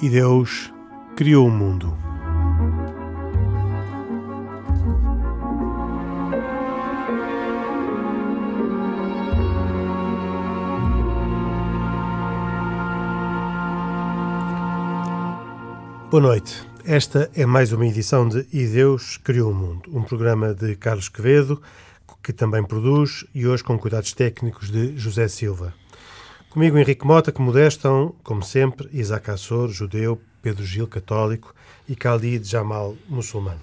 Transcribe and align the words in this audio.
e 0.00 0.08
Deus 0.08 0.72
criou 1.16 1.48
o 1.48 1.50
mundo. 1.50 1.96
Boa 16.10 16.22
noite. 16.22 16.66
Esta 16.84 17.30
é 17.34 17.44
mais 17.44 17.70
uma 17.72 17.86
edição 17.86 18.26
de 18.26 18.46
E 18.50 18.66
Deus 18.66 19.18
Criou 19.18 19.50
o 19.50 19.54
Mundo, 19.54 19.90
um 19.92 20.02
programa 20.02 20.54
de 20.54 20.74
Carlos 20.74 21.08
Quevedo, 21.08 21.60
que 22.22 22.32
também 22.32 22.64
produz, 22.64 23.26
e 23.34 23.46
hoje 23.46 23.62
com 23.62 23.78
cuidados 23.78 24.14
técnicos 24.14 24.70
de 24.70 24.96
José 24.96 25.28
Silva. 25.28 25.74
Comigo 26.50 26.78
Henrique 26.78 27.06
Mota, 27.06 27.30
que 27.30 27.42
modestam, 27.42 28.14
como 28.24 28.42
sempre, 28.42 28.88
Isaac 28.90 29.30
Assor, 29.30 29.68
judeu, 29.68 30.18
Pedro 30.40 30.64
Gil, 30.64 30.86
católico, 30.86 31.54
e 31.86 31.94
Khalid 31.94 32.42
Jamal, 32.48 32.96
muçulmano. 33.06 33.60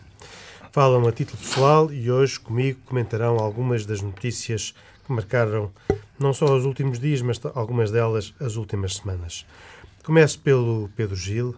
Falam 0.71 1.08
a 1.08 1.11
título 1.11 1.39
pessoal 1.39 1.91
e 1.91 2.11
hoje 2.11 2.39
comigo 2.39 2.80
comentarão 2.85 3.38
algumas 3.39 3.88
das 3.88 4.02
notícias 4.02 4.75
que 5.03 5.11
marcaram 5.11 5.71
não 6.20 6.31
só 6.31 6.45
os 6.55 6.63
últimos 6.63 6.99
dias, 6.99 7.23
mas 7.23 7.41
algumas 7.55 7.89
delas 7.89 8.35
as 8.39 8.55
últimas 8.55 8.97
semanas. 8.97 9.47
Começo 10.03 10.39
pelo 10.39 10.88
Pedro 10.95 11.16
Gil, 11.16 11.55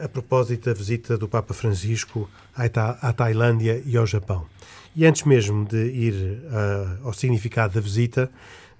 a 0.00 0.08
propósito 0.08 0.66
da 0.66 0.74
visita 0.74 1.18
do 1.18 1.26
Papa 1.26 1.52
Francisco 1.52 2.30
à 2.54 3.12
Tailândia 3.12 3.82
e 3.84 3.96
ao 3.96 4.06
Japão. 4.06 4.46
E 4.94 5.06
antes 5.06 5.24
mesmo 5.24 5.64
de 5.64 5.86
ir 5.86 6.14
uh, 6.14 7.06
ao 7.06 7.12
significado 7.12 7.74
da 7.74 7.80
visita, 7.80 8.30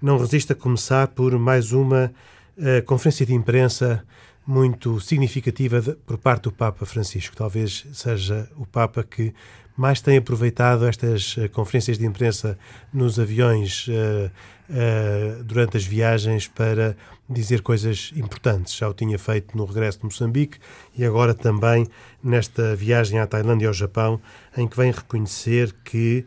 não 0.03 0.19
resisto 0.19 0.53
a 0.53 0.57
começar 0.57 1.07
por 1.09 1.39
mais 1.39 1.73
uma 1.73 2.13
uh, 2.59 2.85
conferência 2.85 3.25
de 3.25 3.33
imprensa 3.33 4.05
muito 4.45 5.01
significativa 5.01 5.81
de, 5.81 5.93
por 5.95 6.19
parte 6.19 6.45
do 6.45 6.53
Papa 6.53 6.85
Francisco. 6.85 7.37
Talvez 7.37 7.87
seja 7.93 8.51
o 8.57 8.67
Papa 8.67 9.05
que 9.05 9.33
mais 9.77 10.01
tem 10.01 10.19
aproveitado 10.19 10.87
estas 10.87 11.37
uh, 11.37 11.49
conferências 11.51 11.99
de 11.99 12.07
imprensa 12.07 12.59
nos 12.93 13.19
aviões 13.19 13.89
uh, 13.89 14.31
uh, 14.71 15.45
durante 15.45 15.77
as 15.77 15.85
viagens 15.85 16.47
para 16.47 16.97
dizer 17.29 17.63
coisas 17.63 18.13
importantes. 18.15 18.75
Já 18.75 18.89
o 18.89 18.95
tinha 18.95 19.19
feito 19.19 19.57
no 19.57 19.65
regresso 19.65 19.99
de 19.99 20.05
Moçambique 20.05 20.59
e 20.97 21.05
agora 21.05 21.33
também 21.35 21.87
nesta 22.23 22.77
viagem 22.77 23.19
à 23.19 23.27
Tailândia 23.27 23.65
e 23.65 23.69
ao 23.69 23.73
Japão, 23.73 24.21
em 24.57 24.69
que 24.69 24.77
vem 24.77 24.91
reconhecer 24.91 25.75
que 25.85 26.27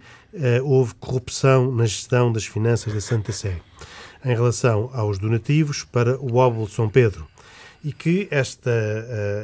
houve 0.63 0.95
corrupção 0.95 1.71
na 1.71 1.85
gestão 1.85 2.31
das 2.31 2.45
finanças 2.45 2.91
da 2.91 2.99
Santa 2.99 3.31
Sé 3.31 3.61
em 4.23 4.33
relação 4.33 4.89
aos 4.93 5.19
donativos 5.19 5.83
para 5.83 6.19
o 6.19 6.37
Óbolo 6.37 6.65
de 6.65 6.73
São 6.73 6.89
Pedro 6.89 7.27
e 7.83 7.93
que 7.93 8.27
esta, 8.31 8.71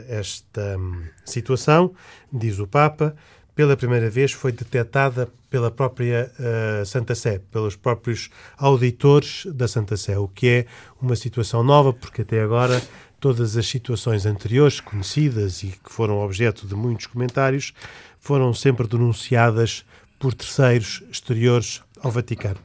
esta 0.10 0.78
hum, 0.80 1.04
situação, 1.24 1.94
diz 2.34 2.58
o 2.58 2.66
Papa, 2.66 3.16
pela 3.56 3.76
primeira 3.76 4.10
vez 4.10 4.32
foi 4.32 4.52
detectada 4.52 5.30
pela 5.50 5.70
própria 5.70 6.32
uh, 6.40 6.86
Santa 6.86 7.14
Sé, 7.14 7.42
pelos 7.52 7.76
próprios 7.76 8.30
auditores 8.58 9.46
da 9.48 9.68
Santa 9.68 9.98
Sé, 9.98 10.18
o 10.18 10.28
que 10.28 10.48
é 10.48 10.66
uma 11.02 11.16
situação 11.16 11.62
nova, 11.62 11.92
porque 11.92 12.22
até 12.22 12.42
agora 12.42 12.82
todas 13.20 13.56
as 13.56 13.68
situações 13.68 14.26
anteriores, 14.26 14.80
conhecidas 14.80 15.62
e 15.64 15.68
que 15.68 15.92
foram 15.92 16.24
objeto 16.24 16.66
de 16.66 16.74
muitos 16.74 17.06
comentários, 17.06 17.74
foram 18.20 18.54
sempre 18.54 18.88
denunciadas 18.88 19.86
por 20.18 20.34
terceiros 20.34 21.04
exteriores 21.12 21.82
ao 22.02 22.12
Vaticano. 22.12 22.60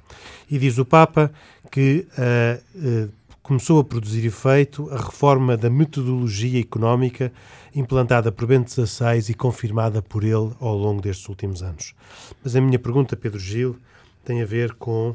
E 0.51 0.59
diz 0.59 0.79
o 0.79 0.85
Papa 0.85 1.33
que 1.71 2.07
uh, 2.17 3.07
uh, 3.07 3.13
começou 3.43 3.81
a 3.81 3.85
produzir 3.85 4.27
efeito 4.27 4.89
a 4.91 4.97
reforma 4.97 5.57
da 5.57 5.71
metodologia 5.71 6.61
económica 6.61 7.33
implantada 7.77 8.33
por 8.33 8.47
Bento 8.47 8.71
XVI 8.71 9.31
e 9.31 9.35
confirmada 9.35 10.01
por 10.01 10.25
ele 10.25 10.51
ao 10.59 10.77
longo 10.77 11.03
destes 11.03 11.29
últimos 11.29 11.63
anos. 11.63 11.95
Mas 12.43 12.57
a 12.57 12.61
minha 12.61 12.79
pergunta, 12.79 13.17
Pedro 13.17 13.39
Gil, 13.39 13.77
tem 14.25 14.43
a 14.43 14.47
ver 14.47 14.75
com 14.75 15.15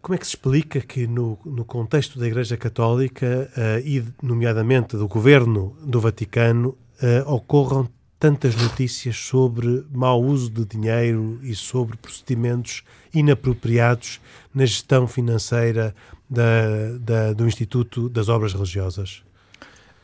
como 0.00 0.14
é 0.14 0.18
que 0.18 0.24
se 0.24 0.30
explica 0.30 0.80
que, 0.80 1.06
no, 1.06 1.38
no 1.44 1.64
contexto 1.64 2.18
da 2.18 2.26
Igreja 2.26 2.56
Católica 2.56 3.50
uh, 3.54 3.86
e, 3.86 4.02
nomeadamente, 4.22 4.96
do 4.96 5.06
governo 5.06 5.76
do 5.82 6.00
Vaticano, 6.00 6.70
uh, 6.70 7.30
ocorram 7.30 7.86
tantas 8.18 8.54
notícias 8.54 9.16
sobre 9.16 9.84
mau 9.90 10.22
uso 10.22 10.50
de 10.50 10.64
dinheiro 10.64 11.38
e 11.42 11.54
sobre 11.54 11.96
procedimentos 11.96 12.82
inapropriados 13.12 14.20
na 14.54 14.64
gestão 14.64 15.06
financeira 15.06 15.94
da, 16.28 16.98
da, 16.98 17.32
do 17.32 17.46
Instituto 17.46 18.08
das 18.08 18.28
Obras 18.28 18.52
Religiosas? 18.52 19.22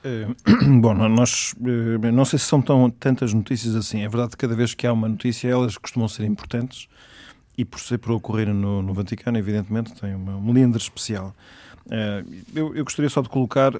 Eh, 0.06 0.28
bom, 0.80 0.94
nós 0.94 1.52
eh, 1.60 2.12
não 2.12 2.24
sei 2.24 2.38
se 2.38 2.44
são 2.44 2.62
tão, 2.62 2.88
tantas 2.88 3.34
notícias 3.34 3.74
assim. 3.74 4.02
É 4.04 4.08
verdade 4.08 4.30
que 4.30 4.36
cada 4.36 4.54
vez 4.54 4.72
que 4.72 4.86
há 4.86 4.92
uma 4.92 5.08
notícia, 5.08 5.48
elas 5.48 5.76
costumam 5.76 6.08
ser 6.08 6.24
importantes 6.24 6.88
e 7.58 7.64
por 7.64 7.80
ser 7.80 7.98
por 7.98 8.12
ocorrer 8.12 8.46
no, 8.48 8.82
no 8.82 8.94
Vaticano, 8.94 9.36
evidentemente, 9.36 9.92
tem 9.94 10.14
uma 10.14 10.40
melindre 10.40 10.80
especial. 10.80 11.34
Eh, 11.90 12.24
eu, 12.54 12.76
eu, 12.76 12.84
gostaria 12.84 13.10
só 13.10 13.20
de 13.20 13.28
colocar 13.28 13.72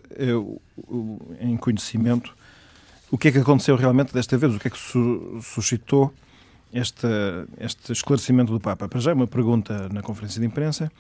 em 1.41 1.57
conhecimento 1.57 2.35
o 3.09 3.17
que 3.17 3.29
é 3.29 3.33
que 3.33 3.39
aconteceu 3.39 3.77
realmente 3.77 4.13
desta 4.13 4.37
vez, 4.37 4.55
o 4.55 4.59
que 4.59 4.67
é 4.67 4.71
que 4.71 4.79
suscitou 5.43 6.13
este, 6.77 7.07
este 7.59 7.93
esclarecimento 7.93 8.53
do 8.53 8.61
Papa. 8.61 8.89
Para 8.89 9.01
já 9.01 9.11
é 9.11 9.15
uma 9.15 9.27
pergunta 9.27 9.89
na 9.89 10.03
conferência 10.03 10.41
de 10.41 10.47
imprensa. 10.47 10.91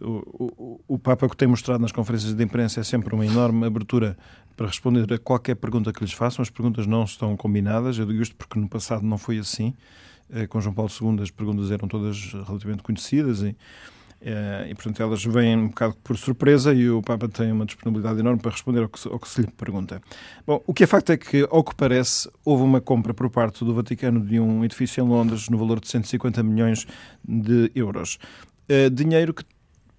O, 0.00 0.22
o, 0.58 0.80
o 0.88 0.98
Papa 0.98 1.28
que 1.28 1.36
tem 1.36 1.46
mostrado 1.46 1.80
nas 1.80 1.92
conferências 1.92 2.34
de 2.34 2.42
imprensa 2.42 2.80
é 2.80 2.82
sempre 2.82 3.14
uma 3.14 3.24
enorme 3.24 3.64
abertura 3.66 4.16
para 4.56 4.66
responder 4.66 5.12
a 5.12 5.18
qualquer 5.18 5.54
pergunta 5.54 5.92
que 5.92 6.00
lhes 6.00 6.12
façam. 6.12 6.42
As 6.42 6.50
perguntas 6.50 6.86
não 6.86 7.04
estão 7.04 7.36
combinadas. 7.36 7.96
Eu 7.96 8.06
digo 8.06 8.20
isto 8.20 8.34
porque 8.34 8.58
no 8.58 8.68
passado 8.68 9.04
não 9.04 9.16
foi 9.16 9.38
assim. 9.38 9.72
Eh, 10.32 10.46
com 10.46 10.60
João 10.60 10.74
Paulo 10.74 10.90
II 10.90 11.22
as 11.22 11.30
perguntas 11.30 11.70
eram 11.70 11.88
todas 11.88 12.32
relativamente 12.32 12.82
conhecidas 12.82 13.42
e 13.42 13.56
e, 14.68 14.74
portanto, 14.74 15.02
elas 15.02 15.24
vêm 15.24 15.56
um 15.56 15.68
bocado 15.68 15.96
por 16.04 16.16
surpresa 16.16 16.74
e 16.74 16.90
o 16.90 17.00
Papa 17.00 17.26
tem 17.28 17.50
uma 17.50 17.64
disponibilidade 17.64 18.20
enorme 18.20 18.40
para 18.40 18.50
responder 18.50 18.80
ao 18.82 18.88
que, 18.88 19.00
se, 19.00 19.08
ao 19.08 19.18
que 19.18 19.28
se 19.28 19.40
lhe 19.40 19.46
pergunta. 19.46 20.02
Bom, 20.46 20.62
o 20.66 20.74
que 20.74 20.84
é 20.84 20.86
facto 20.86 21.10
é 21.10 21.16
que, 21.16 21.46
ao 21.50 21.64
que 21.64 21.74
parece, 21.74 22.28
houve 22.44 22.62
uma 22.62 22.80
compra 22.80 23.14
por 23.14 23.30
parte 23.30 23.64
do 23.64 23.74
Vaticano 23.74 24.20
de 24.20 24.38
um 24.38 24.62
edifício 24.62 25.02
em 25.02 25.08
Londres 25.08 25.48
no 25.48 25.56
valor 25.56 25.80
de 25.80 25.88
150 25.88 26.42
milhões 26.42 26.86
de 27.26 27.72
euros. 27.74 28.18
Uh, 28.70 28.90
dinheiro 28.90 29.32
que 29.32 29.44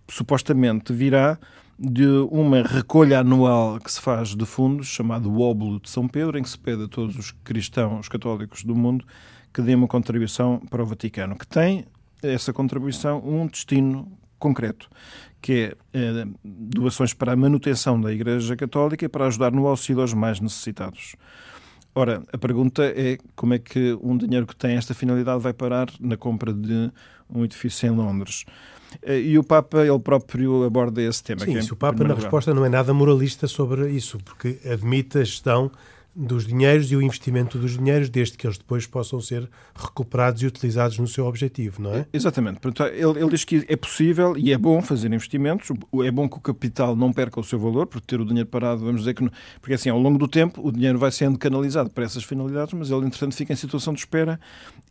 supostamente 0.07 0.93
virá 0.93 1.39
de 1.79 2.05
uma 2.29 2.61
recolha 2.61 3.21
anual 3.21 3.79
que 3.79 3.91
se 3.91 3.99
faz 3.99 4.35
de 4.35 4.45
fundos, 4.45 4.87
chamado 4.87 5.41
Óbolo 5.41 5.79
de 5.79 5.89
São 5.89 6.07
Pedro, 6.07 6.37
em 6.37 6.43
que 6.43 6.49
se 6.49 6.59
pede 6.59 6.83
a 6.83 6.87
todos 6.87 7.17
os 7.17 7.31
cristãos 7.43 8.07
católicos 8.07 8.63
do 8.63 8.75
mundo 8.75 9.03
que 9.51 9.63
dêem 9.63 9.75
uma 9.75 9.87
contribuição 9.87 10.61
para 10.69 10.83
o 10.83 10.85
Vaticano, 10.85 11.35
que 11.35 11.47
tem 11.47 11.85
essa 12.21 12.53
contribuição 12.53 13.21
um 13.25 13.47
destino 13.47 14.11
concreto, 14.39 14.89
que 15.41 15.75
é, 15.93 15.99
é 15.99 16.27
doações 16.43 17.13
para 17.13 17.33
a 17.33 17.35
manutenção 17.35 17.99
da 17.99 18.11
Igreja 18.11 18.55
Católica 18.55 19.05
e 19.05 19.09
para 19.09 19.27
ajudar 19.27 19.51
no 19.51 19.67
auxílio 19.67 20.01
aos 20.01 20.13
mais 20.13 20.39
necessitados. 20.39 21.15
Ora, 21.93 22.23
a 22.31 22.37
pergunta 22.37 22.83
é 22.83 23.17
como 23.35 23.53
é 23.53 23.59
que 23.59 23.97
um 24.01 24.17
dinheiro 24.17 24.47
que 24.47 24.55
tem 24.55 24.77
esta 24.77 24.93
finalidade 24.93 25.41
vai 25.41 25.53
parar 25.53 25.87
na 25.99 26.15
compra 26.15 26.53
de 26.53 26.89
um 27.29 27.43
edifício 27.43 27.87
em 27.87 27.95
Londres. 27.95 28.45
Eh, 29.03 29.19
e 29.19 29.37
o 29.37 29.43
Papa, 29.43 29.85
ele 29.85 29.99
próprio, 29.99 30.63
aborda 30.63 31.01
esse 31.01 31.23
tema. 31.23 31.41
Sim, 31.41 31.57
é, 31.57 31.61
o 31.61 31.75
Papa, 31.75 31.97
na 32.03 32.09
lugar. 32.09 32.23
resposta, 32.23 32.53
não 32.53 32.65
é 32.65 32.69
nada 32.69 32.93
moralista 32.93 33.47
sobre 33.47 33.89
isso, 33.89 34.17
porque 34.23 34.59
admite 34.65 35.17
a 35.17 35.23
gestão 35.23 35.71
dos 36.13 36.45
dinheiros 36.45 36.91
e 36.91 36.95
o 36.95 37.01
investimento 37.01 37.57
dos 37.57 37.77
dinheiros, 37.77 38.09
desde 38.09 38.37
que 38.37 38.45
eles 38.45 38.57
depois 38.57 38.85
possam 38.85 39.21
ser 39.21 39.49
recuperados 39.73 40.41
e 40.41 40.45
utilizados 40.45 40.97
no 40.97 41.07
seu 41.07 41.25
objetivo, 41.25 41.81
não 41.81 41.93
é? 41.93 42.05
Exatamente. 42.11 42.59
Ele, 42.65 43.19
ele 43.19 43.29
diz 43.29 43.45
que 43.45 43.65
é 43.67 43.75
possível 43.75 44.35
e 44.37 44.51
é 44.51 44.57
bom 44.57 44.81
fazer 44.81 45.11
investimentos, 45.13 45.69
é 46.03 46.11
bom 46.11 46.27
que 46.27 46.37
o 46.37 46.41
capital 46.41 46.95
não 46.95 47.13
perca 47.13 47.39
o 47.39 47.43
seu 47.43 47.57
valor, 47.57 47.87
porque 47.87 48.07
ter 48.07 48.19
o 48.19 48.25
dinheiro 48.25 48.49
parado, 48.49 48.81
vamos 48.81 49.01
dizer 49.01 49.13
que. 49.13 49.23
Não, 49.23 49.31
porque 49.61 49.73
assim, 49.73 49.89
ao 49.89 49.99
longo 49.99 50.17
do 50.17 50.27
tempo, 50.27 50.65
o 50.67 50.71
dinheiro 50.71 50.99
vai 50.99 51.11
sendo 51.11 51.37
canalizado 51.37 51.89
para 51.89 52.03
essas 52.03 52.23
finalidades, 52.23 52.73
mas 52.73 52.91
ele, 52.91 53.05
entretanto, 53.05 53.35
fica 53.35 53.53
em 53.53 53.55
situação 53.55 53.93
de 53.93 53.99
espera 53.99 54.39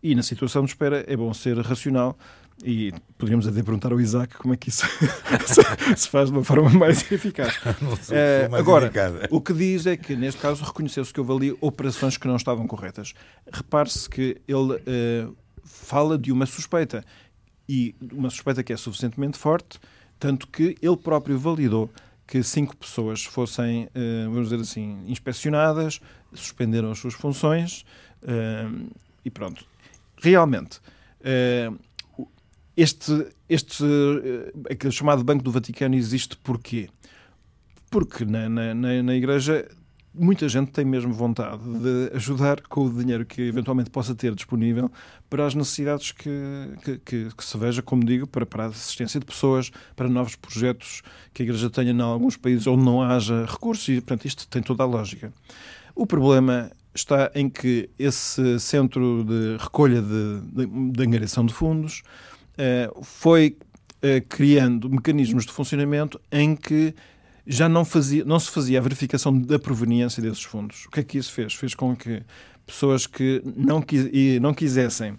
e, 0.02 0.14
na 0.14 0.22
situação 0.22 0.64
de 0.64 0.70
espera, 0.70 1.04
é 1.06 1.16
bom 1.16 1.32
ser 1.34 1.58
racional 1.58 2.16
e 2.64 2.92
poderíamos 3.16 3.46
até 3.46 3.62
perguntar 3.62 3.92
ao 3.92 4.00
Isaac 4.00 4.36
como 4.36 4.52
é 4.54 4.56
que 4.56 4.68
isso 4.68 4.86
se 5.96 6.08
faz 6.08 6.30
de 6.30 6.36
uma 6.36 6.44
forma 6.44 6.70
mais 6.70 7.00
eficaz. 7.10 7.58
é, 8.10 8.48
mais 8.48 8.60
agora, 8.62 8.86
indicada. 8.86 9.28
o 9.30 9.40
que 9.40 9.52
diz 9.52 9.86
é 9.86 9.96
que, 9.96 10.14
neste 10.14 10.40
caso, 10.40 10.64
reconheceu-se 10.64 11.12
que 11.12 11.20
houve 11.20 11.32
ali 11.32 11.58
operações 11.60 12.16
que 12.16 12.26
não 12.26 12.36
estavam 12.36 12.66
corretas. 12.66 13.14
Repare-se 13.50 14.08
que 14.08 14.40
ele 14.46 14.74
uh, 14.74 15.36
fala 15.64 16.18
de 16.18 16.30
uma 16.30 16.46
suspeita, 16.46 17.04
e 17.68 17.94
uma 18.12 18.30
suspeita 18.30 18.62
que 18.62 18.72
é 18.72 18.76
suficientemente 18.76 19.38
forte, 19.38 19.78
tanto 20.18 20.46
que 20.48 20.76
ele 20.82 20.96
próprio 20.96 21.38
validou 21.38 21.90
que 22.26 22.42
cinco 22.42 22.76
pessoas 22.76 23.24
fossem, 23.24 23.84
uh, 23.86 24.24
vamos 24.30 24.48
dizer 24.48 24.60
assim, 24.60 25.02
inspecionadas, 25.06 26.00
suspenderam 26.32 26.90
as 26.90 26.98
suas 26.98 27.14
funções, 27.14 27.84
uh, 28.22 28.90
e 29.24 29.30
pronto. 29.30 29.64
Realmente. 30.22 30.80
Este, 32.80 33.26
este 33.46 33.84
eh, 33.84 34.52
aquele 34.70 34.90
chamado 34.90 35.22
Banco 35.22 35.44
do 35.44 35.52
Vaticano 35.52 35.94
existe 35.94 36.34
porquê? 36.38 36.88
Porque 37.90 38.24
na, 38.24 38.48
na, 38.48 38.74
na 38.74 39.14
Igreja 39.14 39.68
muita 40.14 40.48
gente 40.48 40.72
tem 40.72 40.86
mesmo 40.86 41.12
vontade 41.12 41.62
de 41.62 42.10
ajudar 42.14 42.62
com 42.62 42.86
o 42.86 42.90
dinheiro 42.90 43.26
que 43.26 43.42
eventualmente 43.42 43.90
possa 43.90 44.14
ter 44.14 44.34
disponível 44.34 44.90
para 45.28 45.44
as 45.44 45.54
necessidades 45.54 46.10
que, 46.10 46.30
que, 46.82 46.98
que, 47.00 47.36
que 47.36 47.44
se 47.44 47.58
veja, 47.58 47.82
como 47.82 48.02
digo, 48.02 48.26
para, 48.26 48.46
para 48.46 48.64
a 48.64 48.68
assistência 48.68 49.20
de 49.20 49.26
pessoas, 49.26 49.70
para 49.94 50.08
novos 50.08 50.34
projetos 50.34 51.02
que 51.34 51.42
a 51.42 51.44
Igreja 51.44 51.68
tenha 51.68 51.92
em 51.92 52.00
alguns 52.00 52.38
países 52.38 52.66
onde 52.66 52.82
não 52.82 53.02
haja 53.02 53.44
recursos 53.44 53.86
e, 53.88 54.00
portanto, 54.00 54.24
isto 54.24 54.48
tem 54.48 54.62
toda 54.62 54.84
a 54.84 54.86
lógica. 54.86 55.30
O 55.94 56.06
problema 56.06 56.70
está 56.94 57.30
em 57.34 57.50
que 57.50 57.90
esse 57.98 58.58
centro 58.58 59.22
de 59.22 59.58
recolha 59.62 60.00
de, 60.00 60.40
de, 60.40 60.92
de 60.92 61.02
angariação 61.02 61.44
de 61.44 61.52
fundos 61.52 62.02
foi 63.02 63.56
eh, 64.02 64.22
criando 64.26 64.88
mecanismos 64.88 65.44
de 65.44 65.52
funcionamento 65.52 66.18
em 66.32 66.56
que 66.56 66.94
já 67.46 67.68
não, 67.68 67.84
fazia, 67.84 68.24
não 68.24 68.40
se 68.40 68.50
fazia 68.50 68.78
a 68.78 68.82
verificação 68.82 69.36
da 69.38 69.58
proveniência 69.58 70.22
desses 70.22 70.42
fundos. 70.42 70.86
O 70.86 70.90
que 70.90 71.00
é 71.00 71.02
que 71.02 71.18
isso 71.18 71.32
fez? 71.32 71.52
Fez 71.54 71.74
com 71.74 71.94
que 71.94 72.22
pessoas 72.66 73.06
que 73.06 73.42
não, 73.44 73.84
não 74.40 74.54
quisessem 74.54 75.18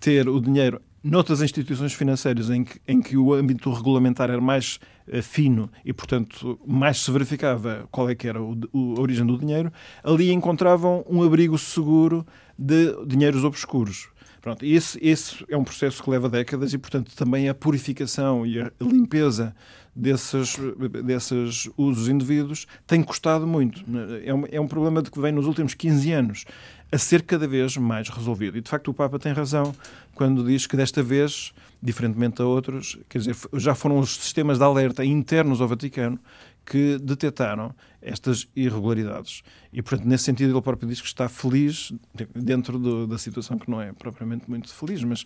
ter 0.00 0.28
o 0.28 0.40
dinheiro 0.40 0.80
noutras 1.02 1.42
instituições 1.42 1.92
financeiras 1.92 2.48
em 2.48 2.64
que, 2.64 2.80
em 2.86 3.02
que 3.02 3.16
o 3.16 3.34
âmbito 3.34 3.70
regulamentar 3.72 4.30
era 4.30 4.40
mais 4.40 4.78
uh, 5.08 5.22
fino 5.22 5.68
e, 5.84 5.92
portanto, 5.92 6.58
mais 6.66 6.98
se 6.98 7.10
verificava 7.10 7.88
qual 7.90 8.08
é 8.08 8.14
que 8.14 8.28
era 8.28 8.40
o, 8.40 8.56
o, 8.72 8.94
a 8.96 9.00
origem 9.00 9.26
do 9.26 9.36
dinheiro, 9.36 9.72
ali 10.04 10.32
encontravam 10.32 11.04
um 11.08 11.22
abrigo 11.22 11.58
seguro 11.58 12.24
de 12.56 12.94
dinheiros 13.06 13.44
obscuros. 13.44 14.08
Pronto, 14.42 14.66
esse, 14.66 14.98
esse 15.00 15.44
é 15.48 15.56
um 15.56 15.62
processo 15.62 16.02
que 16.02 16.10
leva 16.10 16.28
décadas 16.28 16.74
e, 16.74 16.78
portanto, 16.78 17.14
também 17.14 17.48
a 17.48 17.54
purificação 17.54 18.44
e 18.44 18.60
a 18.60 18.72
limpeza 18.80 19.54
desses, 19.94 20.56
desses 21.04 21.70
usos 21.76 22.08
indevidos 22.08 22.66
tem 22.84 23.04
custado 23.04 23.46
muito. 23.46 23.84
É 24.24 24.34
um, 24.34 24.44
é 24.50 24.60
um 24.60 24.66
problema 24.66 25.00
de 25.00 25.12
que 25.12 25.20
vem 25.20 25.30
nos 25.30 25.46
últimos 25.46 25.74
15 25.74 26.12
anos 26.12 26.44
a 26.90 26.98
ser 26.98 27.22
cada 27.22 27.46
vez 27.46 27.76
mais 27.76 28.08
resolvido. 28.08 28.58
E, 28.58 28.60
de 28.60 28.68
facto, 28.68 28.88
o 28.88 28.94
Papa 28.94 29.16
tem 29.16 29.32
razão 29.32 29.72
quando 30.12 30.44
diz 30.44 30.66
que 30.66 30.76
desta 30.76 31.04
vez, 31.04 31.54
diferentemente 31.80 32.42
a 32.42 32.44
outros, 32.44 32.98
quer 33.08 33.18
dizer, 33.18 33.36
já 33.54 33.76
foram 33.76 34.00
os 34.00 34.16
sistemas 34.16 34.58
de 34.58 34.64
alerta 34.64 35.04
internos 35.04 35.60
ao 35.60 35.68
Vaticano 35.68 36.18
que 36.64 36.98
detectaram 36.98 37.74
estas 38.00 38.48
irregularidades. 38.54 39.42
E, 39.72 39.82
portanto, 39.82 40.06
nesse 40.06 40.24
sentido, 40.24 40.54
ele 40.54 40.62
próprio 40.62 40.88
diz 40.88 41.00
que 41.00 41.06
está 41.06 41.28
feliz, 41.28 41.92
dentro 42.34 42.78
do, 42.78 43.06
da 43.06 43.18
situação 43.18 43.58
que 43.58 43.70
não 43.70 43.80
é 43.80 43.92
propriamente 43.92 44.48
muito 44.48 44.72
feliz, 44.72 45.02
mas 45.04 45.24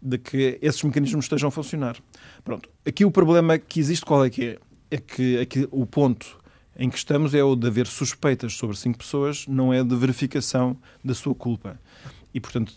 de 0.00 0.18
que 0.18 0.58
esses 0.60 0.82
mecanismos 0.82 1.24
estejam 1.24 1.48
a 1.48 1.50
funcionar. 1.50 1.96
Pronto. 2.44 2.68
Aqui 2.86 3.04
o 3.04 3.10
problema 3.10 3.58
que 3.58 3.80
existe, 3.80 4.04
qual 4.04 4.24
é 4.24 4.30
que 4.30 4.44
é? 4.44 4.58
É 4.90 4.96
que 4.96 5.38
aqui, 5.38 5.68
o 5.70 5.84
ponto 5.84 6.38
em 6.76 6.88
que 6.88 6.96
estamos 6.96 7.34
é 7.34 7.42
o 7.42 7.56
de 7.56 7.66
haver 7.66 7.86
suspeitas 7.86 8.54
sobre 8.54 8.76
cinco 8.76 8.98
pessoas, 8.98 9.46
não 9.46 9.72
é 9.72 9.82
de 9.82 9.94
verificação 9.96 10.76
da 11.04 11.12
sua 11.12 11.34
culpa. 11.34 11.78
E, 12.32 12.40
portanto, 12.40 12.72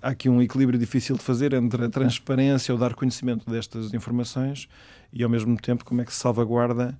há 0.00 0.08
aqui 0.08 0.28
um 0.28 0.40
equilíbrio 0.40 0.78
difícil 0.78 1.16
de 1.16 1.22
fazer 1.22 1.52
entre 1.52 1.84
a 1.84 1.88
transparência 1.88 2.72
ou 2.72 2.80
dar 2.80 2.94
conhecimento 2.94 3.48
destas 3.48 3.92
informações 3.92 4.68
e, 5.12 5.22
ao 5.22 5.28
mesmo 5.28 5.56
tempo, 5.60 5.84
como 5.84 6.00
é 6.00 6.04
que 6.04 6.12
se 6.12 6.20
salvaguarda 6.20 6.98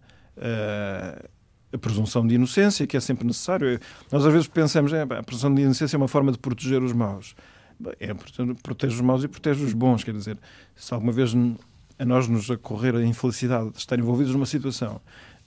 a 1.73 1.79
presunção 1.79 2.27
de 2.27 2.35
inocência, 2.35 2.87
que 2.87 2.97
é 2.97 3.01
sempre 3.01 3.27
necessário. 3.27 3.79
Nós 4.11 4.25
às 4.25 4.33
vezes 4.33 4.49
pensamos, 4.49 4.93
é, 4.93 5.03
a 5.03 5.23
presunção 5.23 5.55
de 5.55 5.63
inocência 5.63 5.97
é 5.97 5.99
uma 5.99 6.09
forma 6.09 6.33
de 6.33 6.39
proteger 6.39 6.83
os 6.83 6.93
maus. 6.93 7.35
É, 8.01 8.13
protege 8.63 8.95
os 8.95 9.01
maus 9.01 9.23
e 9.23 9.29
protege 9.29 9.65
os 9.65 9.73
bons, 9.73 10.03
quer 10.03 10.13
dizer, 10.13 10.37
se 10.75 10.93
alguma 10.93 11.13
vez 11.13 11.33
a 11.99 12.05
nós 12.05 12.27
nos 12.27 12.51
ocorrer 12.51 12.95
a 12.97 13.05
infelicidade 13.05 13.71
de 13.71 13.79
estar 13.79 13.99
envolvidos 13.99 14.33
numa 14.33 14.47
situação 14.47 15.01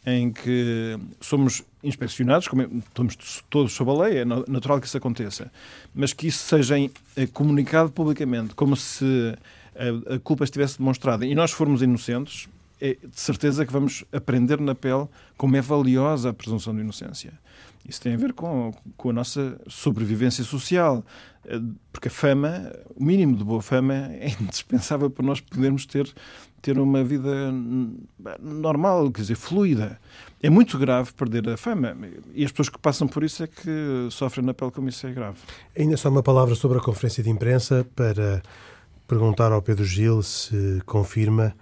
em 0.06 0.32
que 0.32 0.98
somos 1.20 1.64
inspecionados, 1.84 2.48
como 2.48 2.62
é, 2.62 2.66
estamos 2.66 3.44
todos 3.50 3.72
sob 3.74 3.92
a 3.92 3.94
lei, 4.06 4.18
é 4.20 4.26
natural 4.26 4.80
que 4.80 4.88
isso 4.88 4.98
aconteça, 4.98 5.52
mas 5.94 6.12
que 6.12 6.28
isso 6.28 6.44
seja 6.44 6.76
eh, 6.80 7.28
comunicado 7.32 7.92
publicamente, 7.92 8.56
como 8.56 8.76
se 8.76 9.36
a, 9.76 10.16
a 10.16 10.20
culpa 10.20 10.44
estivesse 10.44 10.80
demonstrada 10.80 11.26
e 11.26 11.36
nós 11.36 11.52
formos 11.52 11.84
inocentes, 11.84 12.48
é 12.82 12.96
de 12.96 13.22
certeza 13.22 13.64
que 13.64 13.72
vamos 13.72 14.04
aprender 14.12 14.60
na 14.60 14.74
pele 14.74 15.08
como 15.38 15.56
é 15.56 15.62
valiosa 15.62 16.32
a 16.32 16.34
presunção 16.34 16.74
de 16.74 16.82
inocência. 16.82 17.32
Isso 17.88 18.02
tem 18.02 18.14
a 18.14 18.18
ver 18.18 18.34
com, 18.34 18.74
com 18.98 19.10
a 19.10 19.14
nossa 19.14 19.60
sobrevivência 19.68 20.44
social, 20.44 21.04
eh, 21.46 21.60
porque 21.92 22.08
a 22.08 22.12
fama, 22.12 22.72
o 22.96 23.04
mínimo 23.04 23.36
de 23.36 23.44
boa 23.44 23.62
fama, 23.62 23.94
é 23.94 24.30
indispensável 24.42 25.10
para 25.10 25.26
nós 25.26 25.40
podermos 25.40 25.86
ter, 25.86 26.12
ter 26.62 26.80
uma 26.80 27.04
vida 27.04 27.52
normal, 28.40 29.12
quer 29.12 29.22
dizer, 29.22 29.36
fluida. 29.36 30.00
É 30.42 30.50
muito 30.50 30.78
grave 30.78 31.12
perder 31.14 31.48
a 31.50 31.58
fama 31.58 31.96
e 32.34 32.44
as 32.44 32.52
pessoas 32.52 32.70
que 32.70 32.80
passam 32.80 33.08
por 33.08 33.24
isso 33.24 33.44
é 33.44 33.48
que 33.48 34.08
sofrem 34.10 34.46
na 34.46 34.54
pele 34.54 34.72
como 34.72 34.90
isso 34.90 35.06
é 35.06 35.12
grave. 35.12 35.38
Ainda 35.78 35.98
só 35.98 36.10
uma 36.10 36.24
palavra 36.24 36.56
sobre 36.56 36.80
a 36.80 36.82
conferência 36.82 37.24
de 37.24 37.30
imprensa 37.30 37.86
para 37.96 38.42
perguntar 39.08 39.52
ao 39.52 39.62
Pedro 39.62 39.86
Gil 39.86 40.24
se 40.24 40.82
confirma 40.86 41.54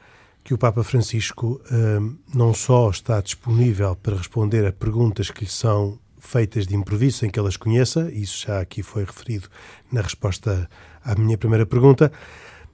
que 0.44 0.54
o 0.54 0.58
Papa 0.58 0.84
Francisco 0.84 1.62
hum, 1.72 2.18
não 2.34 2.54
só 2.54 2.90
está 2.90 3.22
disponível 3.22 3.96
para 3.96 4.16
responder 4.16 4.66
a 4.66 4.72
perguntas 4.72 5.30
que 5.30 5.46
lhe 5.46 5.50
são 5.50 6.00
feitas 6.20 6.68
de 6.68 6.76
improviso, 6.76 7.20
sem 7.20 7.30
que 7.30 7.40
elas 7.40 7.58
conheça, 7.58 8.12
isso 8.12 8.46
já 8.46 8.60
aqui 8.60 8.84
foi 8.84 9.04
referido 9.04 9.48
na 9.92 10.02
resposta 10.02 10.70
à 11.04 11.16
minha 11.16 11.38
primeira 11.38 11.66
pergunta, 11.66 12.12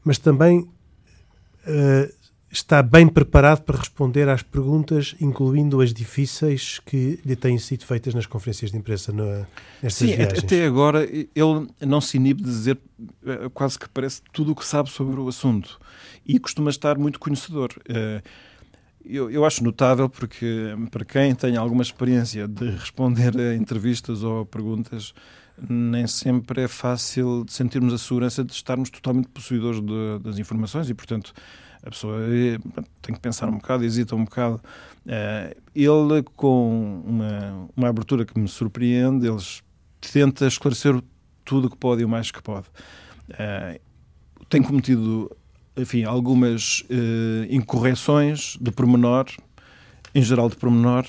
mas 0.04 0.18
também 0.18 0.60
uh, 0.62 2.14
está 2.58 2.82
bem 2.82 3.08
preparado 3.08 3.62
para 3.62 3.78
responder 3.78 4.30
às 4.30 4.42
perguntas, 4.42 5.16
incluindo 5.20 5.82
as 5.82 5.94
difíceis 5.94 6.80
que 6.80 7.20
lhe 7.26 7.36
têm 7.36 7.58
sido 7.58 7.86
feitas 7.86 8.14
nas 8.14 8.26
conferências 8.26 8.72
de 8.72 8.78
imprensa 8.78 9.12
no, 9.12 9.46
nestas 9.84 10.10
Sim, 10.10 10.16
viagens. 10.16 10.40
até 10.40 10.66
agora 10.66 11.04
ele 11.04 11.68
não 11.86 12.00
se 12.00 12.18
inibe 12.18 12.42
de 12.42 12.50
dizer 12.50 12.78
eh, 13.26 13.50
quase 13.54 13.78
que 13.78 13.90
parece 13.90 14.22
tudo 14.32 14.54
o 14.54 14.56
que 14.56 14.66
sabe 14.66 14.90
sobre 14.90 15.20
o 15.20 15.28
assunto 15.28 15.80
e 16.26 16.40
costuma 16.40 16.70
estar 16.70 16.98
muito 16.98 17.20
conhecedor. 17.20 17.70
Eh, 17.90 18.22
eu, 19.06 19.30
eu 19.30 19.46
acho 19.46 19.64
notável 19.64 20.10
porque, 20.10 20.76
para 20.90 21.06
quem 21.06 21.36
tem 21.36 21.58
alguma 21.58 21.84
experiência 21.84 22.48
de 22.48 22.70
responder 22.72 23.38
a 23.38 23.56
entrevistas 23.56 24.24
ou 24.24 24.42
a 24.42 24.46
perguntas, 24.46 25.14
nem 25.70 26.08
sempre 26.08 26.64
é 26.64 26.68
fácil 26.68 27.46
sentirmos 27.48 27.94
a 27.94 27.98
segurança 27.98 28.44
de 28.44 28.52
estarmos 28.54 28.90
totalmente 28.90 29.28
possuidores 29.28 29.80
de, 29.80 30.20
das 30.24 30.40
informações 30.40 30.90
e, 30.90 30.94
portanto, 30.94 31.34
a 31.86 31.90
pessoa 31.90 32.20
eh, 32.22 32.58
tem 33.02 33.14
que 33.14 33.22
pensar 33.22 33.48
um 33.48 33.58
bocado, 33.58 33.84
hesita 33.84 34.16
um 34.16 34.26
bocado. 34.26 34.60
Eh, 35.06 35.56
ele, 35.76 36.24
com 36.36 37.02
uma, 37.06 37.70
uma 37.76 37.88
abertura 37.90 38.26
que 38.26 38.38
me 38.40 38.48
surpreende, 38.48 39.28
ele 39.28 39.38
tenta 40.12 40.48
esclarecer 40.48 41.00
tudo 41.44 41.68
o 41.68 41.70
que 41.70 41.78
pode 41.78 42.02
e 42.02 42.06
o 42.06 42.10
mais 42.10 42.32
que 42.32 42.42
pode. 42.42 42.66
Tem 44.50 44.62
cometido 44.62 45.32
enfim, 45.78 46.04
algumas 46.04 46.84
incorreções 47.50 48.58
de 48.62 48.72
pormenor, 48.72 49.26
em 50.14 50.22
geral 50.22 50.50
de 50.50 50.56
pormenor, 50.56 51.06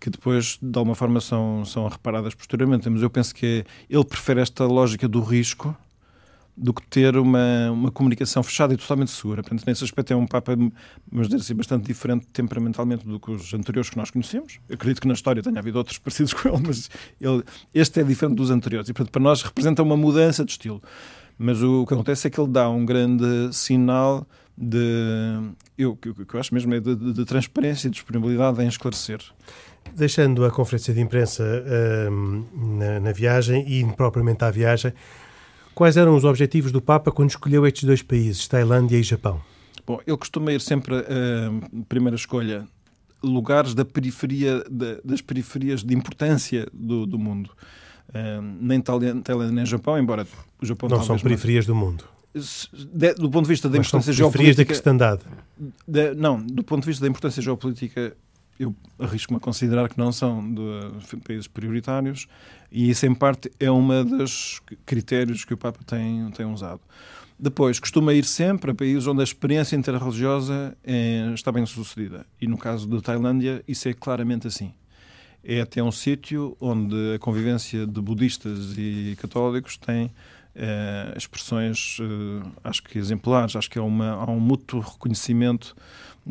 que 0.00 0.10
depois, 0.10 0.58
de 0.60 0.78
alguma 0.78 0.94
forma, 0.94 1.20
são, 1.20 1.64
são 1.64 1.86
reparadas 1.88 2.34
posteriormente. 2.34 2.88
Mas 2.88 3.02
eu 3.02 3.10
penso 3.10 3.34
que 3.34 3.64
ele 3.90 4.04
prefere 4.04 4.40
esta 4.40 4.64
lógica 4.64 5.08
do 5.08 5.20
risco 5.20 5.76
do 6.58 6.74
que 6.74 6.82
ter 6.88 7.16
uma, 7.16 7.70
uma 7.70 7.90
comunicação 7.90 8.42
fechada 8.42 8.74
e 8.74 8.76
totalmente 8.76 9.10
segura. 9.10 9.42
Portanto, 9.42 9.64
nesse 9.66 9.84
aspecto 9.84 10.12
é 10.12 10.16
um 10.16 10.26
Papa, 10.26 10.56
vamos 11.10 11.28
dizer 11.28 11.40
assim, 11.40 11.54
bastante 11.54 11.86
diferente 11.86 12.26
temperamentalmente 12.32 13.06
do 13.06 13.20
que 13.20 13.30
os 13.30 13.54
anteriores 13.54 13.88
que 13.90 13.96
nós 13.96 14.10
conhecemos. 14.10 14.58
Eu 14.68 14.74
acredito 14.74 15.00
que 15.00 15.08
na 15.08 15.14
história 15.14 15.42
tenha 15.42 15.58
havido 15.58 15.78
outros 15.78 15.98
parecidos 15.98 16.32
com 16.32 16.48
ele, 16.48 16.62
mas 16.66 16.90
ele, 17.20 17.44
este 17.72 18.00
é 18.00 18.02
diferente 18.02 18.36
dos 18.36 18.50
anteriores. 18.50 18.88
E, 18.88 18.92
portanto, 18.92 19.12
para 19.12 19.22
nós 19.22 19.42
representa 19.42 19.82
uma 19.82 19.96
mudança 19.96 20.44
de 20.44 20.50
estilo. 20.50 20.82
Mas 21.38 21.62
o 21.62 21.86
que 21.86 21.94
acontece 21.94 22.26
é 22.26 22.30
que 22.30 22.40
ele 22.40 22.50
dá 22.50 22.68
um 22.68 22.84
grande 22.84 23.50
sinal 23.52 24.26
de. 24.56 25.52
Eu, 25.76 25.94
que 25.94 26.08
eu 26.08 26.40
acho 26.40 26.52
mesmo 26.52 26.74
é 26.74 26.80
de, 26.80 26.96
de, 26.96 27.12
de 27.12 27.24
transparência 27.24 27.86
e 27.86 27.90
disponibilidade 27.90 28.60
em 28.60 28.66
esclarecer. 28.66 29.20
Deixando 29.94 30.44
a 30.44 30.50
conferência 30.50 30.92
de 30.92 31.00
imprensa 31.00 31.44
uh, 31.44 32.76
na, 32.76 33.00
na, 33.00 33.12
viagem 33.12 33.64
e 33.66 33.84
propriamente 33.94 34.44
à 34.44 34.50
viagem, 34.50 34.92
quais 35.78 35.96
eram 35.96 36.16
os 36.16 36.24
objetivos 36.24 36.72
do 36.72 36.82
Papa 36.82 37.12
quando 37.12 37.30
escolheu 37.30 37.64
estes 37.64 37.84
dois 37.84 38.02
países, 38.02 38.48
Tailândia 38.48 38.96
e 38.96 39.02
Japão? 39.04 39.40
Bom, 39.86 40.00
ele 40.04 40.16
costuma 40.16 40.52
ir 40.52 40.60
sempre 40.60 40.96
a 40.96 40.98
uh, 40.98 41.84
primeira 41.84 42.16
escolha 42.16 42.66
lugares 43.22 43.74
da 43.74 43.84
periferia, 43.84 44.64
da, 44.68 44.98
das 45.04 45.20
periferias 45.20 45.84
de 45.84 45.94
importância 45.94 46.66
do, 46.72 47.06
do 47.06 47.16
mundo 47.16 47.50
nem 48.60 48.80
Tailândia 48.80 49.52
nem 49.52 49.66
Japão, 49.66 49.98
embora 49.98 50.26
o 50.60 50.66
Japão 50.66 50.88
não 50.88 51.02
são 51.02 51.18
periferias 51.18 51.66
mais... 51.66 51.78
do 51.78 51.86
mundo. 51.86 52.04
De, 52.92 53.14
do 53.14 53.30
ponto 53.30 53.44
de 53.44 53.48
vista 53.48 53.68
da 53.68 53.76
Mas 53.76 53.86
importância 53.86 54.12
geopolítica. 54.12 54.56
da 54.56 54.64
cristandade. 54.64 55.22
De, 55.86 56.14
não, 56.14 56.40
do 56.40 56.64
ponto 56.64 56.82
de 56.82 56.86
vista 56.86 57.04
da 57.04 57.08
importância 57.08 57.42
geopolítica, 57.42 58.16
eu 58.58 58.74
arrisco-me 58.98 59.36
a 59.36 59.40
considerar 59.40 59.88
que 59.88 59.98
não 59.98 60.10
são 60.12 60.42
de 60.52 61.16
países 61.24 61.46
prioritários 61.46 62.26
e 62.70 62.90
isso, 62.90 63.06
em 63.06 63.14
parte, 63.14 63.50
é 63.58 63.70
um 63.70 64.04
dos 64.04 64.60
critérios 64.84 65.44
que 65.44 65.54
o 65.54 65.56
Papa 65.56 65.80
tem, 65.86 66.30
tem 66.32 66.46
usado. 66.46 66.80
Depois, 67.38 67.78
costuma 67.78 68.12
ir 68.12 68.24
sempre 68.24 68.72
a 68.72 68.74
países 68.74 69.06
onde 69.06 69.20
a 69.20 69.24
experiência 69.24 69.76
interreligiosa 69.76 70.76
é, 70.82 71.30
está 71.34 71.52
bem 71.52 71.64
sucedida. 71.64 72.26
E 72.40 72.46
no 72.48 72.58
caso 72.58 72.86
da 72.88 73.00
Tailândia, 73.00 73.62
isso 73.66 73.88
é 73.88 73.94
claramente 73.94 74.48
assim 74.48 74.72
é 75.44 75.60
até 75.60 75.82
um 75.82 75.92
sítio 75.92 76.56
onde 76.60 77.14
a 77.14 77.18
convivência 77.18 77.86
de 77.86 78.00
budistas 78.00 78.76
e 78.76 79.16
católicos 79.18 79.76
tem 79.76 80.10
eh, 80.54 81.14
expressões, 81.16 81.98
eh, 82.00 82.48
acho 82.64 82.82
que 82.82 82.98
exemplares, 82.98 83.54
acho 83.54 83.70
que 83.70 83.78
há, 83.78 83.82
uma, 83.82 84.10
há 84.10 84.30
um 84.30 84.40
mútuo 84.40 84.80
reconhecimento 84.80 85.76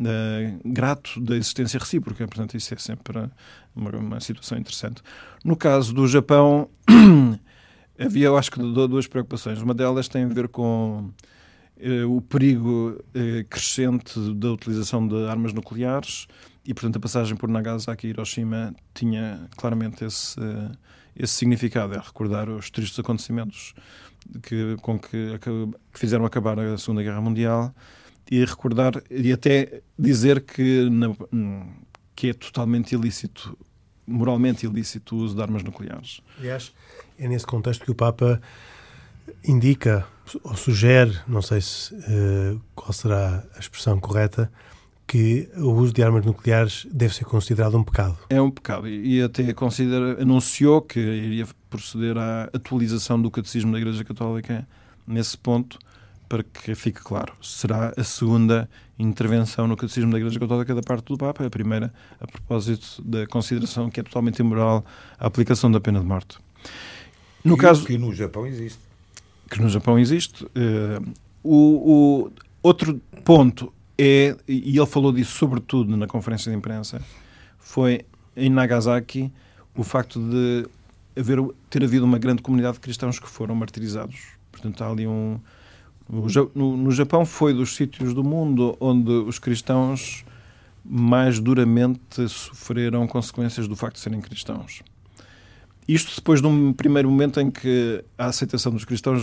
eh, 0.04 0.54
grato 0.64 1.20
da 1.20 1.36
existência 1.36 1.78
recíproca, 1.78 2.26
portanto, 2.26 2.56
isso 2.56 2.72
é 2.72 2.76
sempre 2.76 3.28
uma, 3.74 3.90
uma 3.90 4.20
situação 4.20 4.56
interessante. 4.56 5.02
No 5.44 5.56
caso 5.56 5.92
do 5.92 6.06
Japão, 6.06 6.68
havia, 7.98 8.26
eu 8.26 8.36
acho 8.36 8.50
que, 8.50 8.58
duas 8.58 9.06
preocupações. 9.06 9.60
Uma 9.60 9.74
delas 9.74 10.08
tem 10.08 10.24
a 10.24 10.28
ver 10.28 10.48
com 10.48 11.10
eh, 11.80 12.04
o 12.04 12.20
perigo 12.20 13.02
eh, 13.14 13.44
crescente 13.48 14.18
da 14.34 14.52
utilização 14.52 15.06
de 15.06 15.26
armas 15.26 15.52
nucleares 15.52 16.26
e, 16.64 16.72
portanto, 16.72 16.96
a 16.96 17.00
passagem 17.00 17.36
por 17.36 17.48
Nagasaki 17.48 18.06
e 18.06 18.10
Hiroshima 18.10 18.74
tinha 18.94 19.48
claramente 19.56 20.04
esse, 20.04 20.40
esse 21.16 21.34
significado, 21.34 21.94
é 21.94 21.98
recordar 21.98 22.48
os 22.48 22.70
tristes 22.70 22.98
acontecimentos 22.98 23.74
que, 24.42 24.76
com 24.82 24.98
que, 24.98 25.38
que 25.40 25.98
fizeram 25.98 26.24
acabar 26.24 26.58
a 26.58 26.78
Segunda 26.78 27.02
Guerra 27.02 27.20
Mundial 27.20 27.74
e 28.30 28.44
recordar 28.44 29.02
e 29.10 29.32
até 29.32 29.80
dizer 29.98 30.42
que, 30.42 30.88
na, 30.90 31.14
que 32.14 32.28
é 32.28 32.34
totalmente 32.34 32.94
ilícito, 32.94 33.56
moralmente 34.06 34.66
ilícito 34.66 35.16
o 35.16 35.18
uso 35.20 35.34
de 35.34 35.42
armas 35.42 35.62
nucleares. 35.62 36.20
Aliás, 36.38 36.72
é 37.18 37.28
nesse 37.28 37.46
contexto 37.46 37.84
que 37.84 37.90
o 37.90 37.94
Papa 37.94 38.40
indica 39.44 40.06
ou 40.42 40.56
sugere, 40.56 41.16
não 41.26 41.40
sei 41.40 41.60
se, 41.60 41.94
uh, 41.94 42.60
qual 42.74 42.92
será 42.92 43.44
a 43.54 43.58
expressão 43.58 43.98
correta, 43.98 44.50
que 45.06 45.48
o 45.56 45.72
uso 45.72 45.94
de 45.94 46.02
armas 46.02 46.24
nucleares 46.24 46.86
deve 46.92 47.14
ser 47.14 47.24
considerado 47.24 47.78
um 47.78 47.82
pecado. 47.82 48.18
É 48.28 48.40
um 48.40 48.50
pecado 48.50 48.86
e 48.86 49.22
até 49.22 49.54
considera, 49.54 50.20
anunciou 50.20 50.82
que 50.82 51.00
iria 51.00 51.46
proceder 51.70 52.18
à 52.18 52.44
atualização 52.52 53.20
do 53.20 53.30
catecismo 53.30 53.72
da 53.72 53.78
Igreja 53.78 54.04
Católica 54.04 54.68
nesse 55.06 55.36
ponto, 55.38 55.78
para 56.28 56.42
que 56.42 56.74
fique 56.74 57.00
claro. 57.00 57.32
Será 57.42 57.92
a 57.96 58.04
segunda 58.04 58.68
intervenção 58.98 59.66
no 59.66 59.76
catecismo 59.76 60.10
da 60.10 60.18
Igreja 60.18 60.38
Católica 60.38 60.74
da 60.74 60.82
parte 60.82 61.06
do 61.06 61.16
Papa, 61.16 61.46
a 61.46 61.50
primeira 61.50 61.92
a 62.20 62.26
propósito 62.26 63.02
da 63.02 63.26
consideração 63.26 63.88
que 63.90 64.00
é 64.00 64.02
totalmente 64.02 64.40
imoral 64.40 64.84
a 65.18 65.26
aplicação 65.26 65.70
da 65.70 65.80
pena 65.80 66.00
de 66.00 66.06
morte. 66.06 66.38
No 67.44 67.54
e 67.54 67.58
caso 67.58 67.86
que 67.86 67.96
no 67.96 68.12
Japão 68.12 68.46
existe. 68.46 68.80
Que 69.50 69.60
no 69.60 69.68
Japão 69.68 69.98
existe. 69.98 70.44
Uh, 70.44 71.12
o, 71.42 72.26
o 72.26 72.32
outro 72.62 73.00
ponto 73.24 73.72
é, 73.96 74.36
e 74.46 74.78
ele 74.78 74.86
falou 74.86 75.12
disso 75.12 75.32
sobretudo 75.32 75.96
na 75.96 76.06
conferência 76.06 76.52
de 76.52 76.56
imprensa, 76.56 77.02
foi 77.58 78.04
em 78.36 78.48
Nagasaki 78.48 79.32
o 79.74 79.82
facto 79.82 80.20
de 80.20 80.68
haver, 81.18 81.40
ter 81.68 81.82
havido 81.82 82.04
uma 82.04 82.18
grande 82.18 82.42
comunidade 82.42 82.74
de 82.74 82.80
cristãos 82.80 83.18
que 83.18 83.28
foram 83.28 83.56
martirizados. 83.56 84.16
Portanto, 84.52 84.82
há 84.84 84.90
ali 84.90 85.06
um. 85.06 85.38
No, 86.08 86.90
Japão 86.90 87.26
foi 87.26 87.52
dos 87.52 87.76
sítios 87.76 88.14
do 88.14 88.24
mundo 88.24 88.76
onde 88.80 89.10
os 89.10 89.38
cristãos 89.38 90.24
mais 90.84 91.38
duramente 91.38 92.26
sofreram 92.28 93.06
consequências 93.06 93.68
do 93.68 93.76
facto 93.76 93.96
de 93.96 94.00
serem 94.00 94.20
cristãos. 94.20 94.82
Isto 95.86 96.14
depois 96.16 96.40
de 96.40 96.46
um 96.46 96.72
primeiro 96.72 97.10
momento 97.10 97.40
em 97.40 97.50
que 97.50 98.02
a 98.16 98.26
aceitação 98.26 98.72
dos 98.72 98.84
cristãos, 98.84 99.22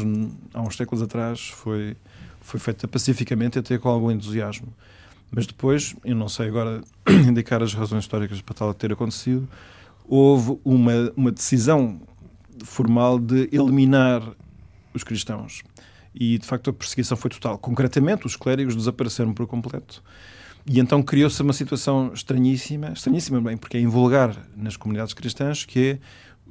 há 0.54 0.62
uns 0.62 0.76
séculos 0.76 1.02
atrás, 1.02 1.48
foi 1.50 1.96
foi 2.46 2.60
feita 2.60 2.88
pacificamente 2.88 3.58
até 3.58 3.76
com 3.80 3.90
algum 3.90 4.12
entusiasmo. 4.12 4.68
Mas 5.32 5.48
depois, 5.48 5.96
eu 6.06 6.16
não 6.16 6.30
sei 6.30 6.48
agora 6.48 6.82
indicar 7.28 7.64
as 7.64 7.74
razões 7.74 8.04
históricas 8.04 8.40
para 8.40 8.54
tal 8.54 8.74
ter 8.74 8.94
acontecido, 8.94 9.50
houve 10.08 10.60
uma, 10.64 11.12
uma 11.18 11.32
decisão 11.32 12.00
formal 12.64 13.18
de 13.18 13.50
eliminar 13.52 14.22
os 14.94 15.04
cristãos. 15.04 15.64
E, 16.18 16.38
de 16.38 16.48
facto, 16.48 16.70
a 16.70 16.74
perseguição 16.74 17.18
foi 17.18 17.30
total. 17.30 17.58
Concretamente, 17.58 18.26
os 18.26 18.38
clérigos 18.38 18.74
desapareceram 18.74 19.34
por 19.34 19.46
completo. 19.46 20.02
E 20.66 20.80
então 20.80 21.04
criou-se 21.04 21.40
uma 21.42 21.54
situação 21.54 22.12
estranhíssima, 22.14 22.94
estranhíssima 22.94 23.40
bem, 23.42 23.58
porque 23.58 23.78
é 23.78 23.82
invulgar 23.82 24.36
nas 24.56 24.76
comunidades 24.76 25.14
cristãs, 25.14 25.64
que 25.66 25.80
é 25.80 26.00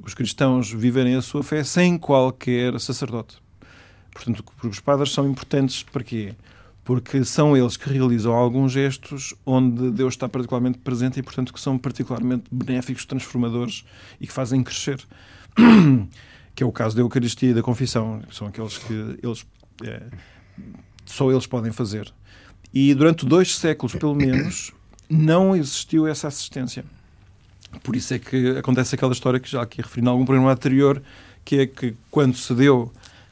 os 0.01 0.13
cristãos 0.13 0.71
viverem 0.71 1.15
a 1.15 1.21
sua 1.21 1.43
fé 1.43 1.63
sem 1.63 1.97
qualquer 1.97 2.79
sacerdote. 2.79 3.37
Portanto, 4.13 4.43
porque 4.43 4.67
os 4.67 4.79
padres 4.79 5.11
são 5.11 5.27
importantes 5.27 5.83
para 5.83 6.03
quê? 6.03 6.33
Porque 6.83 7.25
são 7.25 7.57
eles 7.57 7.75
que 7.75 7.89
realizam 7.89 8.33
alguns 8.33 8.71
gestos 8.71 9.33
onde 9.45 9.91
Deus 9.91 10.13
está 10.13 10.29
particularmente 10.29 10.77
presente 10.77 11.19
e, 11.19 11.23
portanto, 11.23 11.51
que 11.51 11.59
são 11.59 11.77
particularmente 11.77 12.43
benéficos, 12.49 13.05
transformadores 13.05 13.83
e 14.21 14.27
que 14.27 14.31
fazem 14.31 14.63
crescer. 14.63 15.03
que 16.55 16.63
é 16.63 16.65
o 16.65 16.71
caso 16.71 16.95
da 16.95 17.01
Eucaristia 17.01 17.51
e 17.51 17.53
da 17.53 17.61
Confissão. 17.61 18.21
São 18.31 18.47
aqueles 18.47 18.77
que 18.77 18.93
eles, 19.21 19.45
é, 19.83 20.01
só 21.05 21.29
eles 21.29 21.45
podem 21.45 21.71
fazer. 21.71 22.11
E 22.73 22.93
durante 22.93 23.25
dois 23.25 23.55
séculos, 23.55 23.93
pelo 23.95 24.15
menos, 24.15 24.71
não 25.09 25.55
existiu 25.55 26.07
essa 26.07 26.27
assistência. 26.27 26.85
Por 27.83 27.95
isso 27.95 28.13
é 28.13 28.19
que 28.19 28.57
acontece 28.57 28.95
aquela 28.95 29.11
história 29.11 29.39
que 29.39 29.49
já 29.49 29.61
aqui 29.61 29.81
referi 29.81 30.05
em 30.05 30.09
algum 30.09 30.25
programa 30.25 30.51
anterior, 30.51 31.01
que 31.43 31.59
é 31.59 31.67
que 31.67 31.95
quando 32.09 32.35
se 32.37 32.53
deu 32.53 32.91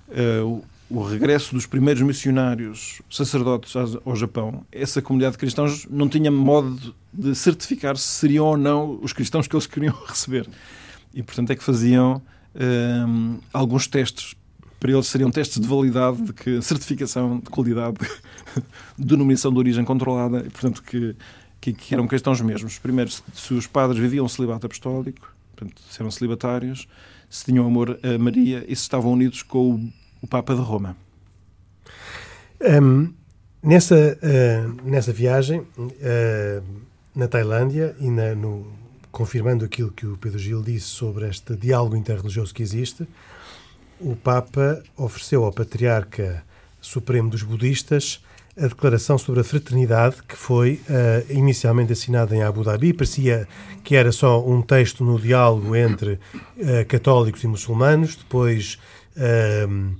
uh, 0.09 0.63
o 0.89 1.03
regresso 1.03 1.55
dos 1.55 1.65
primeiros 1.65 2.03
missionários 2.03 3.01
sacerdotes 3.09 3.73
ao 3.75 4.15
Japão, 4.15 4.65
essa 4.71 5.01
comunidade 5.01 5.33
de 5.33 5.39
cristãos 5.39 5.87
não 5.89 6.09
tinha 6.09 6.29
modo 6.29 6.93
de 7.11 7.33
certificar 7.35 7.97
se 7.97 8.07
seriam 8.07 8.45
ou 8.45 8.57
não 8.57 8.99
os 9.01 9.13
cristãos 9.13 9.47
que 9.47 9.55
eles 9.55 9.65
queriam 9.65 9.95
receber. 10.05 10.47
E, 11.13 11.23
portanto, 11.23 11.51
é 11.51 11.55
que 11.55 11.63
faziam 11.63 12.21
hum, 12.55 13.39
alguns 13.51 13.87
testes. 13.87 14.35
Para 14.79 14.91
eles 14.91 15.07
seriam 15.07 15.31
testes 15.31 15.61
de 15.61 15.67
validade, 15.67 16.21
de 16.21 16.33
que 16.33 16.61
certificação 16.61 17.39
de 17.39 17.49
qualidade, 17.49 17.97
denominação 18.99 19.51
de 19.51 19.57
origem 19.57 19.85
controlada, 19.85 20.39
e, 20.45 20.49
portanto, 20.49 20.83
que, 20.83 21.15
que, 21.61 21.71
que, 21.71 21.93
eram 21.93 22.05
cristãos 22.05 22.41
mesmos. 22.41 22.79
Primeiro, 22.79 23.09
se, 23.09 23.21
se 23.33 23.53
os 23.53 23.65
padres 23.65 23.97
viviam 23.97 24.27
celibato 24.27 24.65
apostólico, 24.65 25.33
portanto, 25.55 25.81
se 25.89 26.01
eram 26.01 26.11
celibatários, 26.11 26.85
se 27.29 27.45
tinham 27.45 27.65
amor 27.65 27.97
a 28.03 28.17
Maria 28.17 28.65
e 28.67 28.75
se 28.75 28.81
estavam 28.81 29.13
unidos 29.13 29.41
com 29.41 29.75
o 29.75 29.89
o 30.23 30.27
Papa 30.27 30.55
de 30.55 30.61
Roma. 30.61 30.95
Um, 32.61 33.13
nessa, 33.61 34.17
uh, 34.23 34.89
nessa 34.89 35.11
viagem, 35.11 35.59
uh, 35.77 36.63
na 37.13 37.27
Tailândia, 37.27 37.93
e 37.99 38.09
na, 38.09 38.33
no, 38.33 38.65
confirmando 39.13 39.63
aquilo 39.63 39.91
que 39.91 40.07
o 40.07 40.17
Pedro 40.17 40.39
Gil 40.39 40.63
disse 40.63 40.87
sobre 40.87 41.29
este 41.29 41.55
diálogo 41.55 41.95
interreligioso 41.95 42.53
que 42.53 42.63
existe, 42.63 43.07
o 44.01 44.15
Papa 44.15 44.83
ofereceu 44.97 45.45
ao 45.45 45.53
Patriarca 45.53 46.43
Supremo 46.81 47.29
dos 47.29 47.43
Budistas 47.43 48.21
a 48.57 48.67
declaração 48.67 49.17
sobre 49.17 49.41
a 49.41 49.43
fraternidade 49.43 50.17
que 50.27 50.35
foi 50.35 50.81
uh, 50.89 51.31
inicialmente 51.31 51.93
assinada 51.93 52.35
em 52.35 52.41
Abu 52.41 52.63
Dhabi. 52.63 52.91
Parecia 52.91 53.47
que 53.83 53.95
era 53.95 54.11
só 54.11 54.43
um 54.45 54.61
texto 54.63 55.03
no 55.03 55.19
diálogo 55.19 55.75
entre 55.75 56.13
uh, 56.13 56.85
católicos 56.87 57.43
e 57.43 57.47
muçulmanos, 57.47 58.15
depois 58.15 58.79
uh, 59.15 59.95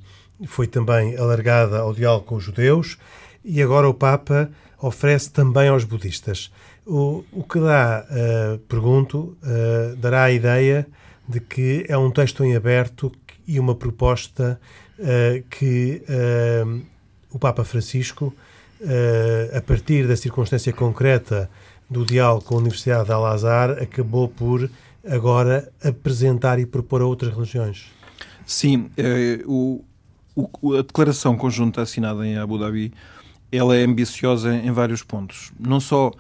foi 0.48 0.66
também 0.66 1.16
alargada 1.18 1.78
ao 1.78 1.94
diálogo 1.94 2.26
com 2.26 2.36
os 2.36 2.44
judeus 2.44 2.98
e 3.46 3.62
agora 3.62 3.88
o 3.88 3.94
Papa 3.94 4.50
oferece 4.80 5.32
também 5.32 5.70
aos 5.70 5.84
budistas. 5.84 6.52
O, 6.86 7.24
o 7.32 7.44
que 7.44 7.60
dá, 7.60 8.06
uh, 8.10 8.58
pergunto, 8.60 9.38
uh, 9.42 9.96
dará 9.96 10.24
a 10.24 10.32
ideia 10.32 10.86
de 11.28 11.40
que 11.40 11.86
é 11.88 11.98
um 11.98 12.12
texto 12.12 12.44
em 12.44 12.56
aberto 12.56 13.12
e 13.48 13.60
uma 13.60 13.74
proposta 13.74 14.60
uh, 15.00 15.44
que 15.50 16.02
o 17.32 17.40
Papa 17.40 17.64
Francisco, 17.64 18.34
a 19.56 19.62
partir 19.62 20.08
da 20.08 20.16
circunstância 20.16 20.72
concreta 20.72 21.50
do 21.90 22.06
diálogo 22.06 22.44
com 22.44 22.56
a 22.56 22.58
Universidade 22.60 23.06
de 23.06 23.12
Al-Azhar, 23.12 23.72
acabou 23.82 24.28
por 24.28 24.70
agora 25.08 25.72
apresentar 25.84 26.60
e 26.60 26.66
propor 26.66 27.02
a 27.02 27.06
outras 27.06 27.34
religiões. 27.34 27.92
Sim, 28.46 28.92
o, 29.48 29.84
o, 30.36 30.74
a 30.76 30.82
declaração 30.84 31.36
conjunta 31.36 31.82
assinada 31.82 32.28
em 32.28 32.38
Abu 32.38 32.60
Dhabi 32.60 32.94
ela 33.52 33.76
é 33.76 33.84
ambiciosa 33.84 34.54
em 34.54 34.72
vários 34.72 35.04
pontos. 35.04 35.52
Não 35.60 35.80
só 35.80 36.12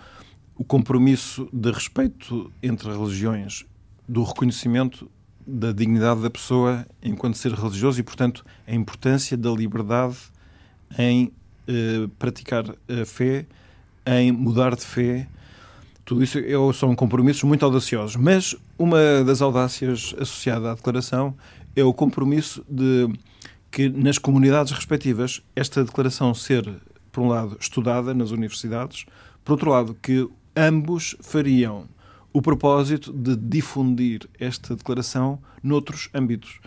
o 0.63 0.65
compromisso 0.65 1.49
de 1.51 1.69
respeito 1.71 2.49
entre 2.63 2.89
religiões, 2.89 3.65
do 4.07 4.23
reconhecimento 4.23 5.11
da 5.45 5.73
dignidade 5.73 6.21
da 6.21 6.29
pessoa 6.29 6.87
enquanto 7.01 7.37
ser 7.37 7.51
religioso 7.51 7.99
e, 7.99 8.03
portanto, 8.03 8.45
a 8.65 8.73
importância 8.73 9.35
da 9.35 9.51
liberdade 9.51 10.15
em 10.97 11.33
eh, 11.67 12.07
praticar 12.17 12.63
a 12.69 13.05
fé, 13.05 13.45
em 14.05 14.31
mudar 14.31 14.73
de 14.73 14.85
fé. 14.85 15.27
Tudo 16.05 16.23
isso 16.23 16.37
é, 16.37 16.73
são 16.73 16.95
compromissos 16.95 17.43
muito 17.43 17.65
audaciosos. 17.65 18.15
Mas 18.15 18.55
uma 18.79 19.21
das 19.25 19.41
audácias 19.41 20.15
associada 20.17 20.71
à 20.71 20.75
declaração 20.75 21.35
é 21.75 21.83
o 21.83 21.93
compromisso 21.93 22.63
de 22.69 23.09
que 23.69 23.89
nas 23.89 24.17
comunidades 24.17 24.71
respectivas 24.71 25.41
esta 25.57 25.83
declaração 25.83 26.33
ser, 26.33 26.73
por 27.11 27.21
um 27.21 27.27
lado, 27.27 27.57
estudada 27.59 28.13
nas 28.13 28.31
universidades, 28.31 29.05
por 29.43 29.53
outro 29.53 29.69
lado, 29.69 29.97
que 30.01 30.25
ambos 30.55 31.15
fariam 31.21 31.87
o 32.31 32.41
propósito 32.41 33.13
de 33.13 33.35
difundir 33.35 34.27
esta 34.39 34.75
declaração 34.75 35.39
noutros 35.61 36.09
âmbitos. 36.13 36.59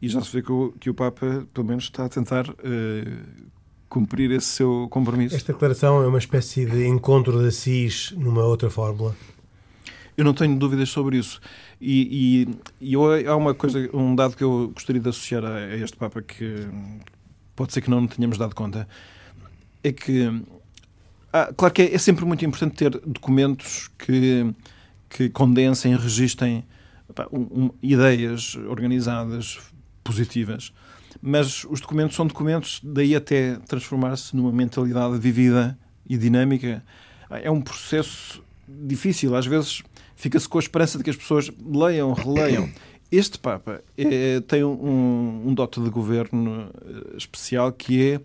E 0.00 0.08
já 0.08 0.20
se 0.20 0.30
vê 0.30 0.42
que 0.42 0.52
o, 0.52 0.72
que 0.78 0.90
o 0.90 0.94
Papa, 0.94 1.46
pelo 1.54 1.66
menos, 1.66 1.84
está 1.84 2.04
a 2.04 2.08
tentar 2.08 2.48
uh, 2.50 2.54
cumprir 3.88 4.30
esse 4.30 4.48
seu 4.48 4.86
compromisso. 4.90 5.34
Esta 5.34 5.52
declaração 5.52 6.02
é 6.02 6.06
uma 6.06 6.18
espécie 6.18 6.66
de 6.66 6.86
encontro 6.86 7.40
de 7.40 7.48
Assis 7.48 8.12
numa 8.16 8.44
outra 8.44 8.68
fórmula? 8.68 9.16
Eu 10.16 10.24
não 10.24 10.34
tenho 10.34 10.58
dúvidas 10.58 10.90
sobre 10.90 11.18
isso. 11.18 11.40
E, 11.80 12.46
e, 12.80 12.88
e 12.90 12.92
eu, 12.94 13.04
há 13.30 13.36
uma 13.36 13.54
coisa, 13.54 13.88
um 13.94 14.14
dado 14.14 14.36
que 14.36 14.44
eu 14.44 14.70
gostaria 14.74 15.00
de 15.00 15.08
associar 15.08 15.44
a, 15.44 15.56
a 15.56 15.76
este 15.76 15.96
Papa 15.96 16.22
que 16.22 16.66
pode 17.54 17.72
ser 17.72 17.80
que 17.80 17.90
não 17.90 18.06
tenhamos 18.06 18.36
dado 18.38 18.54
conta. 18.54 18.86
É 19.82 19.92
que, 19.92 20.42
ah, 21.32 21.52
claro 21.56 21.74
que 21.74 21.82
é, 21.82 21.94
é 21.94 21.98
sempre 21.98 22.24
muito 22.24 22.44
importante 22.44 22.76
ter 22.76 22.90
documentos 22.90 23.90
que 23.98 24.54
que 25.08 25.28
condensem, 25.28 25.96
registrem 25.96 26.64
um, 27.32 27.40
um, 27.40 27.70
ideias 27.82 28.56
organizadas, 28.68 29.58
positivas. 30.02 30.72
Mas 31.22 31.64
os 31.64 31.80
documentos 31.80 32.14
são 32.16 32.26
documentos, 32.26 32.80
daí 32.82 33.14
até 33.14 33.56
transformar-se 33.66 34.36
numa 34.36 34.52
mentalidade 34.52 35.18
vivida 35.18 35.78
e 36.08 36.16
dinâmica. 36.16 36.84
É 37.30 37.50
um 37.50 37.62
processo 37.62 38.42
difícil. 38.68 39.34
Às 39.34 39.46
vezes 39.46 39.82
fica-se 40.14 40.48
com 40.48 40.58
a 40.58 40.60
esperança 40.60 40.98
de 40.98 41.04
que 41.04 41.10
as 41.10 41.16
pessoas 41.16 41.50
leiam, 41.64 42.12
releiam. 42.12 42.70
Este 43.10 43.38
Papa 43.38 43.82
é, 43.96 44.40
tem 44.40 44.64
um, 44.64 45.44
um 45.46 45.54
dote 45.54 45.80
de 45.80 45.88
governo 45.88 46.68
eh, 46.84 47.16
especial 47.16 47.72
que 47.72 48.12
é 48.12 48.20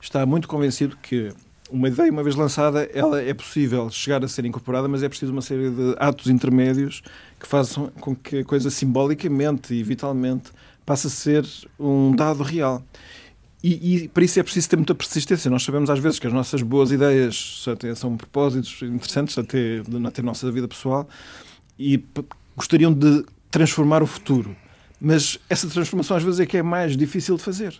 está 0.00 0.24
muito 0.24 0.46
convencido 0.46 0.96
que 0.96 1.32
uma 1.70 1.88
ideia, 1.88 2.10
uma 2.10 2.22
vez 2.22 2.34
lançada, 2.36 2.84
ela 2.92 3.20
é 3.20 3.32
possível 3.32 3.90
chegar 3.90 4.24
a 4.24 4.28
ser 4.28 4.44
incorporada, 4.44 4.88
mas 4.88 5.02
é 5.02 5.08
preciso 5.08 5.32
uma 5.32 5.42
série 5.42 5.70
de 5.70 5.94
atos 5.98 6.28
intermédios 6.28 7.02
que 7.38 7.46
façam 7.46 7.88
com 8.00 8.14
que 8.14 8.38
a 8.38 8.44
coisa 8.44 8.70
simbolicamente 8.70 9.74
e 9.74 9.82
vitalmente 9.82 10.50
passe 10.84 11.06
a 11.06 11.10
ser 11.10 11.46
um 11.78 12.14
dado 12.14 12.42
real. 12.42 12.82
E, 13.62 14.04
e, 14.04 14.08
para 14.08 14.24
isso 14.24 14.40
é 14.40 14.42
preciso 14.42 14.68
ter 14.68 14.76
muita 14.76 14.94
persistência. 14.94 15.50
Nós 15.50 15.62
sabemos 15.62 15.90
às 15.90 15.98
vezes 15.98 16.18
que 16.18 16.26
as 16.26 16.32
nossas 16.32 16.62
boas 16.62 16.90
ideias 16.90 17.64
são 17.94 18.16
propósitos 18.16 18.80
interessantes, 18.82 19.36
até 19.36 19.82
na 19.88 20.10
nossa 20.22 20.50
vida 20.50 20.66
pessoal, 20.66 21.08
e 21.78 22.02
gostariam 22.56 22.92
de 22.92 23.24
transformar 23.50 24.02
o 24.02 24.06
futuro. 24.06 24.56
Mas 25.00 25.38
essa 25.48 25.68
transformação 25.68 26.16
às 26.16 26.22
vezes 26.22 26.40
é 26.40 26.46
que 26.46 26.56
é 26.56 26.62
mais 26.62 26.96
difícil 26.96 27.36
de 27.36 27.42
fazer. 27.42 27.78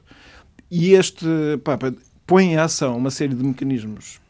E 0.71 0.93
este 0.93 1.27
Papa 1.65 1.95
põe 2.31 2.53
em 2.53 2.57
ação 2.57 2.97
uma 2.97 3.11
série 3.11 3.35
de 3.35 3.43
mecanismos, 3.43 4.21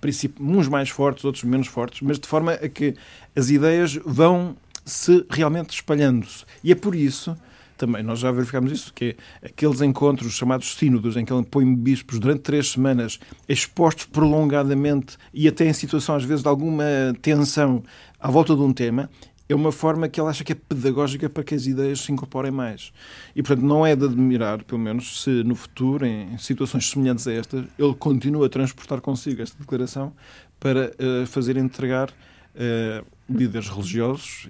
uns 0.40 0.69
mais 0.69 0.88
fortes, 0.88 1.23
outros 1.23 1.45
menos 1.45 1.66
fortes, 1.66 2.00
mas 2.00 2.19
de 2.19 2.26
forma 2.26 2.52
a 2.52 2.66
que 2.66 2.95
as 3.37 3.50
ideias 3.50 4.00
vão 4.07 4.57
se 4.87 5.23
realmente 5.28 5.75
espalhando-se. 5.75 6.47
E 6.64 6.73
é 6.73 6.75
por 6.75 6.95
isso 6.95 7.37
também, 7.76 8.02
nós 8.02 8.19
já 8.19 8.30
verificamos 8.30 8.73
isso, 8.73 8.90
que 8.95 9.16
aqueles 9.42 9.83
encontros 9.83 10.33
chamados 10.33 10.75
sínodos, 10.76 11.14
em 11.14 11.26
que 11.26 11.33
ele 11.33 11.45
põe 11.45 11.75
bispos 11.75 12.19
durante 12.19 12.40
três 12.40 12.71
semanas, 12.71 13.21
expostos 13.47 14.07
prolongadamente 14.07 15.19
e 15.33 15.47
até 15.47 15.66
em 15.66 15.73
situação, 15.75 16.14
às 16.14 16.25
vezes, 16.25 16.42
de 16.42 16.49
alguma 16.49 16.85
tensão 17.21 17.83
à 18.19 18.30
volta 18.30 18.54
de 18.54 18.62
um 18.62 18.73
tema, 18.73 19.11
é 19.52 19.54
uma 19.54 19.73
forma 19.73 20.09
que 20.09 20.21
ele 20.21 20.28
acha 20.28 20.45
que 20.45 20.52
é 20.52 20.54
pedagógica 20.54 21.28
para 21.28 21.42
que 21.42 21.54
as 21.54 21.66
ideias 21.66 22.00
se 22.00 22.12
incorporem 22.12 22.50
mais. 22.50 22.92
E, 23.35 23.42
portanto, 23.42 23.64
não 23.64 23.85
é 23.85 23.97
de 23.97 24.04
admirar, 24.04 24.62
pelo 24.62 24.80
menos, 24.80 25.23
se 25.23 25.42
no 25.42 25.54
futuro, 25.54 26.07
em 26.07 26.38
situações 26.38 26.88
semelhantes 26.88 27.26
a 27.26 27.33
estas, 27.33 27.64
ele 27.78 27.95
continua 27.95 28.47
a 28.47 28.49
transportar 28.49 29.00
consigo 29.00 29.43
esta 29.43 29.58
declaração 29.58 30.13
para 30.58 30.93
uh, 30.93 31.26
fazer 31.26 31.56
entregar 31.56 32.10
uh, 32.10 33.04
líderes 33.28 33.69
religiosos 33.69 34.49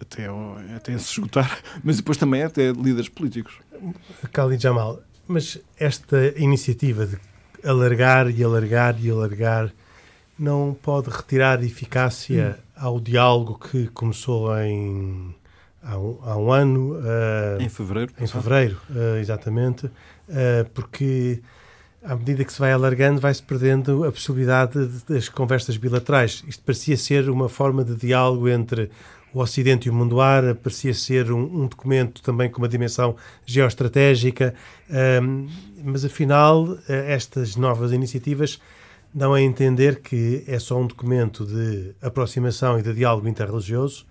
até, 0.00 0.26
até 0.74 0.98
se 0.98 1.12
esgotar, 1.12 1.58
mas 1.82 1.98
depois 1.98 2.18
também 2.18 2.42
até 2.42 2.72
líderes 2.72 3.08
políticos. 3.08 3.54
Khalid 4.32 4.62
Jamal, 4.62 5.00
mas 5.28 5.58
esta 5.78 6.34
iniciativa 6.36 7.06
de 7.06 7.16
alargar 7.64 8.28
e 8.28 8.42
alargar 8.42 8.96
e 9.00 9.10
alargar 9.10 9.72
não 10.38 10.76
pode 10.80 11.10
retirar 11.10 11.62
eficácia 11.62 12.58
hum. 12.58 12.71
Ao 12.82 12.98
diálogo 12.98 13.60
que 13.60 13.86
começou 13.88 14.58
em 14.58 15.32
há 15.80 15.96
um, 15.96 16.18
há 16.22 16.36
um 16.36 16.52
ano 16.52 16.94
uh, 16.96 17.62
em 17.62 17.68
fevereiro 17.68 18.12
em 18.20 18.26
fevereiro 18.26 18.76
uh, 18.90 19.18
exatamente 19.18 19.86
uh, 19.86 20.68
porque 20.74 21.40
à 22.02 22.16
medida 22.16 22.44
que 22.44 22.52
se 22.52 22.58
vai 22.58 22.72
alargando 22.72 23.20
vai-se 23.20 23.40
perdendo 23.40 24.04
a 24.04 24.10
possibilidade 24.10 24.88
das 25.08 25.28
conversas 25.28 25.76
bilaterais. 25.76 26.42
Isto 26.48 26.64
parecia 26.64 26.96
ser 26.96 27.30
uma 27.30 27.48
forma 27.48 27.84
de 27.84 27.94
diálogo 27.94 28.48
entre 28.48 28.90
o 29.32 29.38
Ocidente 29.38 29.86
e 29.86 29.90
o 29.90 29.94
mundo 29.94 30.20
árabe 30.20 30.58
parecia 30.60 30.92
ser 30.92 31.30
um, 31.30 31.62
um 31.62 31.66
documento 31.68 32.20
também 32.20 32.50
com 32.50 32.58
uma 32.58 32.68
dimensão 32.68 33.14
geoestratégica 33.46 34.52
mas 35.82 36.04
afinal 36.04 36.76
estas 36.88 37.54
novas 37.54 37.92
iniciativas 37.92 38.60
dão 39.14 39.34
a 39.34 39.40
entender 39.40 40.00
que 40.00 40.44
é 40.46 40.58
só 40.58 40.80
um 40.80 40.86
documento 40.86 41.44
de 41.44 41.94
aproximação 42.00 42.78
e 42.78 42.82
de 42.82 42.94
diálogo 42.94 43.28
interreligioso 43.28 44.06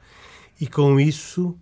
e 0.59 0.67
com 0.67 0.99
isso 0.99 1.57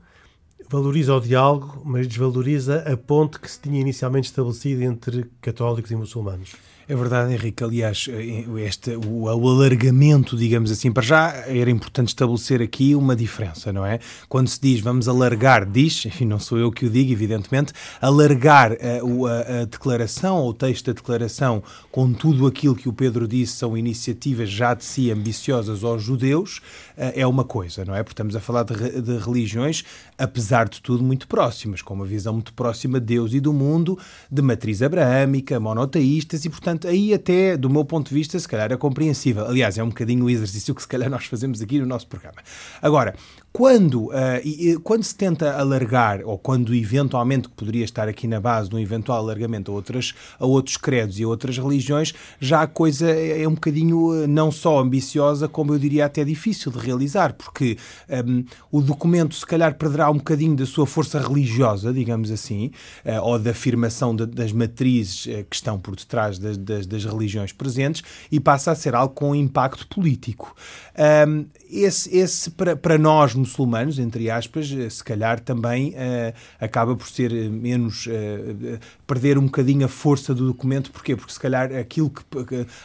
valoriza 0.69 1.15
o 1.15 1.19
diálogo, 1.19 1.81
mas 1.83 2.07
desvaloriza 2.07 2.83
a 2.91 2.95
ponte 2.95 3.39
que 3.39 3.49
se 3.49 3.59
tinha 3.59 3.79
inicialmente 3.79 4.27
estabelecido 4.27 4.83
entre 4.83 5.25
católicos 5.41 5.89
e 5.89 5.95
muçulmanos. 5.95 6.55
É 6.91 6.95
verdade, 6.95 7.31
Henrique. 7.31 7.63
Aliás, 7.63 8.07
eh, 8.09 8.45
este, 8.65 8.95
o, 8.95 9.25
o, 9.25 9.29
alargamento, 9.29 10.35
digamos 10.35 10.71
assim, 10.71 10.91
para 10.91 11.03
já 11.03 11.27
era 11.45 11.69
importante 11.69 12.07
estabelecer 12.07 12.63
aqui 12.63 12.95
uma 12.95 13.15
diferença, 13.15 13.71
não 13.71 13.85
é? 13.85 13.99
Quando 14.27 14.47
se 14.47 14.59
diz 14.59 14.81
vamos 14.81 15.07
alargar, 15.07 15.69
diz, 15.69 16.03
enfim, 16.09 16.25
não 16.25 16.39
sou 16.39 16.57
eu 16.57 16.71
que 16.71 16.87
o 16.87 16.89
digo, 16.89 17.11
evidentemente, 17.11 17.73
alargar 18.01 18.71
a, 18.71 18.75
a, 18.75 19.61
a 19.61 19.65
declaração, 19.65 20.37
ou 20.37 20.49
o 20.49 20.53
texto 20.55 20.87
da 20.87 20.93
declaração, 20.93 21.61
com 21.91 22.11
tudo 22.11 22.47
aquilo 22.47 22.75
que 22.75 22.89
o 22.89 22.93
Pedro 22.93 23.27
disse 23.27 23.53
são 23.53 23.77
iniciativas 23.77 24.49
já 24.49 24.73
de 24.73 24.83
si 24.83 25.11
ambiciosas 25.11 25.83
aos 25.83 26.01
judeus, 26.01 26.59
eh, 26.97 27.21
é 27.21 27.27
uma 27.27 27.43
coisa, 27.43 27.85
não 27.85 27.93
é? 27.93 28.01
Porque 28.01 28.13
estamos 28.13 28.35
a 28.35 28.39
falar 28.39 28.63
de, 28.63 28.99
de 28.99 29.15
religiões, 29.19 29.83
apesar 30.17 30.67
de 30.67 30.81
tudo, 30.81 31.03
muito 31.03 31.27
próximas, 31.27 31.83
com 31.83 31.93
uma 31.93 32.05
visão 32.07 32.33
muito 32.33 32.51
próxima 32.51 32.99
de 32.99 33.05
Deus 33.05 33.31
e 33.35 33.39
do 33.39 33.53
mundo, 33.53 33.95
de 34.31 34.41
matriz 34.41 34.81
abraâmica, 34.81 35.59
monoteístas, 35.59 36.45
e 36.45 36.49
portanto, 36.49 36.78
aí 36.87 37.13
até, 37.13 37.57
do 37.57 37.69
meu 37.69 37.83
ponto 37.85 38.09
de 38.09 38.15
vista, 38.15 38.39
se 38.39 38.47
calhar 38.47 38.71
é 38.71 38.77
compreensível. 38.77 39.45
Aliás, 39.45 39.77
é 39.77 39.83
um 39.83 39.89
bocadinho 39.89 40.25
o 40.25 40.29
exercício 40.29 40.73
que 40.73 40.81
se 40.81 40.87
calhar 40.87 41.09
nós 41.09 41.25
fazemos 41.25 41.61
aqui 41.61 41.79
no 41.79 41.85
nosso 41.85 42.07
programa. 42.07 42.37
Agora, 42.81 43.15
quando, 43.51 44.07
uh, 44.07 44.13
e, 44.43 44.77
quando 44.83 45.03
se 45.03 45.15
tenta 45.15 45.57
alargar, 45.57 46.21
ou 46.23 46.37
quando 46.37 46.73
eventualmente 46.73 47.49
poderia 47.49 47.83
estar 47.83 48.07
aqui 48.07 48.27
na 48.27 48.39
base 48.39 48.69
de 48.69 48.75
um 48.75 48.79
eventual 48.79 49.19
alargamento 49.19 49.71
a, 49.71 49.75
outras, 49.75 50.13
a 50.39 50.45
outros 50.45 50.77
credos 50.77 51.19
e 51.19 51.23
a 51.23 51.27
outras 51.27 51.57
religiões, 51.57 52.13
já 52.39 52.61
a 52.61 52.67
coisa 52.67 53.09
é, 53.09 53.47
um 53.47 53.55
bocadinho 53.55 54.23
eh, 54.23 54.27
não 54.27 54.51
só 54.51 54.79
ambiciosa, 54.79 55.47
como 55.47 55.73
eu 55.73 55.79
diria 55.79 56.05
até 56.05 56.23
difícil 56.23 56.71
de 56.71 56.77
realizar, 56.77 57.33
porque 57.33 57.77
um, 58.25 58.45
o 58.71 58.81
documento 58.81 59.35
se 59.35 59.45
calhar 59.45 59.75
perderá 59.75 60.09
um 60.09 60.17
bocadinho 60.17 60.55
da 60.55 60.65
sua 60.65 60.85
força 60.85 61.19
religiosa, 61.19 61.91
digamos 61.91 62.31
assim, 62.31 62.71
uh, 63.05 63.21
ou 63.23 63.39
da 63.39 63.51
afirmação 63.51 64.15
de, 64.15 64.25
das 64.25 64.51
matrizes 64.51 65.25
uh, 65.25 65.43
que 65.49 65.55
estão 65.55 65.79
por 65.79 65.95
detrás 65.95 66.37
das, 66.37 66.57
das, 66.57 66.85
das, 66.85 67.03
religiões 67.03 67.51
presentes, 67.51 68.03
e 68.31 68.39
passa 68.39 68.71
a 68.71 68.75
ser 68.75 68.93
algo 68.93 69.13
com 69.13 69.33
impacto 69.33 69.87
político. 69.87 70.55
Um, 70.99 71.45
esse, 71.71 72.13
esse 72.17 72.51
para, 72.51 72.75
para 72.75 72.97
nós, 72.97 73.33
muçulmanos, 73.33 73.99
entre 73.99 74.29
aspas, 74.29 74.69
eh, 74.69 74.89
se 74.89 75.01
calhar 75.01 75.39
também 75.39 75.91
uh, 75.91 76.33
acaba 76.59 76.93
por 76.93 77.07
ser 77.07 77.31
eh, 77.31 77.47
menos. 77.47 78.05
Uh, 78.07 78.77
perder 79.07 79.37
um 79.37 79.45
bocadinho 79.45 79.85
a 79.85 79.87
força 79.87 80.35
do 80.35 80.47
documento. 80.47 80.91
Porquê? 80.91 81.15
Porque 81.15 81.31
se 81.31 81.39
calhar 81.39 81.73
aquilo 81.73 82.09
que. 82.09 82.21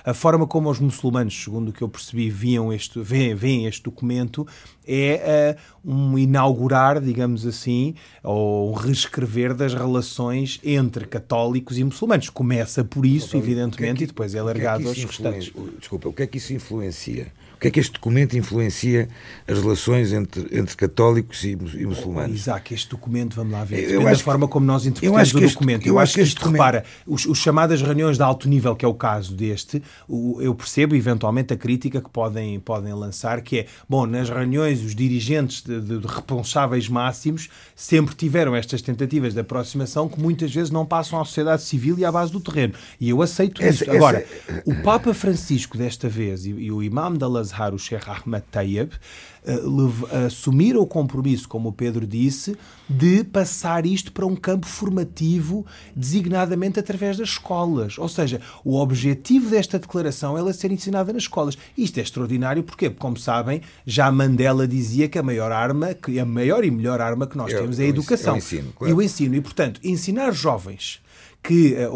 a 0.05 0.15
forma 0.15 0.47
como 0.47 0.71
os 0.71 0.79
muçulmanos, 0.79 1.35
segundo 1.43 1.71
o 1.71 1.73
que 1.73 1.83
eu 1.83 1.89
percebi, 1.89 2.31
viam 2.31 2.73
este, 2.73 3.01
veem, 3.01 3.35
veem 3.35 3.67
este 3.67 3.83
documento 3.83 4.47
é 4.87 5.57
uh, 5.85 5.93
um 5.93 6.19
inaugurar, 6.19 7.01
digamos 7.01 7.47
assim, 7.47 7.95
ou 8.23 8.71
um 8.71 8.75
reescrever 8.75 9.55
das 9.55 9.75
relações 9.75 10.61
entre 10.63 11.07
católicos 11.07 11.79
e 11.79 11.85
muçulmanos. 11.85 12.29
Começa 12.29 12.85
por 12.85 13.05
isso, 13.05 13.37
evidentemente, 13.37 13.95
é 13.95 13.99
que, 13.99 14.05
e 14.05 14.07
depois 14.07 14.35
é 14.35 14.39
alargado 14.39 14.85
é 14.85 14.89
aos 14.89 15.03
restantes. 15.03 15.53
Desculpa, 15.79 16.09
o 16.09 16.13
que 16.13 16.23
é 16.23 16.27
que 16.27 16.39
isso 16.39 16.53
influencia? 16.53 17.33
Que 17.59 17.69
é 17.69 17.71
que 17.71 17.81
este 17.81 17.93
documento 17.93 18.37
influencia 18.37 19.09
as 19.47 19.59
relações 19.59 20.13
entre, 20.13 20.47
entre 20.53 20.77
católicos 20.77 21.45
e, 21.45 21.51
e 21.53 21.87
muçulmanos? 21.87 22.35
Isaac, 22.35 22.75
este 22.75 22.91
documento, 22.91 23.37
vamos 23.37 23.53
lá 23.53 23.65
ver, 23.65 23.77
depende 23.77 23.95
eu 23.95 24.09
acho, 24.09 24.19
da 24.19 24.25
forma 24.25 24.49
como 24.49 24.67
nós 24.67 24.87
interpretamos 24.87 25.35
o 25.35 25.39
este, 25.39 25.55
documento. 25.55 25.87
Eu, 25.87 25.95
eu 25.95 25.99
acho 25.99 26.15
que 26.15 26.21
isto, 26.23 26.39
documento... 26.39 26.61
repara, 26.61 26.85
os, 27.07 27.27
os, 27.27 27.39
chamadas 27.39 27.83
reuniões 27.83 28.17
de 28.17 28.23
alto 28.23 28.49
nível, 28.49 28.75
que 28.75 28.85
é 28.85 28.89
o 28.89 28.95
caso 28.95 29.35
deste, 29.35 29.83
o, 30.09 30.41
eu 30.41 30.55
percebo 30.55 30.95
eventualmente 30.95 31.53
a 31.53 31.57
crítica 31.57 32.01
que 32.01 32.11
podem, 32.11 32.59
podem 32.61 32.93
lançar, 32.95 33.41
que 33.41 33.61
é, 33.61 33.67
bom, 33.89 34.07
nas 34.07 34.29
reuniões 34.29 34.83
os 34.83 34.95
dirigentes 34.95 35.63
de, 35.63 35.81
de, 35.81 35.99
de 35.99 36.07
responsáveis 36.07 36.89
máximos 36.89 37.49
sempre 37.75 38.15
tiveram 38.15 38.55
estas 38.55 38.83
tentativas 38.83 39.35
de 39.35 39.41
aproximação 39.41 40.09
que 40.09 40.21
muitas 40.21 40.53
vezes 40.53 40.71
não 40.71 40.87
passam 40.87 41.21
à 41.21 41.25
sociedade 41.25 41.63
civil 41.63 41.99
e 41.99 42.05
à 42.05 42.13
base 42.13 42.33
do 42.33 42.41
terreno. 42.41 42.75
E 43.01 43.11
eu 43.11 43.23
aceito 43.23 43.63
essa, 43.63 43.85
isso. 43.85 43.91
Agora, 43.91 44.19
essa... 44.19 44.63
o 44.65 44.75
Papa 44.83 45.13
Francisco 45.13 45.77
desta 45.77 46.09
vez 46.09 46.47
e, 46.47 46.51
e 46.51 46.73
o 46.73 46.83
Imam 46.83 47.15
da 47.15 47.27
Al-Azhar, 47.45 47.75
o 47.75 47.79
Sheikh 47.79 48.09
Ahmed 48.09 48.45
Tayyib, 48.51 48.93
uh, 48.93 50.27
assumiram 50.27 50.81
o 50.81 50.87
compromisso, 50.87 51.49
como 51.49 51.69
o 51.69 51.73
Pedro 51.73 52.07
disse, 52.07 52.57
de 52.89 53.25
passar 53.25 53.87
isto 53.87 54.13
para 54.13 54.27
um 54.27 54.35
campo 54.35 54.67
formativo, 54.67 55.67
designadamente 55.95 56.79
através 56.79 57.17
das 57.17 57.31
escolas. 57.31 57.99
Ou 57.99 58.09
seja, 58.09 58.41
o 58.65 58.77
objetivo 58.77 59.51
desta 59.51 59.79
declaração 59.79 60.37
é 60.37 60.41
ela 60.41 60.53
ser 60.53 60.73
ensinada 60.73 61.13
nas 61.13 61.23
escolas. 61.23 61.57
Isto 61.77 61.99
é 61.99 62.03
extraordinário, 62.03 62.63
porquê? 62.63 62.89
Porque, 62.89 63.01
como 63.01 63.19
sabem, 63.19 63.61
já 63.87 64.11
Mandela 64.11 64.67
dizia 64.67 65.09
que 65.09 65.19
a 65.19 65.23
maior 65.23 65.53
arma, 65.53 65.95
que 65.95 66.19
a 66.19 66.25
maior 66.25 66.65
e 66.65 66.71
melhor 66.71 67.01
arma 67.01 67.27
que 67.27 67.37
nós 67.37 67.53
é, 67.53 67.59
temos 67.59 67.79
é 67.79 67.85
a 67.85 67.89
educação. 67.89 68.35
O 68.35 68.39
ensino, 68.39 68.73
claro. 68.73 68.93
E 68.93 68.97
o 68.97 69.03
ensino. 69.03 69.35
E, 69.35 69.41
portanto, 69.41 69.81
ensinar 69.83 70.33
jovens 70.33 71.04
que, 71.45 71.75
eh, 71.75 71.91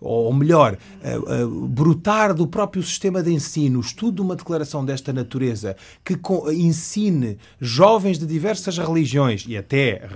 ou 0.00 0.32
melhor, 0.32 0.78
eh, 1.02 1.14
eh, 1.14 1.44
brotar 1.68 2.32
do 2.32 2.46
próprio 2.46 2.80
sistema 2.84 3.20
de 3.20 3.32
ensino, 3.32 3.80
estudo 3.80 4.14
de 4.14 4.22
uma 4.22 4.36
declaração 4.36 4.84
desta 4.84 5.12
natureza, 5.12 5.76
que 6.04 6.16
ensine 6.52 7.36
jovens 7.60 8.16
de 8.16 8.24
diversas 8.24 8.78
religiões, 8.78 9.44
e 9.48 9.56
até 9.56 10.08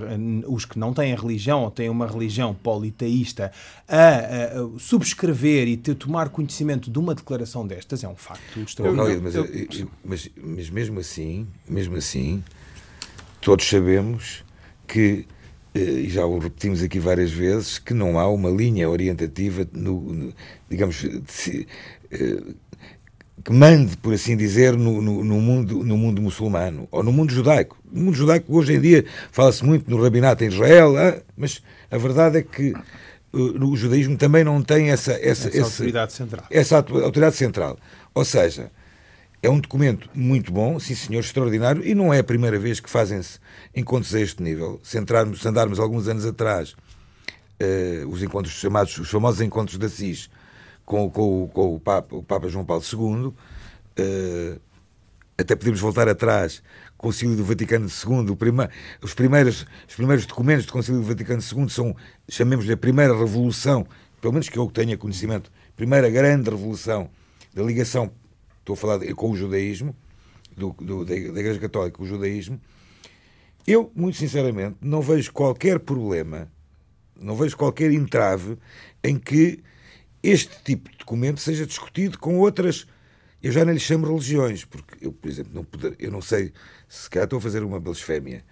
os 0.47 0.65
que 0.65 0.79
não 0.79 0.95
têm 0.95 1.17
religião 1.17 1.65
ou 1.65 1.71
têm 1.71 1.89
uma 1.89 2.07
religião 2.07 2.55
politeísta, 2.55 3.51
a, 3.89 4.79
subscrever 4.79 5.67
e 5.67 5.77
ter, 5.77 5.97
tomar 5.97 6.29
conhecimento 6.29 6.89
de 6.89 6.99
uma 6.99 7.13
declaração 7.13 7.67
destas, 7.67 8.05
é 8.05 8.09
um 8.09 8.15
facto 8.15 8.61
extraordinário. 8.61 9.21
Mas, 9.21 9.91
mas, 10.05 10.31
mas 10.41 10.71
mesmo 10.71 11.01
assim, 11.01 11.49
mesmo 11.69 11.97
assim, 11.97 12.43
todos 13.41 13.69
sabemos 13.69 14.45
que 14.87 15.27
e 15.77 16.09
já 16.09 16.25
o 16.25 16.39
repetimos 16.39 16.83
aqui 16.83 16.99
várias 16.99 17.31
vezes, 17.31 17.79
que 17.79 17.95
não 17.95 18.19
há 18.19 18.29
uma 18.29 18.51
linha 18.51 18.89
orientativa, 18.89 19.67
no, 19.73 20.01
no 20.01 20.35
digamos, 20.69 20.97
de, 20.97 21.67
eh, 22.11 22.43
que 23.45 23.53
mande, 23.53 23.97
por 23.99 24.13
assim 24.13 24.37
dizer, 24.37 24.77
no, 24.77 25.01
no, 25.01 25.25
no, 25.25 25.41
mundo, 25.41 25.85
no 25.85 25.97
mundo 25.97 26.21
muçulmano 26.21 26.89
ou 26.91 27.03
no 27.03 27.13
mundo 27.13 27.33
judaico. 27.33 27.79
No 27.93 28.05
mundo 28.05 28.17
judaico, 28.17 28.53
hoje 28.57 28.75
em 28.75 28.81
dia, 28.81 29.05
fala-se 29.31 29.65
muito 29.65 29.89
no 29.89 30.03
rabinato 30.03 30.43
em 30.43 30.49
Israel, 30.49 30.97
ah, 30.97 31.21
mas 31.37 31.63
a 31.91 31.97
verdade 31.97 32.39
é 32.39 32.43
que 32.43 32.73
uh, 33.33 33.65
o 33.65 33.77
judaísmo 33.77 34.17
também 34.17 34.43
não 34.43 34.63
tem 34.63 34.91
essa, 34.91 35.13
essa, 35.13 35.49
essa 35.49 35.61
autoridade 35.61 36.13
central. 36.13 36.47
Essa 36.51 36.77
autoridade 36.77 37.37
central. 37.37 37.79
Ou 38.15 38.25
seja, 38.25 38.71
é 39.47 39.51
um 39.51 39.61
documento 39.61 40.11
muito 40.13 40.53
bom, 40.53 40.77
sim 40.81 40.97
senhor, 40.97 41.21
extraordinário, 41.21 41.87
e 41.87 41.95
não 41.95 42.13
é 42.13 42.19
a 42.19 42.25
primeira 42.25 42.59
vez 42.59 42.81
que 42.81 42.91
fazem-se 42.91 43.39
encontros 43.73 44.13
a 44.13 44.21
este 44.21 44.43
nível. 44.43 44.81
Se, 44.83 44.99
entrarmos, 44.99 45.41
se 45.41 45.47
andarmos 45.47 45.79
alguns 45.79 46.09
anos 46.09 46.27
atrás, 46.27 46.73
uh, 46.73 48.09
os 48.09 48.25
encontros 48.25 48.55
chamados, 48.55 48.99
os 48.99 49.09
famosos 49.09 49.41
encontros 49.41 49.79
da 49.79 49.89
CIS, 49.89 50.29
com, 50.85 51.09
com, 51.09 51.47
com 51.47 51.77
o, 51.77 51.79
Papa, 51.79 52.17
o, 52.17 52.25
Papa, 52.25 52.49
João 52.49 52.65
Paulo 52.65 52.83
II, 52.93 52.99
uh, 52.99 53.35
eh, 53.97 54.59
até 55.39 55.55
podemos 55.55 55.79
voltar 55.79 56.09
atrás, 56.09 56.61
Concílio 56.97 57.37
do 57.37 57.45
Vaticano 57.45 57.87
II, 57.87 58.35
prima, 58.35 58.69
os, 59.01 59.15
primeiros, 59.15 59.65
os 59.89 59.95
primeiros 59.95 60.27
documentos 60.27 60.67
do 60.67 60.73
Concílio 60.73 61.01
do 61.01 61.07
Vaticano 61.07 61.41
II 61.41 61.69
são, 61.69 61.95
chamemos-lhe 62.29 62.73
a 62.73 62.77
primeira 62.77 63.17
revolução, 63.17 63.87
pelo 64.21 64.33
menos 64.33 64.49
que 64.49 64.59
eu 64.59 64.69
tenha 64.69 64.99
conhecimento, 64.99 65.53
primeira 65.77 66.11
grande 66.11 66.51
revolução 66.51 67.09
da 67.55 67.63
ligação 67.63 68.11
estou 68.67 68.75
a 68.75 68.77
falar 68.77 68.99
de, 68.99 69.15
com 69.15 69.31
o 69.31 69.37
judaísmo, 69.37 69.95
do, 70.57 70.73
do, 70.81 71.05
da 71.05 71.15
Igreja 71.15 71.61
Católica, 71.61 72.03
o 72.03 72.07
judaísmo, 72.07 72.61
eu, 73.65 73.93
muito 73.95 74.17
sinceramente, 74.17 74.77
não 74.81 75.01
vejo 75.01 75.33
qualquer 75.33 75.79
problema, 75.79 76.51
não 77.19 77.37
vejo 77.37 77.57
qualquer 77.57 77.93
entrave 77.93 78.59
em 79.03 79.19
que 79.19 79.63
este 80.23 80.63
tipo 80.65 80.91
de 80.91 80.99
documento 80.99 81.41
seja 81.41 81.65
discutido 81.65 82.19
com 82.19 82.39
outras. 82.39 82.87
Eu 83.43 83.53
já 83.53 83.65
nem 83.65 83.75
lhe 83.75 83.81
chamo 83.81 84.07
religiões, 84.07 84.65
porque 84.65 85.07
eu, 85.07 85.13
por 85.13 85.31
exemplo, 85.31 85.53
não 85.55 85.65
poder, 85.65 85.95
eu 85.99 86.11
não 86.11 86.21
sei 86.21 86.53
se 86.89 87.09
calhar 87.09 87.25
estou 87.25 87.39
a 87.39 87.43
fazer 87.43 87.63
uma 87.63 87.79
blasfémia. 87.79 88.45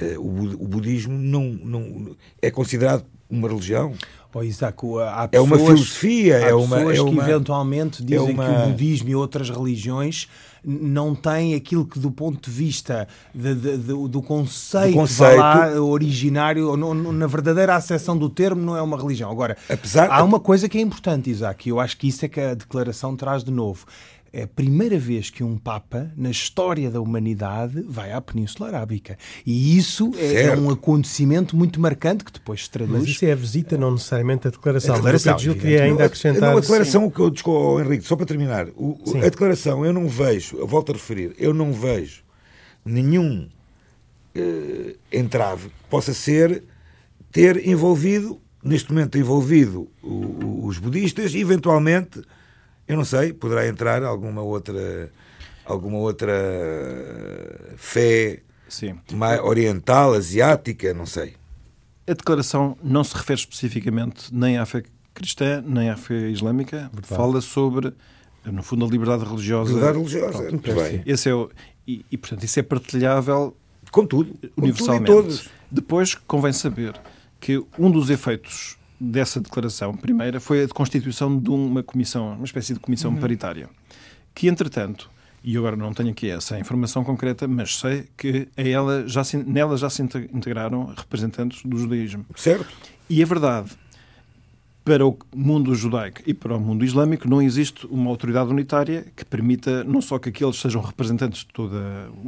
Uh, 0.00 0.20
o, 0.20 0.64
o 0.64 0.68
budismo 0.68 1.18
não, 1.18 1.44
não 1.44 2.16
é 2.40 2.50
considerado 2.50 3.04
uma 3.28 3.48
religião? 3.48 3.94
Oh, 4.34 4.42
Isaac, 4.42 4.78
há 5.10 5.26
pessoas, 5.26 5.32
é 5.32 5.40
uma 5.40 5.58
filosofia, 5.58 6.34
é 6.36 6.54
uma, 6.54 6.80
é 6.80 7.00
uma, 7.00 7.24
que 7.24 7.30
eventualmente 7.30 8.04
dizem 8.04 8.28
é 8.28 8.32
uma... 8.32 8.44
que 8.44 8.50
o 8.50 8.66
budismo 8.68 9.08
e 9.08 9.14
outras 9.16 9.50
religiões 9.50 10.28
não 10.62 11.14
têm 11.14 11.54
aquilo 11.54 11.86
que 11.86 11.98
do 11.98 12.10
ponto 12.10 12.48
de 12.48 12.56
vista 12.56 13.08
de, 13.34 13.54
de, 13.54 13.78
de, 13.78 14.08
do 14.08 14.22
conceito, 14.22 14.92
do 14.92 15.00
conceito... 15.00 15.38
Lá, 15.38 15.80
originário, 15.80 16.76
no, 16.76 16.94
no, 16.94 17.12
na 17.12 17.26
verdadeira 17.26 17.74
acessão 17.74 18.16
do 18.16 18.28
termo, 18.28 18.60
não 18.60 18.76
é 18.76 18.82
uma 18.82 18.96
religião. 18.96 19.30
Agora, 19.30 19.56
Apesar... 19.68 20.10
há 20.10 20.22
uma 20.22 20.38
coisa 20.38 20.68
que 20.68 20.78
é 20.78 20.80
importante, 20.80 21.30
Isaac, 21.30 21.66
e 21.66 21.70
eu 21.70 21.80
acho 21.80 21.96
que 21.96 22.06
isso 22.06 22.24
é 22.24 22.28
que 22.28 22.40
a 22.40 22.54
declaração 22.54 23.16
traz 23.16 23.42
de 23.42 23.50
novo 23.50 23.86
é 24.32 24.42
a 24.42 24.46
primeira 24.46 24.98
vez 24.98 25.30
que 25.30 25.42
um 25.42 25.56
Papa, 25.56 26.10
na 26.16 26.30
história 26.30 26.90
da 26.90 27.00
humanidade, 27.00 27.82
vai 27.88 28.12
à 28.12 28.20
Península 28.20 28.68
Arábica. 28.68 29.16
E 29.44 29.76
isso 29.76 30.12
é, 30.16 30.44
é, 30.44 30.56
um 30.56 30.70
acontecimento 30.70 31.56
muito 31.56 31.80
marcante 31.80 32.24
que 32.24 32.32
depois 32.32 32.64
se 32.64 32.70
traduz. 32.70 33.00
Mas 33.00 33.08
isso 33.08 33.24
é 33.24 33.32
a 33.32 33.36
visita, 33.36 33.76
não 33.76 33.92
necessariamente 33.92 34.48
a 34.48 34.50
declaração. 34.50 34.94
A 34.94 34.98
declaração 34.98 35.32
Mas 35.34 35.42
Gil 35.42 35.54
queria 35.54 35.84
ainda 35.84 36.04
acrescentar. 36.04 36.50
Não, 36.50 36.58
a 36.58 36.60
declaração, 36.60 37.10
que 37.10 37.20
eu 37.20 37.30
desculpa, 37.30 37.82
Henrique, 37.82 38.04
só 38.04 38.16
para 38.16 38.26
terminar, 38.26 38.68
o, 38.76 38.98
a 39.16 39.28
declaração 39.28 39.84
eu 39.84 39.92
não 39.92 40.08
vejo, 40.08 40.56
eu 40.56 40.66
volto 40.66 40.90
a 40.90 40.94
referir, 40.94 41.34
eu 41.38 41.54
não 41.54 41.72
vejo 41.72 42.22
nenhum 42.84 43.48
uh, 44.36 44.98
entrave 45.12 45.68
que 45.68 45.88
possa 45.90 46.14
ser 46.14 46.62
ter 47.30 47.66
envolvido, 47.66 48.40
neste 48.62 48.90
momento 48.90 49.18
envolvido 49.18 49.88
o, 50.02 50.08
o, 50.08 50.66
os 50.66 50.78
budistas 50.78 51.34
e 51.34 51.40
eventualmente 51.40 52.22
eu 52.88 52.96
não 52.96 53.04
sei, 53.04 53.32
poderá 53.32 53.68
entrar 53.68 54.02
alguma 54.02 54.42
outra 54.42 55.12
alguma 55.64 55.98
outra 55.98 56.34
fé 57.76 58.42
Sim. 58.68 58.98
Mais 59.12 59.40
oriental, 59.40 60.12
asiática, 60.12 60.92
não 60.92 61.06
sei. 61.06 61.34
A 62.06 62.12
declaração 62.12 62.76
não 62.82 63.02
se 63.02 63.16
refere 63.16 63.40
especificamente 63.40 64.32
nem 64.32 64.58
à 64.58 64.66
fé 64.66 64.82
cristã, 65.14 65.62
nem 65.66 65.90
à 65.90 65.96
fé 65.96 66.28
islâmica. 66.28 66.90
Verdade. 66.92 67.06
Fala 67.06 67.40
sobre, 67.40 67.92
no 68.44 68.62
fundo, 68.62 68.84
a 68.84 68.88
liberdade 68.88 69.24
religiosa. 69.24 69.72
Liberdade 69.72 69.98
religiosa, 69.98 70.38
Pronto, 70.38 70.52
muito 70.52 70.74
bem. 70.74 71.02
Esse 71.06 71.30
é 71.30 71.34
o, 71.34 71.50
e, 71.86 72.04
e, 72.10 72.18
portanto, 72.18 72.44
isso 72.44 72.60
é 72.60 72.62
partilhável 72.62 73.56
com 73.90 74.06
tudo, 74.06 74.34
universalmente. 74.56 75.50
Depois, 75.70 76.14
convém 76.14 76.52
saber 76.52 76.98
que 77.40 77.62
um 77.78 77.90
dos 77.90 78.10
efeitos 78.10 78.77
dessa 79.00 79.40
declaração 79.40 79.94
primeira 79.94 80.40
foi 80.40 80.62
a 80.62 80.66
de 80.66 80.74
constituição 80.74 81.38
de 81.38 81.50
uma 81.50 81.82
comissão, 81.82 82.34
uma 82.34 82.44
espécie 82.44 82.74
de 82.74 82.80
comissão 82.80 83.12
uhum. 83.12 83.18
paritária, 83.18 83.68
que 84.34 84.48
entretanto, 84.48 85.10
e 85.42 85.56
agora 85.56 85.76
não 85.76 85.92
tenho 85.94 86.10
aqui 86.10 86.28
essa 86.28 86.58
informação 86.58 87.04
concreta, 87.04 87.46
mas 87.46 87.76
sei 87.76 88.06
que 88.16 88.48
a 88.56 88.62
ela 88.62 89.06
já 89.06 89.22
se, 89.22 89.36
nela 89.36 89.76
já 89.76 89.88
se 89.88 90.02
integraram 90.02 90.86
representantes 90.96 91.62
do 91.64 91.78
judaísmo. 91.78 92.26
Certo. 92.34 92.66
E 93.08 93.22
é 93.22 93.24
verdade, 93.24 93.70
para 94.84 95.06
o 95.06 95.18
mundo 95.34 95.74
judaico 95.74 96.22
e 96.26 96.34
para 96.34 96.56
o 96.56 96.60
mundo 96.60 96.84
islâmico 96.84 97.28
não 97.28 97.42
existe 97.42 97.86
uma 97.86 98.10
autoridade 98.10 98.50
unitária 98.50 99.06
que 99.14 99.24
permita 99.24 99.84
não 99.84 100.00
só 100.00 100.18
que 100.18 100.30
aqueles 100.30 100.56
sejam 100.56 100.80
representantes 100.80 101.40
de 101.40 101.48
todo 101.48 101.76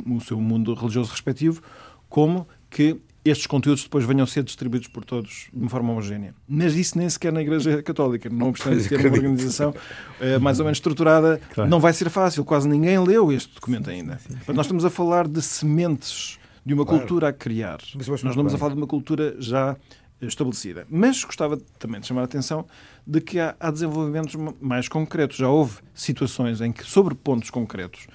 o 0.07 0.21
seu 0.21 0.41
mundo 0.41 0.75
religioso 0.75 1.11
respectivo, 1.11 1.63
como 2.09 2.47
que 2.69 3.01
estes 3.25 3.47
conteúdos 3.47 3.85
depois 3.85 4.05
venham 4.05 4.25
a 4.25 4.27
ser 4.27 4.43
distribuídos 4.43 4.89
por 4.89 5.05
todos 5.05 5.49
de 5.53 5.61
uma 5.61 5.69
forma 5.69 5.93
homogénea. 5.93 6.35
Mas 6.49 6.75
isso 6.75 6.97
nem 6.97 7.09
sequer 7.09 7.33
na 7.33 7.43
Igreja 7.43 7.83
Católica, 7.83 8.31
não 8.31 8.49
obstante 8.49 8.89
ter 8.89 9.07
uma 9.07 9.17
organização 9.17 9.71
uh, 9.71 10.41
mais 10.41 10.59
ou 10.59 10.65
menos 10.65 10.79
estruturada, 10.79 11.41
claro. 11.53 11.69
não 11.69 11.81
vai 11.81 11.93
ser 11.93 12.09
fácil. 12.09 12.45
Quase 12.45 12.69
ninguém 12.69 12.99
leu 12.99 13.31
este 13.31 13.55
documento 13.55 13.91
ainda. 13.91 14.19
Mas 14.47 14.57
nós 14.57 14.67
estamos 14.67 14.85
a 14.85 14.91
falar 14.91 15.29
de 15.29 15.43
sementes 15.43 16.39
de 16.65 16.75
uma 16.75 16.85
claro. 16.85 17.01
cultura 17.01 17.29
a 17.29 17.33
criar. 17.33 17.79
Nós 17.95 18.23
não 18.23 18.31
estamos 18.31 18.55
a 18.55 18.59
falar 18.59 18.75
de 18.75 18.79
uma 18.79 18.87
cultura 18.87 19.37
já 19.39 19.77
estabelecida. 20.21 20.87
Mas 20.89 21.25
gostava 21.25 21.57
também 21.79 22.01
de 22.01 22.07
chamar 22.07 22.23
a 22.23 22.25
atenção 22.25 22.67
de 23.07 23.21
que 23.21 23.39
há, 23.39 23.55
há 23.59 23.71
desenvolvimentos 23.71 24.35
mais 24.61 24.89
concretos. 24.89 25.37
Já 25.37 25.49
houve 25.49 25.79
situações 25.95 26.61
em 26.61 26.73
que, 26.73 26.85
sobre 26.85 27.15
pontos 27.15 27.51
concretos, 27.51 28.07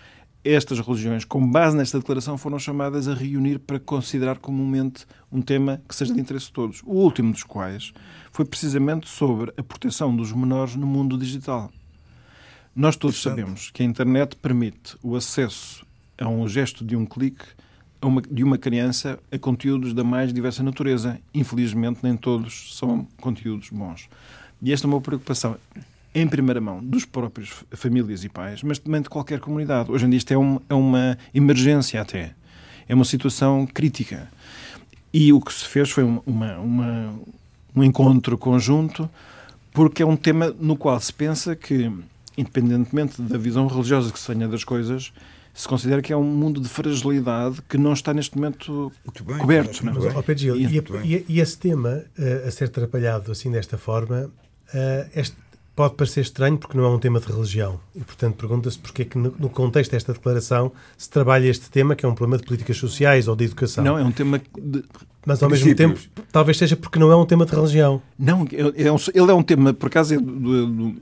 estas 0.46 0.80
religiões, 0.80 1.26
com 1.26 1.46
base 1.46 1.76
nesta 1.76 2.00
declaração, 2.00 2.38
foram 2.38 2.60
chamadas 2.60 3.08
a 3.08 3.14
reunir 3.14 3.60
para 3.60 3.80
considerar 3.80 4.38
comumente 4.38 5.06
um 5.32 5.42
tema 5.42 5.82
que 5.88 5.96
seja 5.96 6.14
de 6.14 6.22
interesse 6.22 6.48
de 6.48 6.54
todos. 6.54 6.82
O 6.86 6.94
último 6.94 7.32
dos 7.32 7.44
quais 7.44 7.94
foi 8.32 8.46
precisamente 8.46 9.10
sobre 9.10 9.52
a 9.58 9.64
proteção 9.64 10.16
dos 10.16 10.32
menores 10.32 10.76
no 10.76 10.86
mundo 10.86 11.18
digital. 11.18 11.72
Nós 12.76 12.96
todos 12.96 13.22
sabemos 13.22 13.72
que 13.72 13.82
a 13.82 13.86
internet 13.86 14.36
permite 14.36 14.98
o 15.02 15.16
acesso 15.16 15.86
a 16.18 16.28
um 16.28 16.48
gesto 16.48 16.86
de 16.86 16.96
um 16.96 17.06
clique 17.06 17.46
uma, 18.08 18.22
de 18.22 18.44
uma 18.44 18.58
criança 18.58 19.20
a 19.32 19.38
conteúdos 19.38 19.94
da 19.94 20.04
mais 20.04 20.32
diversa 20.32 20.64
natureza. 20.64 21.20
Infelizmente, 21.34 22.00
nem 22.04 22.16
todos 22.16 22.78
são 22.78 23.08
conteúdos 23.18 23.70
bons. 23.70 24.10
E 24.62 24.72
esta 24.72 24.88
é 24.88 24.90
uma 24.90 25.02
preocupação 25.02 25.58
em 26.16 26.28
primeira 26.28 26.62
mão 26.62 26.84
dos 26.84 27.06
próprios 27.06 27.64
famílias 27.72 28.24
e 28.24 28.30
pais, 28.30 28.64
mas 28.64 28.80
também 28.80 29.02
de 29.02 29.10
qualquer 29.10 29.40
comunidade. 29.40 29.92
Hoje 29.92 30.06
em 30.06 30.10
dia 30.10 30.18
isto 30.18 30.34
é, 30.34 30.38
um, 30.38 30.60
é 30.70 30.74
uma 30.74 31.18
emergência 31.34 32.02
até. 32.02 32.34
É 32.88 32.96
uma 32.96 33.06
situação 33.06 33.68
crítica. 33.68 34.30
E 35.14 35.34
o 35.34 35.42
que 35.42 35.54
se 35.54 35.66
fez 35.66 35.92
foi 35.92 36.04
uma, 36.04 36.58
uma, 36.58 37.14
um 37.76 37.84
encontro 37.84 38.38
conjunto, 38.38 39.10
porque 39.74 40.02
é 40.02 40.06
um 40.06 40.16
tema 40.16 40.56
no 40.60 40.78
qual 40.78 41.00
se 41.00 41.12
pensa 41.12 41.56
que 41.56 41.92
independentemente 42.38 43.22
da 43.22 43.38
visão 43.38 43.68
religiosa 43.68 44.12
que 44.12 44.20
se 44.20 44.28
tenha 44.28 44.48
das 44.48 44.64
coisas, 44.64 45.14
se 45.54 45.68
considera 45.68 46.02
que 46.02 46.12
é 46.12 46.18
um 46.18 46.24
mundo 46.24 46.60
de 46.60 46.68
fragilidade 46.68 47.62
que 47.68 47.78
não 47.78 47.94
está 47.94 48.14
neste 48.14 48.36
momento 48.36 48.92
bem, 49.24 49.38
coberto. 49.38 49.86
Não 49.86 49.94
é? 49.94 49.96
Mas, 49.96 50.16
oh, 50.16 50.24
Pedro 50.24 50.42
Gil, 50.42 50.56
e, 50.58 50.84
e, 51.04 51.26
e, 51.30 51.40
esse 51.40 51.58
tema 51.58 52.04
uh, 52.20 52.48
a 52.48 52.52
ser 52.52 52.66
atrapalhado 52.66 53.32
assim 53.32 53.50
desta 53.50 53.78
forma, 53.78 54.26
uh, 54.26 55.10
este, 55.16 55.38
pode 55.76 55.96
parecer 55.96 56.22
estranho 56.22 56.58
porque 56.58 56.78
não 56.78 56.86
é 56.86 56.88
um 56.88 56.98
tema 56.98 57.20
de 57.20 57.28
religião. 57.28 57.80
E, 57.94 58.00
portanto, 58.00 58.36
pergunta-se 58.36 58.80
porque 58.80 59.02
é 59.02 59.06
que, 59.06 59.18
no, 59.18 59.50
contexto 59.50 59.92
desta 59.92 60.14
declaração, 60.14 60.72
se 60.98 61.10
trabalha 61.10 61.48
este 61.48 61.70
tema, 61.70 61.96
que 61.96 62.06
é 62.06 62.10
um 62.10 62.16
problema 62.16 62.38
de 62.40 62.48
políticas 62.48 62.78
sociais 62.78 63.28
ou 63.28 63.36
de 63.36 63.46
educação. 63.46 63.84
Não, 63.84 63.98
é 63.98 64.04
um 64.04 64.12
tema 64.12 64.42
de... 64.58 64.84
Mas, 65.26 65.42
ao 65.42 65.50
mesmo 65.50 65.74
tempo, 65.76 66.00
talvez 66.32 66.58
seja 66.58 66.76
porque 66.76 67.00
não 67.00 67.12
é 67.12 67.16
um 67.16 67.26
tema 67.26 67.46
de 67.46 67.54
religião. 67.54 68.02
Não, 68.18 68.48
é 68.54 68.92
um, 68.92 68.96
ele 69.14 69.32
é 69.32 69.34
um 69.34 69.42
tema, 69.42 69.74
por 69.74 69.88
acaso, 69.88 70.14
é 70.14 70.18
do, 70.18 70.68
do, 70.68 70.96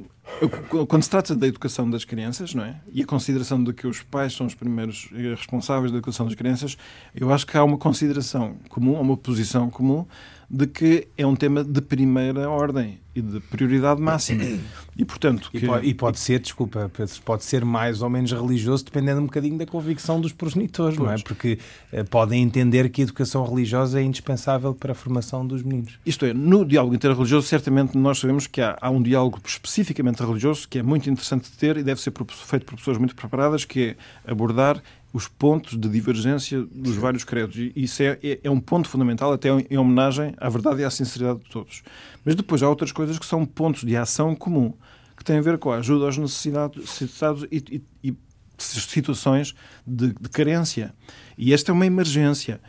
quando 0.87 1.03
se 1.03 1.09
trata 1.09 1.35
da 1.35 1.45
educação 1.45 1.89
das 1.89 2.05
crianças, 2.05 2.53
não 2.53 2.63
é? 2.63 2.79
E 2.91 3.03
a 3.03 3.05
consideração 3.05 3.61
de 3.61 3.73
que 3.73 3.85
os 3.85 4.01
pais 4.01 4.33
são 4.33 4.47
os 4.47 4.55
primeiros 4.55 5.09
responsáveis 5.11 5.91
da 5.91 5.97
educação 5.97 6.25
das 6.25 6.35
crianças, 6.35 6.77
eu 7.13 7.31
acho 7.33 7.45
que 7.45 7.57
há 7.57 7.63
uma 7.63 7.77
consideração 7.77 8.55
comum, 8.69 8.99
uma 8.99 9.17
posição 9.17 9.69
comum 9.69 10.05
de 10.49 10.67
que 10.67 11.07
é 11.17 11.27
um 11.27 11.35
tema 11.35 11.63
de 11.63 11.81
primeira 11.81 12.49
ordem 12.49 13.02
e 13.15 13.21
de 13.21 13.39
prioridade 13.39 14.01
máxima. 14.01 14.43
E, 14.95 15.03
portanto, 15.03 15.49
que... 15.49 15.57
e, 15.57 15.65
pode, 15.65 15.87
e 15.87 15.93
pode 15.95 16.19
ser, 16.19 16.39
desculpa, 16.39 16.91
pode 17.25 17.43
ser 17.43 17.65
mais 17.65 18.03
ou 18.03 18.11
menos 18.11 18.31
religioso, 18.31 18.85
dependendo 18.85 19.21
um 19.21 19.25
bocadinho 19.25 19.57
da 19.57 19.65
convicção 19.65 20.21
dos 20.21 20.31
progenitores, 20.31 20.95
pois. 20.95 21.07
não 21.07 21.15
é? 21.15 21.19
Porque 21.19 21.57
uh, 21.91 22.05
podem 22.11 22.43
entender 22.43 22.87
que 22.89 23.01
a 23.01 23.03
educação 23.03 23.43
religiosa 23.43 23.99
é 23.99 24.03
indispensável 24.03 24.71
para 24.75 24.91
a 24.91 24.95
formação 24.95 25.47
dos 25.47 25.63
meninos. 25.63 25.97
Isto 26.05 26.27
é, 26.27 26.33
no 26.35 26.63
diálogo 26.63 26.93
interreligioso, 26.93 27.47
certamente 27.47 27.97
nós 27.97 28.19
sabemos 28.19 28.45
que 28.45 28.61
há, 28.61 28.77
há 28.79 28.91
um 28.91 29.01
diálogo 29.01 29.39
especificamente 29.43 30.21
religioso 30.21 30.67
que 30.69 30.77
é 30.77 30.83
muito 30.83 31.09
interessante 31.09 31.49
de 31.49 31.57
ter 31.57 31.77
e 31.77 31.81
deve 31.83 31.99
ser 31.99 32.13
feito 32.45 32.65
por 32.67 32.75
pessoas 32.75 32.99
muito 32.99 33.15
preparadas, 33.15 33.65
que 33.65 33.95
é 34.25 34.31
abordar 34.31 34.79
os 35.13 35.27
pontos 35.27 35.77
de 35.77 35.87
divergência 35.87 36.63
dos 36.71 36.95
vários 36.95 37.23
credos. 37.23 37.55
E 37.55 37.71
isso 37.75 38.01
é, 38.01 38.17
é, 38.23 38.39
é, 38.43 38.49
um 38.49 38.59
ponto 38.59 38.89
fundamental, 38.89 39.31
até 39.31 39.49
em 39.69 39.77
homenagem 39.77 40.33
à 40.37 40.49
verdade 40.49 40.81
e 40.81 40.83
à 40.83 40.89
sinceridade 40.89 41.39
de 41.43 41.49
todos. 41.51 41.83
Mas 42.25 42.33
depois 42.33 42.63
há 42.63 42.67
outras 42.67 42.91
coisas 42.91 43.19
que 43.19 43.25
são 43.25 43.45
pontos 43.45 43.83
de 43.83 43.95
ação 43.95 44.35
comum, 44.35 44.73
que 45.15 45.23
têm 45.23 45.37
a 45.37 45.41
ver 45.41 45.59
com 45.59 45.71
a 45.71 45.77
ajuda 45.77 46.05
aos 46.05 46.17
necessitados 46.17 47.45
e, 47.51 47.83
e, 48.03 48.09
e 48.09 48.17
situações 48.57 49.53
de, 49.85 50.15
de, 50.19 50.29
carência. 50.29 50.91
E 51.37 51.53
esta 51.53 51.71
é 51.71 51.73
uma 51.73 51.85
emergência. 51.85 52.59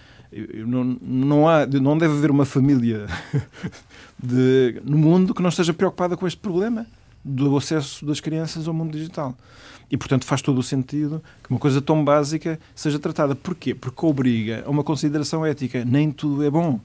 Não, 0.67 0.85
não, 1.01 1.49
há, 1.49 1.65
não 1.67 1.97
deve 1.97 2.15
haver 2.15 2.31
uma 2.31 2.45
família 2.45 3.07
de, 4.23 4.83
no 4.85 4.99
mundo 4.99 5.33
que 5.33 5.41
não 5.41 5.49
esteja 5.49 5.73
preocupada 5.73 6.15
com 6.15 6.27
este 6.27 6.39
problema 6.39 6.87
do 7.25 7.57
acesso 7.57 8.05
das 8.05 8.21
crianças 8.21 8.69
ao 8.69 8.75
mundo 8.75 8.93
digital. 8.93 9.35
E, 9.91 9.97
portanto, 9.97 10.25
faz 10.25 10.43
todo 10.43 10.59
o 10.59 10.63
sentido 10.63 11.23
que 11.43 11.51
uma 11.51 11.59
coisa 11.59 11.81
tão 11.81 12.05
básica 12.05 12.59
seja 12.75 12.99
tratada. 12.99 13.35
Porquê? 13.35 13.75
Porque 13.75 14.05
obriga 14.05 14.63
a 14.67 14.71
uma 14.71 14.83
consideração 14.83 15.45
ética. 15.45 15.85
Nem 15.85 16.11
tudo 16.11 16.45
é 16.45 16.51
bom. 16.51 16.81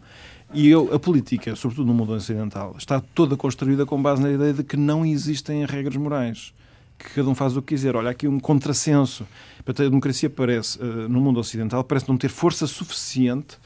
E 0.54 0.67
eu, 0.67 0.93
a 0.93 0.99
política, 0.99 1.56
sobretudo 1.56 1.88
no 1.88 1.93
mundo 1.93 2.13
ocidental, 2.13 2.75
está 2.78 2.99
toda 2.99 3.38
construída 3.38 3.86
com 3.86 4.02
base 4.02 4.21
na 4.21 4.32
ideia 4.32 4.54
de 4.54 4.63
que 4.63 4.75
não 4.75 5.06
existem 5.06 5.65
regras 5.65 5.95
morais. 5.95 6.54
Que 6.97 7.15
cada 7.15 7.30
um 7.30 7.36
faz 7.36 7.56
o 7.56 7.62
que 7.62 7.75
quiser. 7.75 7.95
Olha, 7.95 8.10
aqui 8.10 8.28
um 8.28 8.39
contrassenso. 8.39 9.25
A 9.65 9.71
democracia 9.71 10.30
parece, 10.30 10.80
eh, 10.82 11.08
no 11.08 11.21
mundo 11.21 11.39
ocidental, 11.39 11.84
parece 11.84 12.10
não 12.10 12.17
ter 12.17 12.30
força 12.30 12.65
suficiente 12.65 13.58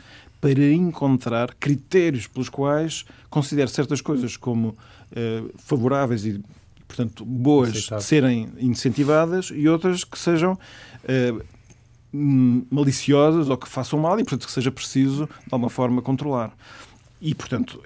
para 0.42 0.74
encontrar 0.74 1.54
critérios 1.56 2.28
pelos 2.28 2.50
quais 2.50 3.06
considere 3.30 3.72
certas 3.72 4.02
coisas 4.02 4.36
como 4.36 4.76
eh, 5.16 5.42
favoráveis 5.58 6.26
e 6.26 6.42
portanto, 6.88 7.26
boas 7.26 7.70
Aceitável. 7.70 7.98
de 7.98 8.04
serem 8.04 8.50
incentivadas 8.60 9.52
e 9.54 9.68
outras 9.68 10.04
que 10.04 10.18
sejam 10.18 10.54
uh, 10.54 11.44
maliciosas 12.70 13.50
ou 13.50 13.58
que 13.58 13.68
façam 13.68 14.00
mal 14.00 14.20
e, 14.20 14.24
portanto, 14.24 14.46
que 14.46 14.52
seja 14.52 14.72
preciso, 14.72 15.26
de 15.26 15.50
alguma 15.52 15.70
forma, 15.70 16.02
controlar. 16.02 16.56
E, 17.20 17.34
portanto, 17.34 17.82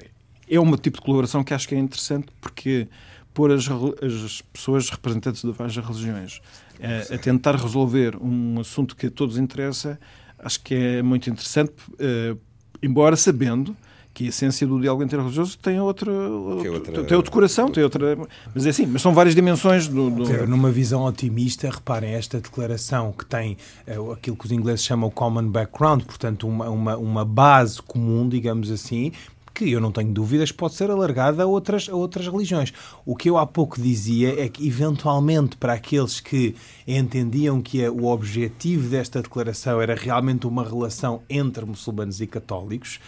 é 0.50 0.60
um 0.60 0.76
tipo 0.76 0.98
de 0.98 1.04
colaboração 1.04 1.44
que 1.44 1.54
acho 1.54 1.68
que 1.68 1.76
é 1.76 1.80
interessante 1.80 2.28
porque 2.42 2.88
pôr 3.34 3.52
as, 3.52 3.68
as 3.70 4.42
pessoas 4.42 4.90
representantes 4.90 5.44
de 5.44 5.52
várias 5.52 5.78
religiões 5.78 6.38
uh, 6.80 7.14
a 7.14 7.18
tentar 7.18 7.56
resolver 7.56 8.18
um 8.18 8.60
assunto 8.60 8.96
que 8.96 9.08
a 9.08 9.12
todos 9.12 9.38
interessa, 9.38 10.00
acho 10.40 10.62
que 10.62 10.74
é 10.74 11.02
muito 11.04 11.30
interessante, 11.30 11.72
uh, 11.94 12.38
embora 12.82 13.16
sabendo 13.16 13.76
que 14.18 14.26
a 14.26 14.30
essência 14.30 14.66
do 14.66 14.82
diálogo 14.82 15.04
interreligioso 15.04 15.60
tem 15.60 15.80
outra, 15.80 16.12
outro, 16.12 16.74
outra, 16.74 17.04
tem 17.04 17.16
outro 17.16 17.32
coração, 17.32 17.70
tem 17.70 17.84
outra, 17.84 18.18
mas 18.56 18.66
é 18.66 18.70
assim, 18.70 18.88
mas 18.88 19.00
são 19.00 19.14
várias 19.14 19.36
dimensões 19.36 19.88
do, 19.88 20.10
do... 20.10 20.48
Numa 20.48 20.72
visão 20.72 21.06
otimista, 21.06 21.70
reparem, 21.70 22.16
esta 22.16 22.42
declaração 22.42 23.12
que 23.12 23.24
tem 23.24 23.58
é, 23.86 23.94
aquilo 24.12 24.36
que 24.36 24.46
os 24.48 24.52
ingleses 24.52 24.84
chamam 24.84 25.12
common 25.12 25.50
background, 25.50 26.02
portanto 26.02 26.48
uma, 26.48 26.68
uma, 26.68 26.98
uma 26.98 27.24
base 27.24 27.80
comum, 27.80 28.28
digamos 28.28 28.72
assim, 28.72 29.12
que 29.54 29.72
eu 29.72 29.80
não 29.80 29.92
tenho 29.92 30.12
dúvidas 30.12 30.52
pode 30.52 30.74
ser 30.74 30.90
alargada 30.90 31.44
a 31.44 31.46
outras, 31.46 31.88
a 31.88 31.96
outras 31.96 32.28
religiões. 32.28 32.74
O 33.06 33.16
que 33.16 33.30
eu 33.30 33.38
há 33.38 33.46
pouco 33.46 33.80
dizia 33.80 34.40
é 34.40 34.50
que, 34.50 34.68
eventualmente, 34.68 35.58
para 35.58 35.74
aqueles 35.74 36.20
que 36.20 36.56
entendiam 36.88 37.60
que 37.60 37.88
o 37.88 38.06
objetivo 38.06 38.88
desta 38.88 39.22
declaração 39.22 39.82
era 39.82 39.96
realmente 39.96 40.46
uma 40.46 40.64
relação 40.64 41.22
entre 41.28 41.66
muçulmanos 41.66 42.22
e 42.22 42.28
católicos, 42.28 43.00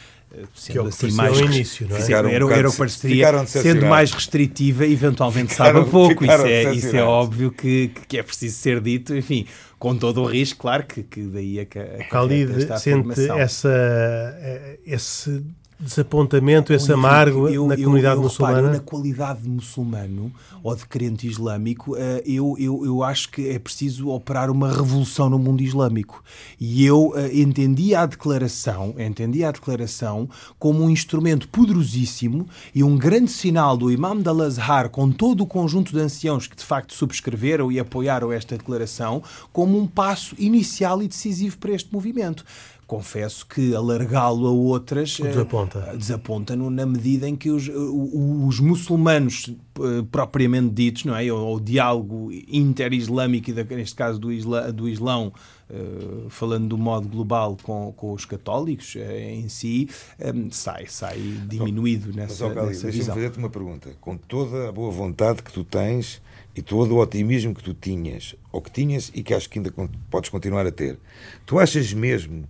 sendo 0.53 0.83
que 0.83 0.89
assim 0.89 1.11
mais 1.11 1.39
início, 1.39 1.87
não 1.89 1.97
é? 1.97 2.01
Ficaram 2.01 2.29
era, 2.29 2.45
um 2.45 2.51
era 2.51 2.67
o 2.67 2.71
que 2.71 2.77
pareceria, 2.77 3.45
sendo 3.45 3.85
mais 3.85 4.11
restritiva, 4.11 4.85
eventualmente 4.85 5.51
ficaram, 5.51 5.79
sabe 5.79 5.91
pouco. 5.91 6.23
Isso 6.23 6.45
é, 6.45 6.73
isso 6.73 6.95
é 6.95 7.03
óbvio 7.03 7.51
que, 7.51 7.91
que 8.07 8.17
é 8.17 8.23
preciso 8.23 8.57
ser 8.57 8.79
dito, 8.79 9.15
enfim, 9.15 9.47
com 9.77 9.95
todo 9.95 10.21
o 10.21 10.25
risco, 10.25 10.59
claro 10.59 10.85
que, 10.85 11.03
que 11.03 11.21
daí 11.21 11.59
a, 11.59 11.63
a 11.63 12.03
Khalid 12.09 12.79
sente 12.79 13.29
essa, 13.31 13.69
eh, 13.69 14.79
esse 14.85 15.43
desapontamento, 15.79 16.73
esse 16.73 16.91
amargo 16.91 17.47
eu, 17.47 17.65
na 17.65 17.77
comunidade 17.77 18.15
eu, 18.15 18.19
eu 18.19 18.23
muçulmana? 18.23 18.57
Reparo, 18.57 18.73
na 18.73 18.79
qualidade 18.79 19.41
de 19.43 19.49
muçulmano 19.49 20.31
ou 20.61 20.75
de 20.75 20.85
crente 20.85 21.25
islâmico, 21.25 21.95
eh, 21.95 22.21
eu, 22.25 22.55
eu, 22.59 22.85
eu 22.85 23.01
acho 23.01 23.29
que 23.29 23.49
é 23.49 23.57
preciso 23.57 24.09
operar 24.09 24.51
uma 24.51 24.69
revolução 24.69 25.29
no 25.29 25.39
mundo 25.39 25.61
islâmico. 25.61 26.21
E 26.59 26.85
eu 26.85 27.13
eh, 27.15 27.39
entendi 27.39 27.95
a 27.95 28.05
declaração, 28.05 28.93
entendi 28.97 29.43
a 29.43 29.51
declaração 29.51 30.29
como 30.59 30.83
um 30.83 30.89
instrumento 30.89 31.47
poderosíssimo 31.47 32.45
e 32.75 32.83
um 32.83 32.97
grande 32.97 33.31
sinal 33.31 33.77
do 33.77 33.89
Imam 33.89 34.17
de 34.17 34.27
Al-Azhar 34.27 34.89
com 34.89 35.09
todo 35.09 35.41
o 35.41 35.47
conjunto 35.47 35.93
de 35.93 35.99
anciãos 35.99 36.45
que 36.45 36.57
de 36.57 36.65
facto 36.65 36.93
subscreveram 36.93 37.71
e 37.71 37.79
apoiaram 37.79 38.33
esta 38.33 38.57
declaração 38.57 39.23
como 39.53 39.79
um 39.79 39.87
passo 39.87 40.35
inicial 40.37 41.01
e 41.01 41.07
decisivo 41.07 41.57
para 41.57 41.71
este 41.71 41.93
movimento 41.93 42.43
confesso 42.89 43.45
que 43.45 43.75
alargá-lo 43.75 44.47
a 44.47 44.51
outras 44.51 45.17
desaponta. 45.17 45.91
Uh, 45.93 45.97
desaponta-no 45.97 46.71
na 46.71 46.87
medida 46.87 47.29
em 47.29 47.35
que 47.35 47.51
os, 47.51 47.69
os 47.69 48.59
muçulmanos 48.59 49.47
uh, 49.77 50.03
propriamente 50.11 50.73
ditos, 50.73 51.05
não 51.05 51.15
é? 51.15 51.31
O, 51.31 51.53
o 51.53 51.59
diálogo 51.59 52.31
inter-islâmico, 52.47 53.51
neste 53.51 53.95
caso 53.95 54.17
do, 54.17 54.31
isla, 54.31 54.73
do 54.73 54.89
Islão, 54.89 55.31
uh, 55.69 56.29
falando 56.31 56.69
do 56.69 56.79
modo 56.79 57.07
global 57.07 57.55
com, 57.61 57.93
com 57.95 58.11
os 58.11 58.25
católicos 58.25 58.95
em 58.95 59.47
si, 59.47 59.87
um, 60.19 60.49
sai, 60.49 60.87
sai 60.87 61.19
diminuído 61.47 62.11
nessa, 62.11 62.47
mas, 62.47 62.55
nessa 62.55 62.67
visão. 62.69 62.89
Deixa-me 62.89 63.05
fazer-te 63.05 63.37
uma 63.37 63.51
pergunta. 63.51 63.91
Com 64.01 64.17
toda 64.17 64.67
a 64.67 64.71
boa 64.71 64.89
vontade 64.89 65.43
que 65.43 65.53
tu 65.53 65.63
tens 65.63 66.19
e 66.55 66.63
todo 66.63 66.95
o 66.95 66.97
otimismo 66.99 67.53
que 67.53 67.61
tu 67.61 67.75
tinhas, 67.75 68.35
ou 68.51 68.63
que 68.63 68.71
tinhas 68.71 69.11
e 69.13 69.21
que 69.21 69.35
acho 69.35 69.47
que 69.47 69.59
ainda 69.59 69.71
podes 70.09 70.31
continuar 70.31 70.65
a 70.65 70.71
ter, 70.71 70.97
tu 71.45 71.59
achas 71.59 71.93
mesmo 71.93 72.45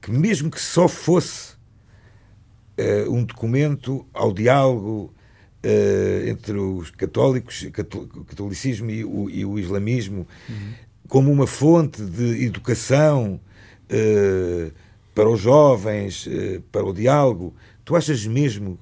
que 0.00 0.10
mesmo 0.10 0.50
que 0.50 0.60
só 0.60 0.88
fosse 0.88 1.54
uh, 2.78 3.12
um 3.12 3.24
documento 3.24 4.06
ao 4.12 4.32
diálogo 4.32 5.12
uh, 5.64 6.28
entre 6.28 6.58
os 6.58 6.90
católicos, 6.90 7.62
o 7.62 8.24
catolicismo 8.24 8.90
e 8.90 9.04
o, 9.04 9.30
e 9.30 9.44
o 9.44 9.58
islamismo, 9.58 10.26
uhum. 10.48 10.72
como 11.08 11.32
uma 11.32 11.46
fonte 11.46 12.02
de 12.02 12.44
educação 12.44 13.40
uh, 13.90 14.72
para 15.14 15.28
os 15.28 15.40
jovens, 15.40 16.28
para 16.70 16.84
o 16.84 16.92
diálogo, 16.92 17.54
tu 17.84 17.96
achas 17.96 18.26
mesmo 18.26 18.78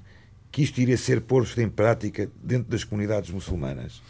que 0.50 0.62
isto 0.62 0.80
iria 0.80 0.96
ser 0.96 1.20
posto 1.20 1.60
em 1.60 1.68
prática 1.68 2.28
dentro 2.42 2.68
das 2.70 2.82
comunidades 2.82 3.30
muçulmanas? 3.30 4.02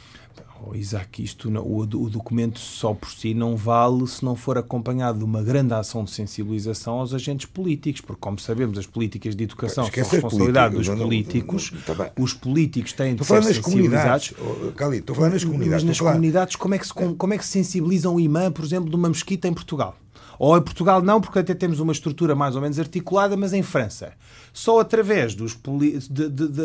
Oh, 0.70 0.74
Isaac, 0.74 1.22
isto 1.22 1.50
não, 1.50 1.62
o, 1.62 1.81
o, 1.81 2.11
documento 2.11 2.59
só 2.59 2.94
por 2.94 3.11
si 3.11 3.35
não 3.35 3.57
vale 3.57 4.07
se 4.07 4.24
não 4.24 4.35
for 4.37 4.59
acompanhado 4.59 5.18
de 5.18 5.24
uma 5.24 5.42
grande 5.42 5.74
ação 5.74 6.05
de 6.05 6.11
sensibilização 6.11 6.94
aos 6.94 7.14
agentes 7.14 7.46
políticos, 7.46 8.00
porque, 8.00 8.20
como 8.20 8.38
sabemos, 8.38 8.79
as 8.79 8.87
políticas 8.87 9.35
de 9.35 9.44
educação 9.44 9.85
são 9.85 9.92
responsabilidade 9.92 10.77
dos 10.77 10.88
políticos. 10.88 11.72
Não, 11.72 11.94
não, 11.94 12.05
tá 12.07 12.12
os 12.18 12.33
políticos 12.33 12.92
têm 12.92 13.14
de 13.14 13.24
ser 13.24 13.42
sensibilizados. 13.42 14.33
Oh, 14.38 14.72
Cali, 14.72 14.98
estou 14.98 15.14
falando 15.14 15.33
nas 15.33 15.44
comunidades. 15.44 15.85
Mas 15.85 15.98
nas 15.98 16.00
comunidades, 16.00 16.57
como 16.57 16.74
é, 16.74 16.79
que 16.79 16.87
se, 16.87 16.94
como 16.94 17.35
é 17.35 17.38
que 17.38 17.44
se 17.44 17.53
sensibilizam 17.53 18.14
o 18.14 18.20
imã, 18.20 18.50
por 18.50 18.64
exemplo, 18.64 18.88
de 18.88 18.96
uma 18.96 19.09
mesquita 19.09 19.48
em 19.48 19.55
Portugal? 19.55 19.96
Ou 20.38 20.57
em 20.57 20.62
Portugal 20.62 21.03
não, 21.03 21.20
porque 21.20 21.38
até 21.38 21.55
temos 21.55 21.81
uma 21.81 21.92
estrutura 21.92 22.35
mais 22.35 22.57
ou 22.57 22.62
menos 22.62 22.79
articulada, 22.79 23.37
mas 23.37 23.53
em 23.53 23.62
França. 23.62 24.12
Só 24.57 24.79
através 24.79 25.35
dos 25.35 25.59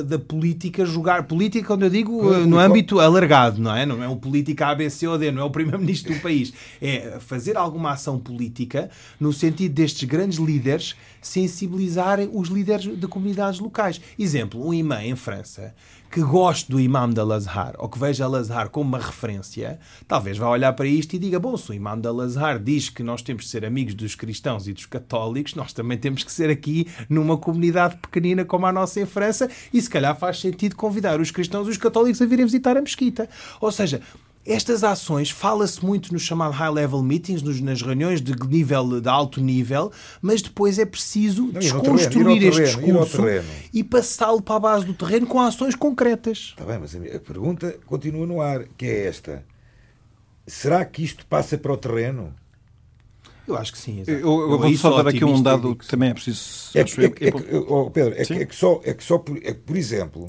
da 0.06 0.19
política 0.19 0.86
jogar. 0.86 1.23
Política, 1.23 1.65
quando 1.65 1.84
eu 1.84 1.89
digo, 1.89 2.32
eh, 2.32 2.45
no 2.45 2.60
âmbito 2.60 2.99
alargado, 2.99 3.60
não 3.60 3.75
é? 3.75 3.84
Não 3.84 4.04
é 4.04 4.08
o 4.08 4.15
política 4.15 4.67
ABC 4.67 5.08
ou 5.08 5.17
D, 5.17 5.32
não 5.32 5.41
é 5.41 5.45
o 5.45 5.49
primeiro-ministro 5.49 6.13
do 6.13 6.19
país. 6.21 6.54
É 6.80 7.17
fazer 7.19 7.58
alguma 7.58 7.93
ação 7.93 8.19
política 8.19 8.91
no 9.19 9.34
sentido 9.34 9.73
destes 9.73 10.08
grandes 10.08 10.38
líderes 10.38 10.95
sensibilizarem 11.19 12.30
os 12.32 12.49
líderes 12.49 12.95
de 12.95 13.08
comunidades 13.08 13.60
locais. 13.60 13.99
Exemplo, 14.19 14.63
um 14.63 14.71
imã 14.71 15.04
em 15.04 15.15
França 15.15 15.73
que 16.12 16.21
goste 16.21 16.71
do 16.71 16.80
imam 16.80 17.10
da 17.10 17.23
Lazar 17.23 17.75
ou 17.78 17.88
que 17.88 17.99
veja 17.99 18.28
Lazar 18.28 18.69
como 18.69 18.89
uma 18.89 18.97
referência, 18.97 19.80
talvez 20.08 20.38
vá 20.38 20.49
olhar 20.49 20.73
para 20.73 20.88
isto 20.88 21.15
e 21.15 21.19
diga: 21.19 21.39
bom, 21.39 21.56
se 21.56 21.71
o 21.71 21.73
imam 21.73 21.99
da 21.99 22.12
Lazar 22.12 22.60
diz 22.60 22.89
que 22.89 23.04
nós 23.04 23.21
temos 23.21 23.45
de 23.45 23.49
ser 23.49 23.63
amigos 23.63 23.93
dos 23.93 24.15
cristãos 24.15 24.67
e 24.67 24.73
dos 24.73 24.86
católicos, 24.86 25.54
nós 25.54 25.71
também 25.71 25.97
temos 25.97 26.23
que 26.23 26.32
ser 26.32 26.49
aqui 26.49 26.88
numa 27.08 27.38
comunidade 27.38 27.79
pequenina 27.88 28.44
como 28.44 28.65
a 28.65 28.72
nossa 28.72 29.00
em 29.00 29.06
França 29.06 29.50
e 29.74 29.82
se 29.82 29.89
calhar 29.89 30.18
faz 30.18 30.39
sentido 30.39 30.76
convidar 30.76 31.22
os 31.22 31.32
cristãos 31.32 31.68
e 31.68 31.72
os 31.72 31.78
católicos 31.78 32.22
a 32.22 32.26
virem 32.26 32.46
visitar 32.46 32.76
a 32.76 32.82
mesquita. 32.82 33.30
Ou 33.62 33.72
seja, 33.72 34.02
estas 34.46 34.84
ações, 34.84 35.30
fala-se 35.30 35.86
muito 35.86 36.12
no 36.12 36.18
chamado 36.18 36.54
high 36.54 36.72
level 36.72 37.04
meetings, 37.04 37.44
nos, 37.44 37.62
nas 37.62 37.82
reuniões 37.82 38.22
de 38.22 38.34
nível 38.48 39.00
de 39.00 39.08
alto 39.08 39.39
nível, 39.39 39.92
mas 40.22 40.42
depois 40.42 40.80
é 40.80 40.86
preciso 40.86 41.44
Não, 41.44 41.60
desconstruir 41.60 42.44
este 42.44 42.63
discurso 42.63 43.22
e 43.72 43.84
passá-lo 43.84 44.42
para 44.42 44.56
a 44.56 44.60
base 44.60 44.86
do 44.86 44.94
terreno 44.94 45.28
com 45.28 45.39
ações 45.39 45.76
concretas. 45.76 46.56
Está 46.58 46.65
bem, 46.65 46.80
mas 46.80 46.96
a 46.96 47.20
pergunta 47.20 47.78
continua 47.86 48.26
no 48.26 48.42
ar, 48.42 48.63
que 48.76 48.86
é 48.86 49.08
esta. 49.08 49.46
Será 50.48 50.84
que 50.84 51.04
isto 51.04 51.28
passa 51.28 51.56
para 51.56 51.72
o 51.72 51.78
terreno? 51.78 52.34
Eu 53.49 53.57
acho 53.57 53.71
que 53.71 53.79
sim. 53.79 54.03
Eu, 54.05 54.19
eu, 54.19 54.59
vou 54.59 54.77
só 54.77 55.01
dar 55.01 55.09
aqui 55.09 55.25
um 55.25 55.41
dado 55.41 55.75
que 55.75 55.88
também 55.88 56.09
é 56.09 56.13
preciso. 56.13 56.71
É, 56.75 56.83
que, 56.83 57.25
é, 57.25 57.29
é, 57.29 57.57
oh, 57.67 57.89
Pedro, 57.89 58.13
é, 58.13 58.21
é, 58.21 58.45
que 58.45 58.55
só, 58.55 58.79
é 58.83 58.93
que 58.93 59.03
só 59.03 59.17
por, 59.17 59.38
é 59.38 59.53
que, 59.53 59.59
por 59.59 59.75
exemplo, 59.75 60.25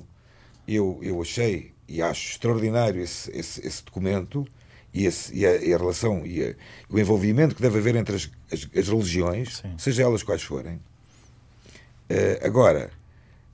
eu, 0.67 0.99
eu 1.03 1.21
achei 1.21 1.73
e 1.87 2.01
acho 2.01 2.31
extraordinário 2.31 3.03
esse, 3.03 3.31
esse, 3.37 3.67
esse 3.67 3.85
documento 3.85 4.47
e, 4.95 5.05
esse, 5.05 5.37
e, 5.37 5.45
a, 5.45 5.57
e, 5.57 5.75
a, 5.75 5.77
relação 5.77 6.25
e 6.25 6.43
a, 6.43 6.55
o 6.89 6.99
envolvimento 6.99 7.55
que 7.55 7.61
deve 7.61 7.79
haver 7.79 7.97
entre 7.97 8.17
as, 8.17 8.31
as, 8.51 8.69
as 8.75 8.89
religiões, 8.89 9.59
Sim. 9.59 9.75
seja 9.77 10.05
elas 10.05 10.23
quais 10.23 10.43
forem. 10.43 10.77
Uh, 12.09 12.45
agora, 12.45 12.91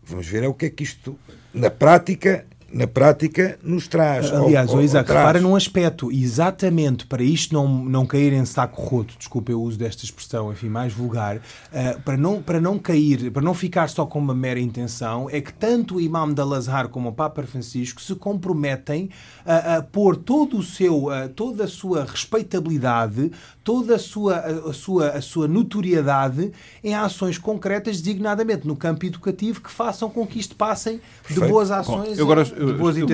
vamos 0.03 0.27
ver 0.27 0.45
é 0.45 0.49
o 0.49 0.55
que 0.55 0.67
é 0.67 0.71
que 0.71 0.85
isto, 0.85 1.19
na 1.53 1.71
prática, 1.71 2.47
na 2.73 2.87
prática 2.87 3.59
nos 3.63 3.87
traz. 3.87 4.33
Aliás, 4.33 4.71
ou, 4.71 4.77
ou, 4.77 4.83
Isaac, 4.83 5.07
traz. 5.07 5.21
repara 5.21 5.41
num 5.41 5.55
aspecto, 5.55 6.11
exatamente 6.11 7.07
para 7.07 7.23
isto 7.23 7.55
não, 7.55 7.67
não 7.69 8.05
cair 8.05 8.33
em 8.33 8.45
saco 8.45 8.83
roto, 8.83 9.15
desculpa 9.17 9.53
eu 9.53 9.63
uso 9.63 9.79
desta 9.79 10.05
expressão, 10.05 10.53
enfim, 10.53 10.69
mais 10.69 10.93
vulgar, 10.93 11.37
uh, 11.37 12.01
para, 12.03 12.17
não, 12.17 12.43
para 12.43 12.61
não 12.61 12.79
cair, 12.79 13.31
para 13.31 13.43
não 13.43 13.55
ficar 13.55 13.89
só 13.89 14.05
com 14.05 14.19
uma 14.19 14.35
mera 14.35 14.59
intenção, 14.59 15.29
é 15.31 15.41
que 15.41 15.53
tanto 15.53 15.97
o 15.97 16.01
Imam 16.01 16.33
da 16.33 16.45
Lazar 16.45 16.89
como 16.89 17.11
o 17.11 17.13
Papa 17.13 17.43
Francisco 17.45 18.01
se 18.01 18.15
comprometem 18.15 19.11
a, 19.45 19.77
a 19.77 19.83
pôr 19.83 20.17
todo 20.17 20.59
o 20.59 20.63
seu, 20.63 21.07
uh, 21.07 21.29
toda 21.35 21.65
a 21.65 21.69
sua 21.69 22.05
respeitabilidade, 22.05 23.31
toda 23.63 23.97
a 23.97 23.99
sua, 23.99 24.37
a, 24.37 24.71
a, 24.71 24.73
sua, 24.73 25.09
a 25.11 25.21
sua 25.21 25.47
notoriedade 25.47 26.53
em 26.83 26.95
ações 26.95 27.39
concretas, 27.39 28.01
designadamente 28.01 28.67
no 28.67 28.77
campo 28.77 29.07
educativo, 29.07 29.61
que 29.61 29.71
façam 29.71 30.11
com 30.11 30.27
que 30.27 30.39
isto 30.39 30.57
passem 30.57 31.01
de 31.29 31.41
boas 31.41 31.71
ações. 31.71 32.17
Bom, 32.17 32.23
agora 32.23 32.45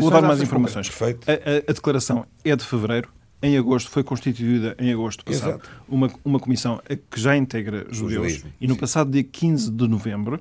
vou 0.00 0.11
dar 0.11 0.22
mais 0.22 0.40
informações. 0.40 0.88
Perfeito. 0.88 1.31
A, 1.31 1.35
a, 1.35 1.57
a, 1.70 1.72
declaração 1.72 2.26
é 2.44 2.55
de 2.55 2.64
fevereiro. 2.64 3.09
Em 3.42 3.59
agosto 3.59 3.90
foi 3.90 4.05
constituída, 4.05 4.76
em 4.78 4.92
agosto 4.92 5.24
passado, 5.24 5.61
uma, 5.88 6.09
uma 6.24 6.38
comissão 6.38 6.81
que 7.11 7.20
já 7.20 7.37
integra 7.37 7.87
judeus. 7.90 8.44
e 8.61 8.68
no 8.68 8.76
passado 8.76 9.11
dia 9.11 9.24
15 9.24 9.68
de 9.68 9.88
novembro, 9.88 10.40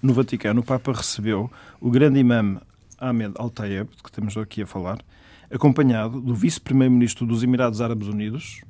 no 0.00 0.12
Vaticano, 0.14 0.60
o 0.60 0.64
Papa 0.64 0.92
recebeu 0.92 1.50
o 1.80 1.90
grande 1.90 2.20
imã 2.20 2.60
Ahmed 2.98 3.34
Al-Tayeb, 3.36 3.88
que 4.02 4.08
estamos 4.08 4.36
aqui 4.36 4.62
a 4.62 4.66
falar, 4.66 4.98
acompanhado 5.50 6.20
do 6.20 6.34
vice-primeiro-ministro 6.34 7.26
dos 7.26 7.42
Emirados 7.42 7.80
Árabes 7.80 8.06
Unidos, 8.06 8.60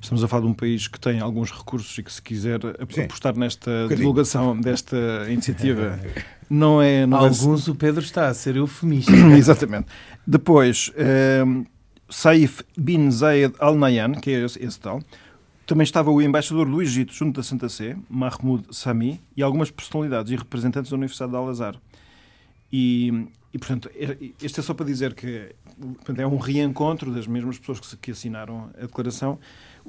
Estamos 0.00 0.22
a 0.22 0.28
falar 0.28 0.42
de 0.42 0.48
um 0.48 0.54
país 0.54 0.86
que 0.86 0.98
tem 0.98 1.20
alguns 1.20 1.50
recursos 1.50 1.96
e 1.98 2.02
que, 2.02 2.12
se 2.12 2.22
quiser 2.22 2.60
apostar 2.80 3.36
nesta 3.36 3.70
um 3.84 3.88
divulgação 3.88 4.58
desta 4.58 4.96
iniciativa, 5.28 5.98
não 6.48 6.80
é. 6.80 7.04
Não 7.04 7.18
alguns 7.18 7.66
é... 7.66 7.70
o 7.70 7.74
Pedro 7.74 8.02
está 8.02 8.28
a 8.28 8.34
ser 8.34 8.56
eufemista. 8.56 9.12
Exatamente. 9.36 9.86
Depois, 10.26 10.92
um, 10.96 11.02
ehm, 11.02 11.64
Saif 12.08 12.62
bin 12.76 13.10
Zayed 13.10 13.54
Al 13.58 13.74
Nahyan, 13.74 14.12
que 14.12 14.30
é 14.30 14.44
esse, 14.44 14.62
esse 14.64 14.78
tal, 14.78 15.02
também 15.66 15.84
estava 15.84 16.10
o 16.10 16.22
embaixador 16.22 16.66
do 16.66 16.80
Egito 16.80 17.12
junto 17.12 17.36
da 17.36 17.42
Santa 17.42 17.68
Sé, 17.68 17.96
Mahmoud 18.08 18.66
Sami, 18.70 19.20
e 19.36 19.42
algumas 19.42 19.70
personalidades 19.70 20.32
e 20.32 20.36
representantes 20.36 20.90
da 20.90 20.96
Universidade 20.96 21.32
de 21.32 21.36
Al-Azhar. 21.36 21.76
E, 22.72 23.28
e, 23.52 23.58
portanto, 23.58 23.90
é, 23.94 24.16
este 24.42 24.60
é 24.60 24.62
só 24.62 24.72
para 24.72 24.86
dizer 24.86 25.12
que 25.12 25.54
portanto, 25.78 26.20
é 26.20 26.26
um 26.26 26.38
reencontro 26.38 27.12
das 27.12 27.26
mesmas 27.26 27.58
pessoas 27.58 27.80
que, 27.80 27.96
que 27.98 28.10
assinaram 28.12 28.70
a 28.78 28.82
declaração 28.82 29.38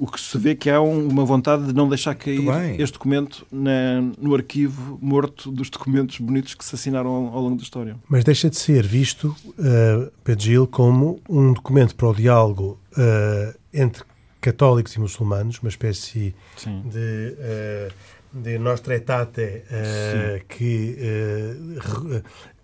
o 0.00 0.06
que 0.06 0.18
se 0.18 0.38
vê 0.38 0.54
que 0.54 0.70
há 0.70 0.80
uma 0.80 1.26
vontade 1.26 1.66
de 1.66 1.74
não 1.74 1.86
deixar 1.86 2.14
cair 2.14 2.40
este 2.80 2.94
documento 2.94 3.46
na, 3.52 4.00
no 4.18 4.34
arquivo 4.34 4.98
morto 5.00 5.52
dos 5.52 5.68
documentos 5.68 6.18
bonitos 6.18 6.54
que 6.54 6.64
se 6.64 6.74
assinaram 6.74 7.10
ao, 7.10 7.34
ao 7.34 7.42
longo 7.42 7.56
da 7.56 7.62
história. 7.62 7.96
Mas 8.08 8.24
deixa 8.24 8.48
de 8.48 8.56
ser 8.56 8.86
visto, 8.86 9.36
uh, 9.44 10.10
Pedro 10.24 10.42
Gil, 10.42 10.66
como 10.66 11.20
um 11.28 11.52
documento 11.52 11.94
para 11.94 12.08
o 12.08 12.14
diálogo 12.14 12.80
uh, 12.92 13.54
entre 13.74 14.02
católicos 14.40 14.94
e 14.94 15.00
muçulmanos, 15.00 15.58
uma 15.58 15.68
espécie 15.68 16.34
Sim. 16.56 16.82
de, 16.86 17.36
uh, 17.36 18.40
de 18.40 18.58
nostra 18.58 18.96
etate 18.96 19.42
uh, 19.42 20.42
que 20.48 20.96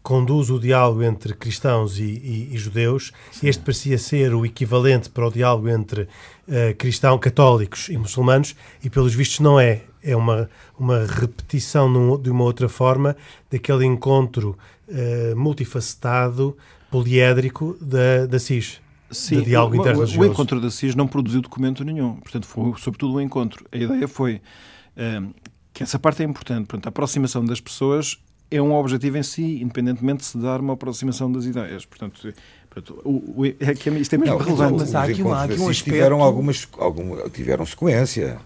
conduz 0.07 0.51
o 0.51 0.61
diálogo 0.61 1.03
entre 1.03 1.35
cristãos 1.35 1.99
e, 1.99 2.05
e, 2.05 2.51
e 2.53 2.59
judeus. 2.59 3.11
Sim. 3.33 3.49
Este 3.49 3.61
parecia 3.61 3.99
ser 3.99 4.33
o 4.35 4.47
equivalente 4.47 5.11
para 5.11 5.27
o 5.27 5.33
diálogo 5.33 5.69
entre 5.69 6.03
uh, 6.03 6.77
cristãos, 6.79 7.19
católicos 7.19 7.88
e 7.88 7.99
muçulmanos, 7.99 8.55
e 8.85 8.88
pelos 8.88 9.12
vistos 9.16 9.40
não 9.40 9.59
é. 9.59 9.83
É 10.05 10.14
uma, 10.14 10.49
uma 10.79 11.05
repetição 11.05 11.88
num, 11.88 12.16
de 12.16 12.31
uma 12.31 12.45
outra 12.45 12.69
forma 12.69 13.16
daquele 13.51 13.85
encontro 13.85 14.57
uh, 14.87 15.37
multifacetado, 15.37 16.57
poliédrico 16.88 17.77
da, 17.81 18.27
da 18.27 18.38
CIS. 18.38 18.81
Sim, 19.11 19.38
de 19.38 19.47
diálogo 19.47 19.77
o, 19.77 20.21
o, 20.21 20.25
encontro 20.25 20.61
da 20.61 20.71
CIS 20.71 20.95
não 20.95 21.09
produziu 21.09 21.40
documento 21.40 21.83
nenhum. 21.83 22.14
Portanto, 22.21 22.47
foi 22.47 22.75
sobretudo 22.79 23.14
um 23.14 23.21
encontro. 23.21 23.66
A 23.73 23.77
ideia 23.77 24.07
foi 24.07 24.37
uh, 24.37 25.35
que 25.75 25.83
essa 25.83 25.99
parte 25.99 26.23
é 26.23 26.25
importante. 26.25 26.69
Portanto, 26.69 26.87
a 26.87 26.90
aproximação 26.90 27.45
das 27.45 27.61
pessoas 27.61 28.16
é 28.50 28.61
um 28.61 28.74
objetivo 28.74 29.18
em 29.18 29.22
si, 29.22 29.61
independentemente 29.62 30.20
de 30.20 30.26
se 30.26 30.38
dar 30.38 30.61
uma 30.61 30.74
aproximação 30.74 31.30
das 31.30 31.44
ideias. 31.44 31.85
Portanto, 31.85 32.32
portanto 32.68 33.00
o, 33.04 33.42
o, 33.42 33.46
é 33.46 33.74
que 33.74 33.90
isto 33.90 34.14
é 34.14 34.18
mesmo 34.18 34.38
não, 34.38 34.44
relevante. 34.44 34.78
Mas 34.80 34.94
há 34.94 35.02
aqui, 35.02 35.22
há 35.22 35.42
aqui 35.42 35.61
um 35.61 35.68
aspecto... 35.68 35.85
Tiveram, 35.85 36.22
algumas, 36.22 36.68
algum, 36.78 37.28
tiveram 37.30 37.66
sequência. 37.66 38.38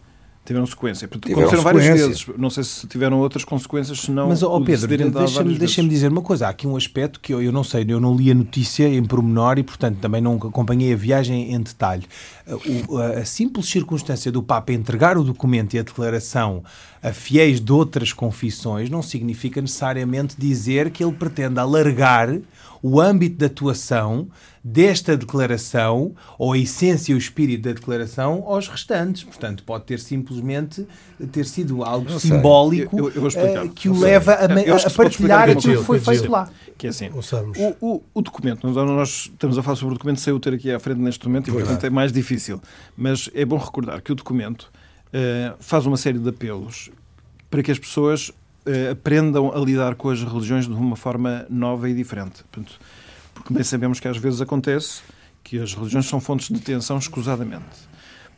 Tiveram 0.51 0.67
sequência. 0.67 1.07
Portanto, 1.07 1.33
aconteceram 1.33 1.63
várias 1.63 1.87
vezes. 1.87 2.27
Não 2.37 2.51
sei 2.51 2.65
se 2.65 2.85
tiveram 2.89 3.21
outras 3.21 3.45
consequências, 3.45 4.01
senão. 4.01 4.27
Mas, 4.27 4.43
oh 4.43 4.61
Pedro, 4.61 4.89
deixa-me 4.89 5.57
deixa 5.57 5.81
dizer 5.85 6.11
uma 6.11 6.23
coisa. 6.23 6.49
Há 6.49 6.49
aqui 6.49 6.67
um 6.67 6.75
aspecto 6.77 7.21
que 7.21 7.33
eu, 7.33 7.41
eu 7.41 7.53
não 7.53 7.63
sei, 7.63 7.87
eu 7.89 8.01
não 8.01 8.17
li 8.17 8.33
a 8.33 8.35
notícia 8.35 8.89
em 8.89 9.05
pormenor 9.05 9.61
e, 9.61 9.63
portanto, 9.63 9.99
também 9.99 10.21
não 10.21 10.35
acompanhei 10.35 10.93
a 10.93 10.97
viagem 10.97 11.55
em 11.55 11.61
detalhe. 11.61 12.05
O, 12.89 12.99
a 12.99 13.25
simples 13.25 13.67
circunstância 13.67 14.33
do 14.33 14.43
Papa 14.43 14.73
entregar 14.73 15.17
o 15.17 15.23
documento 15.23 15.75
e 15.75 15.79
a 15.79 15.83
declaração 15.83 16.65
a 17.01 17.13
fiéis 17.13 17.61
de 17.61 17.73
outras 17.73 18.13
confissões 18.13 18.91
não 18.91 19.03
significa 19.03 19.61
necessariamente 19.61 20.35
dizer 20.37 20.91
que 20.91 21.05
ele 21.05 21.13
pretende 21.13 21.61
alargar 21.61 22.29
o 22.83 23.01
âmbito 23.01 23.37
de 23.37 23.45
atuação 23.45 24.29
desta 24.63 25.17
declaração, 25.17 26.15
ou 26.39 26.53
a 26.53 26.59
essência 26.59 27.13
e 27.13 27.15
o 27.15 27.19
espírito 27.19 27.63
da 27.63 27.73
declaração, 27.73 28.45
aos 28.47 28.69
restantes. 28.69 29.25
Portanto, 29.25 29.65
pode 29.65 29.85
ter 29.85 29.99
simplesmente 29.99 30.87
ter 31.33 31.47
sido 31.47 31.83
algo 31.83 32.21
simbólico 32.21 32.99
eu, 32.99 33.11
eu, 33.11 33.29
eu 33.31 33.65
uh, 33.65 33.71
que 33.71 33.89
o 33.89 33.99
leva 33.99 34.33
a, 34.33 34.45
a 34.45 34.91
partilhar 34.91 35.49
aquilo 35.49 35.79
que 35.79 35.85
foi 35.85 35.99
feito 35.99 36.31
lá. 36.31 36.49
Que 36.77 36.87
é 36.87 36.91
assim, 36.91 37.11
o, 37.11 37.77
o, 37.81 38.03
o, 38.15 38.23
documento, 38.23 38.67
nós 38.67 39.31
estamos 39.31 39.59
a 39.59 39.63
falar 39.63 39.77
sobre 39.77 39.95
o 39.95 39.99
documento 39.99 40.21
sem 40.21 40.33
o 40.33 40.41
ter 40.41 40.55
aqui 40.55 40.71
à 40.71 40.79
frente 40.79 40.99
neste 40.99 41.27
momento 41.27 41.49
e, 41.49 41.53
portanto, 41.53 41.85
é 41.85 41.91
mais 41.91 42.13
difícil. 42.13 42.61
Mas 42.97 43.31
é 43.35 43.45
bom 43.45 43.59
recordar 43.59 44.01
que 44.03 44.13
o 44.13 44.15
documento 44.15 44.71
uh, 45.09 45.57
faz 45.59 45.87
uma 45.87 45.97
série 45.97 46.19
de 46.19 46.29
apelos 46.29 46.91
para 47.51 47.63
que 47.63 47.71
as 47.71 47.79
pessoas 47.79 48.31
uh, 48.71 48.93
aprendam 48.93 49.53
a 49.55 49.59
lidar 49.59 49.95
com 49.95 50.11
as 50.11 50.23
religiões 50.23 50.67
de 50.67 50.73
uma 50.73 50.97
forma 50.97 51.47
nova 51.51 51.89
e 51.89 51.95
diferente. 51.95 52.45
Portanto, 52.45 52.79
porque 53.35 53.53
bem 53.53 53.63
sabemos 53.63 53.99
que 54.01 54.09
às 54.09 54.17
vezes 54.17 54.41
acontece 54.41 55.03
que 55.43 55.59
as 55.59 55.75
religiões 55.75 56.07
são 56.07 56.21
fontes 56.21 56.49
de 56.49 56.61
tensão 56.61 56.99
escusadamente. 56.99 57.89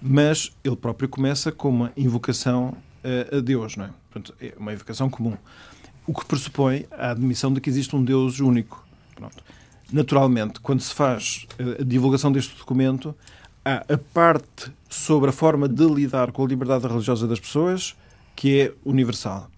Mas 0.01 0.53
ele 0.65 0.77
próprio 0.77 1.09
começa 1.09 1.53
com 1.53 1.69
uma 1.69 1.93
invocação 1.97 2.77
uh, 3.05 3.37
a 3.37 3.41
Deus, 3.41 3.77
não 3.77 3.87
é? 3.87 3.91
Portanto, 4.11 4.35
é 4.41 4.55
uma 4.57 4.73
invocação 4.73 5.09
comum. 5.09 5.37
O 6.07 6.13
que 6.13 6.25
pressupõe 6.25 6.87
a 6.91 7.11
admissão 7.11 7.53
de 7.53 7.61
que 7.61 7.71
existe 7.71 7.95
um 7.95 8.03
Deus 8.03 8.41
único. 8.41 8.85
Pronto. 9.15 9.43
Naturalmente, 9.93 10.59
quando 10.61 10.81
se 10.81 10.95
faz 10.95 11.47
a 11.79 11.85
divulgação 11.85 12.33
deste 12.33 12.57
documento, 12.57 13.15
há 13.65 13.85
a 13.93 13.99
parte 14.13 14.73
sobre 14.89 15.31
a 15.31 15.33
forma 15.33 15.69
de 15.69 15.85
lidar 15.85 16.33
com 16.33 16.45
a 16.45 16.49
liberdade 16.49 16.87
religiosa 16.87 17.29
das 17.29 17.39
pessoas, 17.39 17.95
que 18.35 18.61
é 18.61 18.73
universal. 18.85 19.52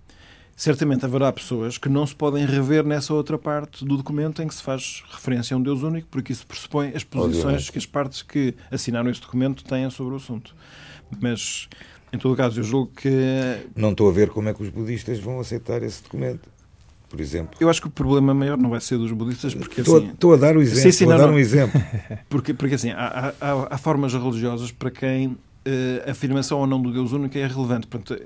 Certamente 0.56 1.04
haverá 1.04 1.32
pessoas 1.32 1.78
que 1.78 1.88
não 1.88 2.06
se 2.06 2.14
podem 2.14 2.46
rever 2.46 2.84
nessa 2.84 3.12
outra 3.12 3.36
parte 3.36 3.84
do 3.84 3.96
documento 3.96 4.40
em 4.40 4.46
que 4.46 4.54
se 4.54 4.62
faz 4.62 5.02
referência 5.10 5.54
a 5.54 5.58
um 5.58 5.62
Deus 5.62 5.82
único, 5.82 6.06
porque 6.10 6.32
isso 6.32 6.46
pressupõe 6.46 6.92
as 6.94 7.02
posições 7.02 7.44
Obviamente. 7.44 7.72
que 7.72 7.78
as 7.78 7.86
partes 7.86 8.22
que 8.22 8.54
assinaram 8.70 9.10
esse 9.10 9.20
documento 9.20 9.64
têm 9.64 9.90
sobre 9.90 10.14
o 10.14 10.16
assunto. 10.16 10.54
Mas, 11.20 11.68
em 12.12 12.18
todo 12.18 12.36
caso, 12.36 12.60
eu 12.60 12.64
julgo 12.64 12.92
que. 12.94 13.10
Não 13.74 13.90
estou 13.90 14.08
a 14.08 14.12
ver 14.12 14.30
como 14.30 14.48
é 14.48 14.54
que 14.54 14.62
os 14.62 14.68
budistas 14.68 15.18
vão 15.18 15.40
aceitar 15.40 15.82
esse 15.82 16.02
documento 16.02 16.54
por 17.14 17.20
exemplo. 17.20 17.56
Eu 17.60 17.70
acho 17.70 17.80
que 17.80 17.86
o 17.86 17.90
problema 17.90 18.34
maior 18.34 18.58
não 18.58 18.70
vai 18.70 18.80
ser 18.80 18.98
dos 18.98 19.12
budistas, 19.12 19.54
porque 19.54 19.82
estou, 19.82 19.98
assim... 19.98 20.08
Estou 20.08 20.34
a 20.34 20.36
dar 20.36 20.56
o 20.56 20.60
exemplo, 20.60 20.82
sim, 20.82 20.90
sim, 20.90 21.06
não, 21.06 21.12
a 21.12 21.18
dar 21.18 21.30
um 21.30 21.38
exemplo. 21.38 21.80
Porque, 22.28 22.52
porque 22.52 22.74
assim, 22.74 22.90
há, 22.90 23.32
há, 23.40 23.74
há 23.74 23.78
formas 23.78 24.12
religiosas 24.12 24.72
para 24.72 24.90
quem 24.90 25.36
a 26.06 26.10
afirmação 26.10 26.58
ou 26.58 26.66
não 26.66 26.80
do 26.80 26.92
Deus 26.92 27.12
único 27.12 27.38
é 27.38 27.46
relevante. 27.46 27.86
Portanto, 27.86 28.20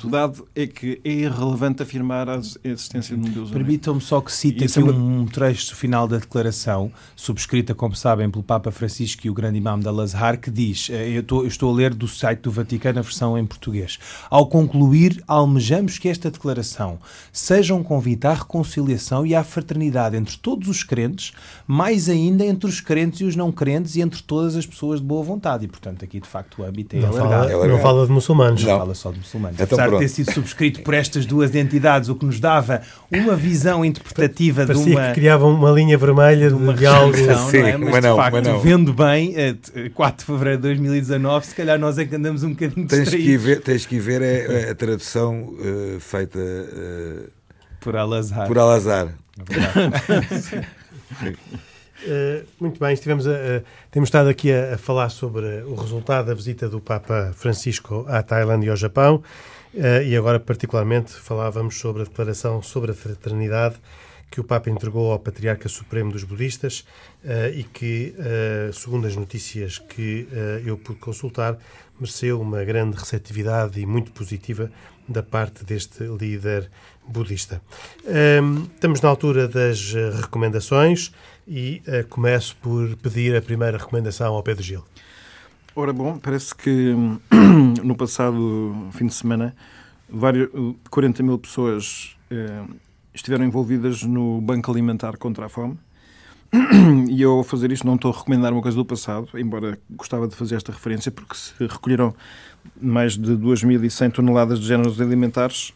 o 0.00 0.08
dado 0.08 0.46
é 0.54 0.66
que 0.66 1.00
é 1.04 1.10
irrelevante 1.10 1.82
afirmar 1.82 2.28
a 2.28 2.40
existência 2.64 3.16
de 3.16 3.28
um 3.28 3.32
Deus 3.32 3.50
Permitam-me 3.50 4.00
só 4.00 4.20
que 4.20 4.32
cite 4.32 4.64
aqui 4.64 4.80
é 4.80 4.82
um 4.82 5.26
trecho 5.26 5.74
final 5.76 6.08
da 6.08 6.18
declaração, 6.18 6.90
subscrita, 7.14 7.74
como 7.74 7.94
sabem, 7.94 8.30
pelo 8.30 8.42
Papa 8.42 8.70
Francisco 8.70 9.26
e 9.26 9.30
o 9.30 9.34
grande 9.34 9.58
imam 9.58 9.78
da 9.78 9.90
Lazar, 9.90 10.38
que 10.38 10.50
diz, 10.50 10.88
eh, 10.90 11.10
eu 11.10 11.20
estou, 11.20 11.42
eu 11.42 11.48
estou 11.48 11.70
a 11.70 11.74
ler 11.74 11.94
do 11.94 12.08
site 12.08 12.40
do 12.40 12.50
Vaticano 12.50 12.98
a 12.98 13.02
versão 13.02 13.38
em 13.38 13.44
português, 13.44 13.98
ao 14.30 14.46
concluir, 14.46 15.22
almejamos 15.26 15.98
que 15.98 16.08
esta 16.08 16.30
declaração 16.30 16.98
seja 17.32 17.74
um 17.74 17.82
convite 17.82 18.26
à 18.26 18.34
reconciliação 18.34 19.26
e 19.26 19.34
à 19.34 19.44
fraternidade 19.44 20.16
entre 20.16 20.36
todos 20.38 20.68
os 20.68 20.82
crentes, 20.82 21.32
mais 21.66 22.08
ainda 22.08 22.44
entre 22.44 22.68
os 22.68 22.80
crentes 22.80 23.20
e 23.20 23.24
os 23.24 23.36
não 23.36 23.52
crentes 23.52 23.96
e 23.96 24.00
entre 24.00 24.22
todas 24.22 24.56
as 24.56 24.66
pessoas 24.66 25.00
de 25.00 25.06
boa 25.06 25.22
vontade. 25.22 25.64
E, 25.64 25.68
portanto, 25.68 26.04
aqui, 26.04 26.20
de 26.20 26.28
facto, 26.28 26.62
o 26.62 26.64
âmbito 26.64 26.96
é 26.96 27.00
não 27.00 27.08
alargado. 27.08 27.50
Fala, 27.50 27.68
não 27.68 27.78
fala 27.78 28.06
de 28.06 28.12
muçulmanos. 28.12 28.62
Não, 28.62 28.70
não 28.70 28.78
fala 28.78 28.94
só 28.94 29.10
de 29.10 29.18
muçulmanos. 29.18 29.60
Então, 29.60 29.78
apesar 29.82 29.88
Pronto. 29.88 30.00
de 30.00 30.06
ter 30.06 30.08
sido 30.08 30.32
subscrito 30.32 30.82
por 30.82 30.94
estas 30.94 31.26
duas 31.26 31.54
entidades, 31.54 32.08
o 32.08 32.14
que 32.14 32.24
nos 32.24 32.40
dava 32.40 32.82
uma 33.10 33.34
visão 33.34 33.84
interpretativa 33.84 34.66
Parecia 34.66 34.84
de 34.84 34.92
uma. 34.92 35.08
que 35.08 35.14
criavam 35.14 35.54
uma 35.54 35.70
linha 35.70 35.96
vermelha 35.98 36.48
de, 36.48 36.54
uma 36.54 36.74
diálogo. 36.74 37.16
Sim, 37.16 37.26
não 37.26 37.32
é? 37.32 37.76
Mas, 37.76 37.90
mas, 37.90 38.04
de 38.04 38.16
facto, 38.16 38.32
mas 38.34 38.46
não. 38.46 38.60
vendo 38.60 38.92
bem, 38.92 39.34
4 39.94 40.18
de 40.18 40.24
fevereiro 40.24 40.58
de 40.58 40.62
2019, 40.68 41.46
se 41.46 41.54
calhar 41.54 41.78
nós 41.78 41.98
é 41.98 42.04
que 42.04 42.14
andamos 42.14 42.42
um 42.42 42.50
bocadinho 42.50 42.86
tens 42.86 43.08
que 43.08 43.36
ver 43.36 43.60
Tens 43.60 43.86
que 43.86 43.98
ver 43.98 44.22
a, 44.22 44.70
a 44.72 44.74
tradução 44.74 45.54
uh, 45.54 46.00
feita 46.00 46.38
uh, 46.38 47.30
por 47.80 47.96
Al-Azhar. 47.96 48.46
Por 48.46 48.58
Al-Azhar. 48.58 49.08
É 49.38 51.34
Uh, 52.04 52.44
muito 52.58 52.80
bem, 52.80 52.92
estivemos 52.94 53.28
a, 53.28 53.30
a, 53.30 53.62
temos 53.88 54.08
estado 54.08 54.28
aqui 54.28 54.52
a, 54.52 54.74
a, 54.74 54.78
falar 54.78 55.08
sobre 55.08 55.62
o 55.62 55.76
resultado 55.76 56.26
da 56.26 56.34
visita 56.34 56.68
do 56.68 56.80
Papa 56.80 57.32
Francisco 57.32 58.04
à 58.08 58.20
Tailândia 58.24 58.66
e 58.66 58.70
ao 58.70 58.76
Japão 58.76 59.22
uh, 59.74 60.02
e 60.04 60.16
agora 60.16 60.38
particularmente 60.40 61.12
falávamos 61.12 61.78
sobre 61.78 62.02
a 62.02 62.04
declaração 62.04 62.62
sobre 62.62 62.90
a 62.90 62.94
fraternidade 62.94 63.76
que 64.30 64.40
o 64.40 64.44
Papa 64.44 64.70
entregou 64.70 65.12
ao 65.12 65.18
Patriarca 65.18 65.68
Supremo 65.68 66.10
dos 66.10 66.24
Budistas 66.24 66.86
uh, 67.22 67.54
e 67.54 67.64
que, 67.64 68.14
segundo 68.72 69.06
as 69.06 69.14
notícias 69.14 69.78
que 69.78 70.26
eu 70.64 70.78
pude 70.78 70.98
consultar, 71.00 71.58
mereceu 72.00 72.40
uma 72.40 72.64
grande 72.64 72.96
receptividade 72.96 73.78
e 73.78 73.84
muito 73.84 74.10
positiva 74.10 74.70
da 75.06 75.22
parte 75.22 75.64
deste 75.66 76.04
líder 76.04 76.70
budista. 77.06 77.60
estamos 78.74 79.02
na 79.02 79.10
altura 79.10 79.46
das 79.46 79.92
recomendações 79.92 81.12
e 81.46 81.82
uh, 81.86 82.06
começo 82.08 82.56
por 82.56 82.96
pedir 82.96 83.36
a 83.36 83.42
primeira 83.42 83.76
recomendação 83.78 84.34
ao 84.34 84.42
Pedro 84.42 84.62
Gil. 84.62 84.84
Ora 85.74 85.92
bom, 85.92 86.18
parece 86.18 86.54
que 86.54 86.94
no 87.82 87.96
passado 87.96 88.90
fim 88.92 89.06
de 89.06 89.14
semana 89.14 89.54
vários, 90.06 90.50
40 90.90 91.22
mil 91.22 91.38
pessoas 91.38 92.14
eh, 92.30 92.62
estiveram 93.14 93.46
envolvidas 93.46 94.02
no 94.02 94.38
Banco 94.42 94.70
Alimentar 94.70 95.16
contra 95.16 95.46
a 95.46 95.48
Fome. 95.48 95.78
E 97.08 97.22
eu, 97.22 97.32
ao 97.32 97.44
fazer 97.44 97.72
isto, 97.72 97.86
não 97.86 97.94
estou 97.94 98.12
a 98.12 98.16
recomendar 98.16 98.52
uma 98.52 98.60
coisa 98.60 98.76
do 98.76 98.84
passado, 98.84 99.28
embora 99.34 99.78
gostava 99.90 100.28
de 100.28 100.36
fazer 100.36 100.56
esta 100.56 100.72
referência, 100.72 101.10
porque 101.10 101.34
se 101.34 101.54
recolheram 101.58 102.14
mais 102.80 103.16
de 103.16 103.32
2.100 103.32 104.12
toneladas 104.12 104.60
de 104.60 104.66
géneros 104.66 105.00
alimentares 105.00 105.72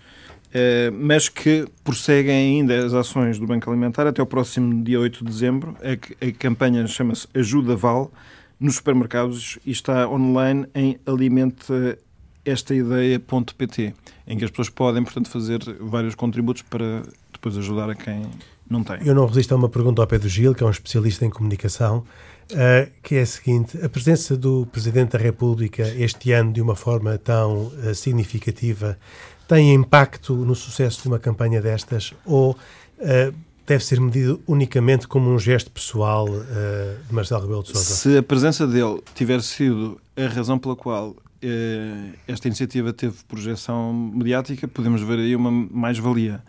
eh, 0.53 0.91
mas 0.91 1.29
que 1.29 1.67
prosseguem 1.85 2.61
ainda 2.61 2.85
as 2.85 2.95
ações 2.95 3.39
do 3.39 3.47
Banco 3.47 3.69
Alimentar 3.69 4.07
até 4.07 4.23
o 4.23 4.27
próximo 4.27 4.83
dia 4.83 4.99
8 4.99 5.25
de 5.25 5.31
dezembro. 5.31 5.77
A, 5.83 6.27
a 6.27 6.33
campanha 6.33 6.87
chama-se 6.87 7.27
Ajuda 7.35 7.77
Val 7.77 8.11
nos 8.59 8.77
supermercados 8.77 9.59
e 9.65 9.71
está 9.71 10.09
online 10.09 10.67
em 10.75 10.99
alimentaestaideia.pt, 11.07 13.95
em 14.27 14.39
que 14.39 14.45
as 14.45 14.51
pessoas 14.51 14.71
podem, 14.71 15.05
portanto, 15.05 15.29
fazer 15.29 15.61
vários 15.81 16.15
contributos 16.15 16.63
para 16.63 17.03
depois 17.33 17.59
ajudar 17.59 17.91
a 17.91 17.95
quem 17.95 18.23
não 18.69 18.83
tem. 18.83 18.99
Eu 19.07 19.15
não 19.15 19.27
resisto 19.27 19.53
a 19.53 19.57
uma 19.57 19.69
pergunta 19.69 20.03
ao 20.03 20.09
Pedro 20.09 20.29
Gil, 20.29 20.55
que 20.55 20.63
é 20.63 20.67
um 20.67 20.71
especialista 20.71 21.25
em 21.25 21.31
comunicação, 21.31 22.05
uh, 22.53 22.91
que 23.03 23.17
é 23.17 23.23
a 23.23 23.27
seguinte: 23.27 23.79
a 23.83 23.89
presença 23.89 24.37
do 24.37 24.67
Presidente 24.67 25.13
da 25.13 25.19
República 25.19 25.83
este 25.97 26.33
ano 26.33 26.53
de 26.53 26.61
uma 26.61 26.75
forma 26.75 27.17
tão 27.19 27.67
uh, 27.67 27.95
significativa 27.95 28.99
tem 29.47 29.73
impacto 29.73 30.35
no 30.35 30.55
sucesso 30.55 31.03
de 31.03 31.09
uma 31.09 31.19
campanha 31.19 31.61
destas 31.61 32.13
ou 32.25 32.53
uh, 32.53 33.35
deve 33.67 33.85
ser 33.85 34.01
medido 34.01 34.41
unicamente 34.47 35.09
como 35.09 35.29
um 35.29 35.39
gesto 35.39 35.71
pessoal 35.71 36.29
uh, 36.29 37.07
de 37.07 37.13
Marcelo 37.13 37.43
Rebelo 37.43 37.63
de 37.63 37.71
Sousa? 37.71 37.95
Se 37.95 38.17
a 38.17 38.23
presença 38.23 38.67
dele 38.67 39.03
tiver 39.15 39.43
sido 39.43 40.01
a 40.17 40.27
razão 40.29 40.59
pela 40.59 40.77
qual 40.77 41.11
uh, 41.11 42.15
esta 42.29 42.47
iniciativa 42.47 42.93
teve 42.93 43.17
projeção 43.27 43.93
mediática, 43.93 44.69
podemos 44.69 45.03
ver 45.03 45.19
aí 45.19 45.35
uma 45.35 45.51
mais-valia. 45.51 46.43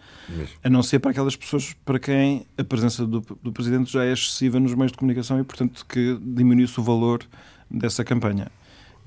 A 0.63 0.69
não 0.69 0.83
ser 0.83 0.99
para 0.99 1.11
aquelas 1.11 1.35
pessoas 1.35 1.75
para 1.85 1.97
quem 1.97 2.45
a 2.57 2.63
presença 2.63 3.05
do, 3.05 3.21
do 3.41 3.51
Presidente 3.51 3.91
já 3.91 4.03
é 4.03 4.13
excessiva 4.13 4.59
nos 4.59 4.73
meios 4.73 4.91
de 4.91 4.97
comunicação 4.97 5.39
e, 5.39 5.43
portanto, 5.43 5.85
que 5.87 6.19
diminui-se 6.21 6.79
o 6.79 6.83
valor 6.83 7.23
dessa 7.69 8.03
campanha. 8.03 8.47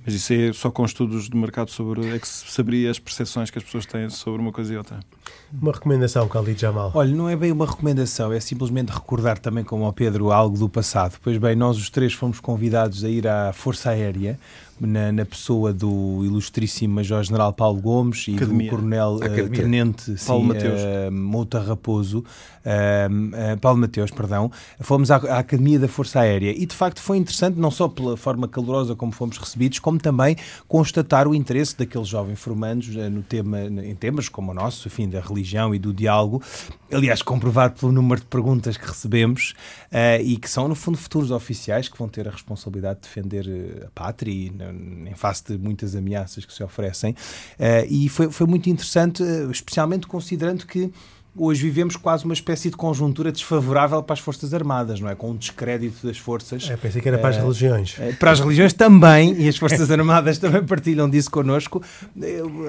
Mas 0.04 0.14
isso 0.14 0.32
é 0.32 0.52
só 0.52 0.70
com 0.70 0.84
estudos 0.84 1.28
de 1.28 1.36
mercado 1.36 1.70
sobre 1.70 2.14
é 2.14 2.18
que 2.18 2.26
se 2.26 2.50
saberia 2.50 2.90
as 2.90 2.98
percepções 2.98 3.50
que 3.50 3.58
as 3.58 3.64
pessoas 3.64 3.84
têm 3.84 4.08
sobre 4.08 4.40
uma 4.40 4.50
coisa 4.50 4.72
e 4.72 4.76
outra. 4.76 5.00
Uma 5.52 5.72
recomendação, 5.72 6.26
Khalid 6.26 6.58
Jamal? 6.58 6.90
Olha, 6.94 7.14
não 7.14 7.28
é 7.28 7.36
bem 7.36 7.52
uma 7.52 7.66
recomendação, 7.66 8.32
é 8.32 8.40
simplesmente 8.40 8.88
recordar 8.90 9.38
também, 9.38 9.62
como 9.62 9.84
ao 9.84 9.92
Pedro, 9.92 10.32
algo 10.32 10.58
do 10.58 10.68
passado. 10.68 11.18
Pois 11.22 11.36
bem, 11.36 11.54
nós 11.54 11.76
os 11.76 11.90
três 11.90 12.14
fomos 12.14 12.40
convidados 12.40 13.04
a 13.04 13.08
ir 13.10 13.28
à 13.28 13.52
Força 13.52 13.90
Aérea 13.90 14.38
na, 14.80 15.12
na, 15.12 15.24
pessoa 15.24 15.72
do 15.72 16.24
ilustríssimo 16.24 16.94
Major-General 16.94 17.52
Paulo 17.52 17.80
Gomes 17.80 18.26
e 18.28 18.36
Academia. 18.36 18.70
do 18.70 18.76
Coronel 18.76 19.16
uh, 19.16 19.50
Tenente 19.50 20.14
Paulo 20.26 20.42
sim, 20.42 20.48
Mateus. 20.48 20.80
Uh, 20.80 21.12
Mouta 21.12 21.60
Raposo, 21.60 22.18
uh, 22.20 23.58
Paulo 23.60 23.78
Mateus, 23.78 24.10
perdão, 24.10 24.50
fomos 24.80 25.10
à, 25.10 25.16
à, 25.16 25.38
Academia 25.38 25.78
da 25.78 25.88
Força 25.88 26.20
Aérea 26.20 26.50
e 26.50 26.64
de 26.64 26.74
facto 26.74 27.00
foi 27.00 27.18
interessante, 27.18 27.58
não 27.58 27.70
só 27.70 27.88
pela 27.88 28.16
forma 28.16 28.48
calorosa 28.48 28.96
como 28.96 29.12
fomos 29.12 29.36
recebidos, 29.36 29.78
como 29.78 29.98
também 29.98 30.36
constatar 30.66 31.28
o 31.28 31.34
interesse 31.34 31.76
daqueles 31.76 32.08
jovens 32.08 32.38
formandos 32.38 32.88
no 32.88 33.22
tema, 33.22 33.62
em 33.62 33.94
temas 33.94 34.28
como 34.28 34.50
o 34.50 34.54
nosso, 34.54 34.88
enfim, 34.88 35.08
da 35.08 35.20
religião 35.20 35.74
e 35.74 35.78
do 35.78 35.92
diálogo, 35.92 36.42
aliás, 36.92 37.22
comprovado 37.22 37.78
pelo 37.78 37.92
número 37.92 38.20
de 38.20 38.26
perguntas 38.26 38.76
que 38.76 38.86
recebemos 38.86 39.54
e 40.22 40.36
que 40.36 40.48
são, 40.48 40.68
no 40.68 40.74
fundo, 40.74 40.96
futuros 40.96 41.30
oficiais 41.30 41.88
que 41.88 41.98
vão 41.98 42.08
ter 42.08 42.26
a 42.26 42.30
responsabilidade 42.30 43.00
de 43.00 43.08
defender 43.08 43.84
a 43.86 43.90
pátria 43.90 44.32
e 44.32 44.50
em 44.70 45.14
face 45.14 45.44
de 45.46 45.58
muitas 45.58 45.94
ameaças 45.94 46.44
que 46.44 46.52
se 46.52 46.62
oferecem. 46.62 47.12
Uh, 47.12 47.86
e 47.88 48.08
foi, 48.08 48.30
foi 48.30 48.46
muito 48.46 48.68
interessante, 48.68 49.22
uh, 49.22 49.50
especialmente 49.50 50.06
considerando 50.06 50.66
que 50.66 50.92
hoje 51.36 51.62
vivemos 51.62 51.96
quase 51.96 52.24
uma 52.24 52.34
espécie 52.34 52.70
de 52.70 52.76
conjuntura 52.76 53.30
desfavorável 53.30 54.02
para 54.02 54.14
as 54.14 54.20
Forças 54.20 54.52
Armadas, 54.52 55.00
não 55.00 55.08
é? 55.08 55.14
Com 55.14 55.30
um 55.30 55.36
descrédito 55.36 56.06
das 56.06 56.18
forças. 56.18 56.68
É, 56.68 56.76
pensei 56.76 57.00
que 57.00 57.08
era 57.08 57.18
para 57.18 57.30
as 57.30 57.36
uh, 57.36 57.40
religiões. 57.40 57.96
Uh, 57.98 58.16
para 58.18 58.32
as 58.32 58.40
religiões 58.40 58.72
também, 58.72 59.40
e 59.40 59.48
as 59.48 59.56
Forças 59.56 59.90
Armadas 59.90 60.38
também 60.38 60.64
partilham 60.64 61.08
disso 61.08 61.30
connosco. 61.30 61.82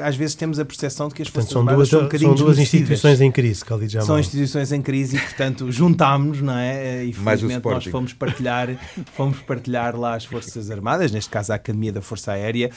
Às 0.04 0.16
vezes 0.16 0.36
temos 0.36 0.60
a 0.60 0.66
percepção 0.66 1.08
de 1.08 1.16
que 1.16 1.22
as 1.22 1.28
Forças 1.28 1.52
portanto, 1.52 1.70
Armadas 1.70 1.90
são 1.90 2.00
duas, 2.00 2.22
são 2.22 2.32
um 2.32 2.38
São 2.38 2.46
duas 2.46 2.60
instituições 2.60 3.22
em 3.22 3.32
crise, 3.32 3.64
Khalid 3.64 3.92
Jamal. 3.92 4.08
São 4.08 4.20
instituições 4.20 4.72
em 4.72 4.82
crise 4.82 5.18
e, 5.18 5.20
portanto, 5.20 5.72
juntámos, 5.72 6.42
não 6.42 6.58
é? 6.58 7.04
E 7.06 7.14
felizmente 7.14 7.66
nós 7.66 7.86
fomos 7.86 8.14
partilhar, 8.14 8.70
fomos 9.14 9.40
partilhar 9.40 9.96
lá 9.96 10.16
as 10.16 10.26
Forças 10.26 10.70
Armadas, 10.70 11.12
neste 11.12 11.30
caso 11.30 11.52
a 11.52 11.56
Academia 11.56 11.92
da 11.92 12.02
Força 12.02 12.32
Aérea, 12.32 12.70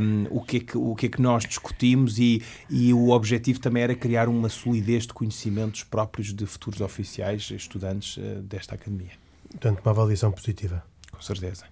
um, 0.00 0.26
o, 0.30 0.40
que 0.42 0.58
é 0.58 0.60
que, 0.60 0.78
o 0.78 0.94
que 0.94 1.06
é 1.06 1.08
que 1.08 1.22
nós 1.22 1.44
discutimos 1.44 2.18
e, 2.18 2.42
e 2.68 2.92
o 2.92 3.10
objetivo 3.10 3.60
também 3.60 3.82
era 3.82 3.94
criar 3.94 4.28
uma 4.28 4.48
solidez 4.48 5.06
de 5.06 5.12
conhecimentos 5.22 5.84
próprios 5.84 6.34
de 6.34 6.44
futuros 6.46 6.80
oficiais, 6.80 7.48
estudantes 7.52 8.16
uh, 8.16 8.42
desta 8.42 8.74
academia. 8.74 9.12
Portanto, 9.48 9.80
uma 9.84 9.92
avaliação 9.92 10.32
positiva. 10.32 10.82
Com 11.12 11.20
certeza. 11.20 11.64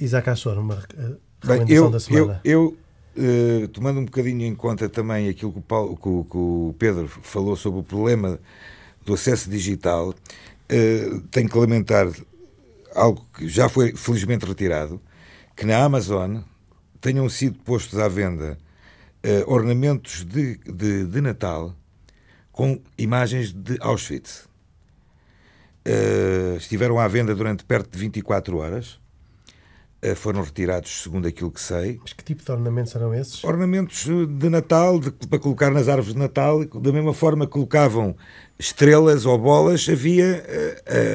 Isaac 0.00 0.28
Assor, 0.28 0.58
uma 0.58 0.74
uh, 0.74 1.16
recomendação 1.40 1.84
eu, 1.84 1.90
da 1.90 2.00
semana. 2.00 2.40
Eu, 2.42 2.76
eu 3.14 3.64
uh, 3.64 3.68
tomando 3.68 4.00
um 4.00 4.04
bocadinho 4.04 4.44
em 4.44 4.54
conta 4.56 4.88
também 4.88 5.28
aquilo 5.28 5.52
que 5.52 5.60
o, 5.60 5.62
Paulo, 5.62 5.94
que, 5.94 6.02
que 6.02 6.36
o 6.36 6.74
Pedro 6.76 7.06
falou 7.06 7.54
sobre 7.54 7.78
o 7.78 7.82
problema 7.84 8.40
do 9.04 9.14
acesso 9.14 9.48
digital, 9.48 10.12
tenho 11.30 11.48
que 11.48 11.56
lamentar 11.56 12.10
algo 12.92 13.24
que 13.32 13.48
já 13.48 13.68
foi 13.68 13.94
felizmente 13.94 14.44
retirado, 14.44 15.00
que 15.54 15.64
na 15.64 15.78
Amazon 15.78 16.38
tenham 17.00 17.28
sido 17.28 17.56
postos 17.60 18.00
à 18.00 18.08
venda 18.08 18.58
uh, 19.24 19.52
ornamentos 19.52 20.24
de, 20.24 20.56
de, 20.58 21.04
de, 21.04 21.20
Natal 21.20 21.72
com 22.56 22.80
imagens 22.96 23.52
de 23.52 23.76
Auschwitz. 23.80 24.48
Uh, 25.86 26.56
estiveram 26.56 26.98
à 26.98 27.06
venda 27.06 27.34
durante 27.34 27.62
perto 27.62 27.90
de 27.90 27.98
24 27.98 28.56
horas. 28.56 28.98
Uh, 30.02 30.16
foram 30.16 30.42
retirados, 30.42 31.02
segundo 31.02 31.28
aquilo 31.28 31.50
que 31.50 31.60
sei. 31.60 32.00
Mas 32.00 32.14
que 32.14 32.24
tipo 32.24 32.42
de 32.42 32.50
ornamentos 32.50 32.96
eram 32.96 33.12
esses? 33.12 33.44
Ornamentos 33.44 34.06
de 34.06 34.48
Natal, 34.48 34.98
de, 34.98 35.10
para 35.10 35.38
colocar 35.38 35.70
nas 35.70 35.86
árvores 35.86 36.14
de 36.14 36.18
Natal. 36.18 36.64
Da 36.64 36.90
mesma 36.90 37.12
forma 37.12 37.44
que 37.44 37.52
colocavam 37.52 38.16
estrelas 38.58 39.26
ou 39.26 39.38
bolas, 39.38 39.86
havia 39.86 40.42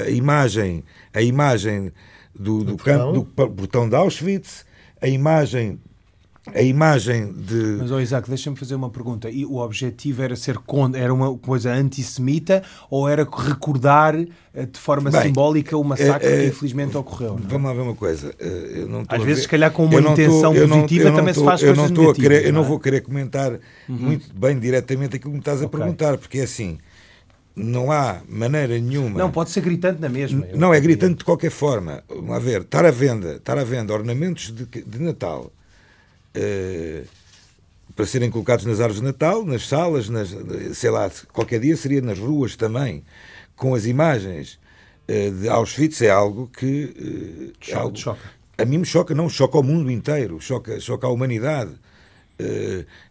a 0.06 0.12
imagem, 0.12 0.84
a 1.12 1.24
imagem 1.24 1.92
do, 2.36 2.64
do, 2.64 2.78
campo, 2.78 3.14
do 3.14 3.26
portão 3.26 3.90
de 3.90 3.96
Auschwitz, 3.96 4.64
a 5.02 5.08
imagem 5.08 5.82
a 6.48 6.62
imagem 6.62 7.32
de. 7.32 7.78
Mas, 7.80 7.92
oh, 7.92 8.00
Isaac, 8.00 8.28
deixa-me 8.28 8.56
fazer 8.58 8.74
uma 8.74 8.90
pergunta. 8.90 9.30
E 9.30 9.46
o 9.46 9.58
objetivo 9.58 10.24
era 10.24 10.36
ser 10.36 10.58
contra, 10.58 11.00
era 11.00 11.14
uma 11.14 11.38
coisa 11.38 11.72
antissemita 11.72 12.64
ou 12.90 13.08
era 13.08 13.24
recordar 13.24 14.16
eh, 14.16 14.66
de 14.66 14.80
forma 14.80 15.12
Bem, 15.12 15.22
simbólica 15.22 15.78
o 15.78 15.84
massacre 15.84 16.28
é, 16.28 16.34
é, 16.34 16.42
que 16.42 16.48
infelizmente 16.48 16.98
ocorreu? 16.98 17.38
Não? 17.38 17.46
É? 17.46 17.48
Vamos 17.48 17.68
lá 17.68 17.74
ver 17.76 17.82
uma 17.82 17.96
coisa. 17.96 18.34
Eh, 18.40 18.88
Às 19.08 19.24
vezes, 19.24 19.44
se 19.44 19.50
calhar, 19.50 19.72
com 19.72 19.86
uma 19.86 20.02
intenção 20.02 20.54
tô, 20.54 20.68
positiva 20.68 21.10
não, 21.10 21.16
também 21.16 21.34
tô, 21.34 21.42
se 21.42 21.46
faz 21.46 21.62
eu 21.62 21.76
coisas 21.76 21.92
não 21.92 22.02
negativas. 22.02 22.30
Querer, 22.30 22.48
eu 22.48 22.54
não 22.54 22.64
vou 22.64 22.80
querer 22.80 23.02
comentar 23.02 23.52
uhum. 23.52 23.60
muito 23.88 24.34
bem 24.34 24.58
diretamente 24.58 25.18
aquilo 25.18 25.32
que 25.32 25.36
me 25.36 25.42
estás 25.42 25.62
a 25.62 25.68
okay. 25.68 25.80
perguntar, 25.80 26.18
porque 26.18 26.40
é 26.40 26.44
assim 26.44 26.80
não 27.54 27.92
há 27.92 28.22
maneira 28.30 28.80
nenhuma. 28.80 29.20
Não, 29.20 29.30
pode 29.30 29.50
ser 29.50 29.60
gritante 29.60 30.00
na 30.00 30.08
mesma. 30.08 30.48
Não, 30.56 30.74
é 30.74 30.80
gritante 30.80 31.18
de 31.18 31.26
qualquer 31.26 31.52
forma. 31.52 32.02
Vamos 32.08 32.30
lá 32.30 32.40
ver, 32.40 32.62
estar 32.62 32.86
à 32.86 32.92
venda, 32.92 33.36
estar 33.36 33.58
à 33.58 33.64
venda 33.64 33.94
ornamentos 33.94 34.52
de, 34.52 34.66
de 34.66 35.00
Natal 35.00 35.52
para 37.96 38.06
serem 38.06 38.32
colocados 38.32 38.66
nas 38.66 38.80
árvores 38.80 39.02
de 39.02 39.04
Natal, 39.04 39.46
nas 39.46 39.68
salas, 39.68 40.10
nas, 40.10 40.30
sei 40.74 40.90
lá, 40.90 41.12
qualquer 41.32 41.60
dia 41.60 41.76
seria 41.76 42.02
nas 42.02 42.18
ruas 42.18 42.56
também, 42.56 43.04
com 43.56 43.76
as 43.76 43.86
imagens 43.86 44.60
uh, 45.08 45.32
de 45.32 45.50
Auschwitz, 45.50 46.02
é 46.02 46.10
algo 46.10 46.48
que. 46.48 46.86
Uh, 46.86 47.54
choca, 47.60 47.78
é 47.78 47.82
algo, 47.82 47.98
choca. 47.98 48.32
A 48.58 48.66
mim 48.66 48.78
me 48.78 48.86
choca, 48.86 49.14
não, 49.14 49.30
choca 49.30 49.58
ao 49.58 49.64
mundo 49.64 49.92
inteiro, 49.92 50.40
choca, 50.40 50.80
choca 50.80 51.08
a 51.08 51.10
humanidade. 51.10 51.72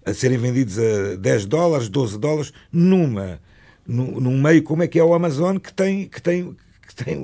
a 0.05 0.15
serem 0.15 0.39
vendidos 0.39 0.79
a 0.79 1.17
10 1.17 1.47
dólares, 1.47 1.89
12 1.89 2.19
dólares, 2.19 2.53
numa 2.73 3.41
num, 3.91 4.41
meio 4.41 4.63
como 4.63 4.83
é 4.83 4.89
que 4.89 4.99
é 4.99 5.05
o 5.05 5.13
Amazon, 5.13 5.59
que 5.59 5.73
tem, 5.73 6.09
que 6.09 6.23
tem, 6.23 6.57
que 6.95 7.05
tem 7.05 7.17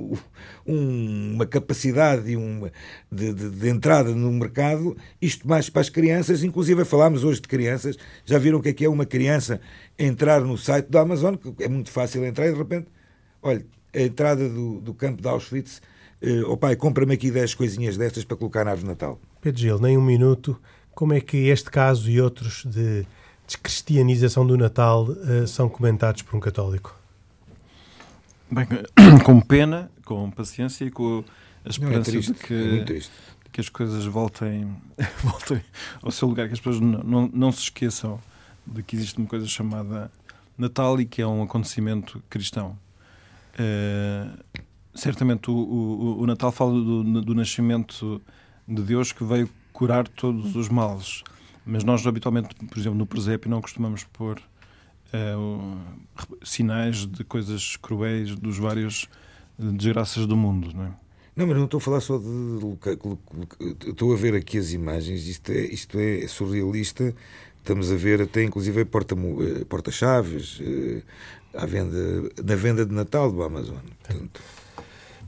um, 0.67 1.33
uma 1.35 1.45
capacidade 1.47 2.37
uma, 2.37 2.73
de, 3.11 3.33
de, 3.33 3.51
de, 3.51 3.69
entrada 3.69 4.15
no 4.15 4.31
mercado, 4.33 4.97
isto 5.21 5.47
mais 5.49 5.69
para 5.69 5.81
as 5.83 5.89
crianças, 5.89 6.45
inclusive 6.45 6.85
falámos 6.85 7.25
hoje 7.25 7.41
de 7.41 7.49
crianças, 7.49 7.97
já 8.25 8.39
viram 8.39 8.59
o 8.59 8.63
que 8.63 8.69
é 8.69 8.73
que 8.73 8.85
é 8.85 8.89
uma 8.89 9.05
criança 9.05 9.61
entrar 9.99 10.41
no 10.41 10.57
site 10.57 10.87
do 10.87 10.99
Amazon, 10.99 11.35
que 11.35 11.63
é 11.63 11.69
muito 11.69 11.91
fácil 11.91 12.25
entrar 12.25 12.47
e 12.47 12.53
de 12.53 12.59
repente, 12.59 12.87
olha, 13.43 13.67
a 13.93 14.01
entrada 14.01 14.49
do, 14.49 14.81
do 14.81 14.95
campo 14.95 15.21
de 15.21 15.29
Auschwitz, 15.29 15.79
uh, 16.23 16.49
oh 16.49 16.57
pai, 16.57 16.77
compra-me 16.77 17.15
aqui 17.15 17.31
10 17.31 17.55
coisinhas 17.55 17.97
destas 17.97 18.25
para 18.25 18.37
colocar 18.37 18.65
na 18.65 18.71
árvore 18.71 18.85
de 18.85 18.91
Natal. 18.91 19.21
Pedro 19.41 19.61
Gil, 19.61 19.79
nem 19.81 19.99
um 19.99 20.05
minuto, 20.05 20.61
como 20.95 21.13
é 21.13 21.21
que 21.21 21.49
este 21.49 21.71
caso 21.71 22.09
e 22.09 22.21
outros 22.21 22.65
de 22.65 23.05
descristianização 23.47 24.47
do 24.47 24.57
Natal 24.57 25.09
uh, 25.09 25.47
são 25.47 25.69
comentados 25.69 26.23
por 26.23 26.37
um 26.37 26.41
católico? 26.41 27.06
Bem, 28.51 28.67
com 29.25 29.41
pena, 29.41 29.91
com 30.05 30.31
paciência 30.31 30.85
e 30.85 30.91
com 30.91 31.25
a 31.65 31.69
esperança 31.69 32.11
é 32.11 32.13
triste, 32.13 32.33
de, 32.33 32.39
que, 32.39 32.55
é 32.55 33.01
que 33.53 33.61
as 33.61 33.69
coisas 33.69 34.05
voltem, 34.05 34.77
voltem 35.23 35.61
ao 36.03 36.11
seu 36.11 36.29
lugar, 36.29 36.47
que 36.47 36.55
as 36.55 36.61
pessoas 36.61 36.81
não, 36.81 37.03
não, 37.03 37.31
não 37.33 37.53
se 37.53 37.63
esqueçam 37.63 38.21
de 38.67 38.83
que 38.83 38.97
existe 38.97 39.19
uma 39.19 39.27
coisa 39.27 39.47
chamada 39.47 40.11
Natal 40.57 41.01
e 41.01 41.05
que 41.05 41.21
é 41.21 41.27
um 41.27 41.43
acontecimento 41.43 42.23
cristão. 42.31 42.79
Uh, 43.59 44.65
certamente 44.95 45.51
o, 45.51 45.55
o, 45.55 46.21
o, 46.21 46.27
Natal 46.27 46.53
fala 46.53 46.73
do, 46.73 47.23
do 47.23 47.35
nascimento 47.35 48.21
de 48.67 48.83
Deus 48.83 49.13
que 49.13 49.25
veio 49.25 49.49
curar 49.73 50.07
todos 50.09 50.57
os 50.57 50.69
males. 50.69 51.23
Mas 51.65 51.83
nós, 51.83 52.07
habitualmente, 52.07 52.55
por 52.55 52.79
exemplo, 52.79 52.97
no 52.97 53.07
presépio, 53.07 53.51
não 53.51 53.61
costumamos 53.61 54.05
pôr 54.05 54.41
sinais 56.43 57.07
de 57.07 57.25
coisas 57.25 57.77
cruéis 57.77 58.35
dos 58.37 58.59
vários 58.59 59.09
desgraças 59.59 60.27
do 60.27 60.37
mundo, 60.37 60.71
não 60.75 60.85
é? 60.85 60.91
Não, 61.35 61.47
mas 61.47 61.57
não 61.57 61.67
estou 61.67 61.79
a 61.79 61.81
falar 61.81 62.01
só 62.01 62.17
de. 62.17 62.27
Estou 63.87 64.15
a 64.15 64.17
ver 64.17 64.35
aqui 64.35 64.57
as 64.57 64.73
imagens, 64.73 65.27
isto 65.29 65.53
é, 65.53 65.61
isto 65.61 65.99
é 65.99 66.27
surrealista. 66.27 67.15
Estamos 67.59 67.93
a 67.93 67.97
ver 67.97 68.23
até 68.23 68.43
inclusive 68.43 68.81
eh, 68.81 68.85
porta-chaves 69.65 70.59
porta 70.59 70.71
eh, 70.71 71.03
à 71.53 71.67
venda, 71.67 72.31
na 72.43 72.55
venda 72.55 72.87
de 72.87 72.95
Natal 72.95 73.31
do 73.31 73.43
Amazon. 73.43 73.81
Portanto... 74.03 74.41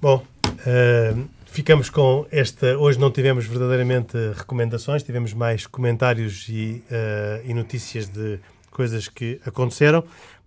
Bom, 0.00 0.24
uh, 0.46 1.28
Ficamos 1.50 1.88
com 1.88 2.26
esta. 2.30 2.78
Hoje 2.78 3.00
não 3.00 3.10
tivemos 3.10 3.46
verdadeiramente 3.46 4.16
recomendações, 4.36 5.02
tivemos 5.02 5.32
mais 5.32 5.66
comentários 5.66 6.46
e, 6.48 6.84
uh, 6.90 7.50
e 7.50 7.54
notícias 7.54 8.06
de 8.06 8.38
coisas 8.78 9.08
que 9.08 9.40
aconteceram. 9.44 10.04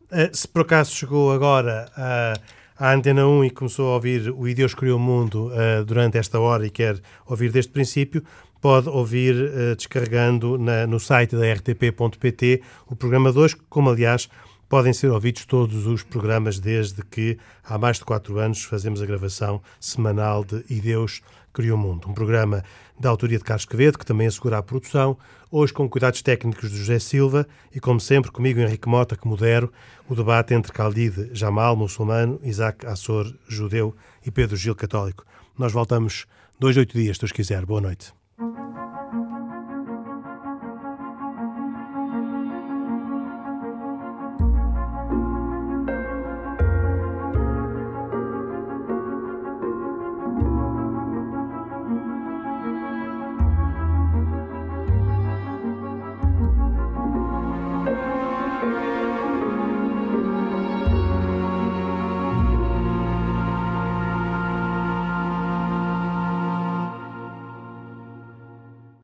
Uh, 0.10 0.32
se 0.32 0.48
por 0.48 0.62
acaso 0.62 0.96
chegou 0.96 1.34
agora 1.34 1.92
à, 1.98 2.34
à 2.80 2.94
Antena 2.94 3.28
1 3.28 3.44
e 3.44 3.50
começou 3.50 3.90
a 3.90 3.96
ouvir 3.96 4.32
o 4.32 4.48
E 4.48 4.54
Deus 4.54 4.74
Criou 4.74 4.98
o 4.98 5.02
Mundo 5.02 5.52
uh, 5.52 5.84
durante 5.84 6.18
esta 6.18 6.40
hora 6.40 6.66
e 6.66 6.70
quer 6.70 6.98
ouvir 7.26 7.52
desde 7.52 7.70
o 7.72 7.74
princípio, 7.74 8.24
pode 8.62 8.88
ouvir 8.88 9.36
descarregando 9.76 10.56
na, 10.56 10.86
no 10.86 11.00
site 11.00 11.36
da 11.36 11.52
rtp.pt 11.52 12.62
o 12.88 12.96
programa 12.96 13.34
2, 13.34 13.56
como 13.68 13.90
aliás 13.90 14.30
podem 14.70 14.94
ser 14.94 15.08
ouvidos 15.08 15.46
todos 15.46 15.88
os 15.88 16.04
programas 16.04 16.60
desde 16.60 17.04
que 17.04 17.40
há 17.66 17.78
mais 17.78 17.98
de 17.98 18.06
quatro 18.06 18.38
anos 18.38 18.64
fazemos 18.64 19.02
a 19.02 19.06
gravação 19.06 19.62
semanal 19.80 20.46
de 20.46 20.64
E 20.70 20.80
Deus 20.80 21.22
Criou 21.52 21.76
o 21.76 21.82
Mundo, 21.82 22.08
um 22.08 22.14
programa 22.14 22.64
da 23.00 23.10
autoria 23.10 23.40
de 23.40 23.44
Carlos 23.44 23.66
Quevedo, 23.66 23.98
que 23.98 24.06
também 24.06 24.28
assegura 24.28 24.60
a 24.60 24.64
produção, 24.64 25.18
hoje 25.52 25.74
com 25.74 25.90
cuidados 25.90 26.22
técnicos 26.22 26.72
de 26.72 26.78
José 26.78 26.98
Silva 26.98 27.46
e, 27.76 27.80
como 27.80 28.00
sempre, 28.00 28.32
comigo 28.32 28.60
Henrique 28.60 28.88
Mota, 28.88 29.18
que 29.18 29.28
modero 29.28 29.72
o 30.10 30.16
debate 30.16 30.54
entre 30.54 30.72
Khalid 30.72 31.32
Jamal, 31.34 31.76
muçulmano, 31.76 32.40
Isaac 32.42 32.86
Assor, 32.88 33.32
judeu 33.48 33.96
e 34.26 34.32
Pedro 34.32 34.56
Gil, 34.56 34.74
católico. 34.74 35.26
Nós 35.58 35.74
voltamos 35.74 36.26
dois, 36.60 36.78
oito 36.78 36.98
dias, 36.98 37.18
se 37.18 37.22
Deus 37.22 37.32
quiser. 37.32 37.66
Boa 37.66 37.82
noite. 37.82 38.14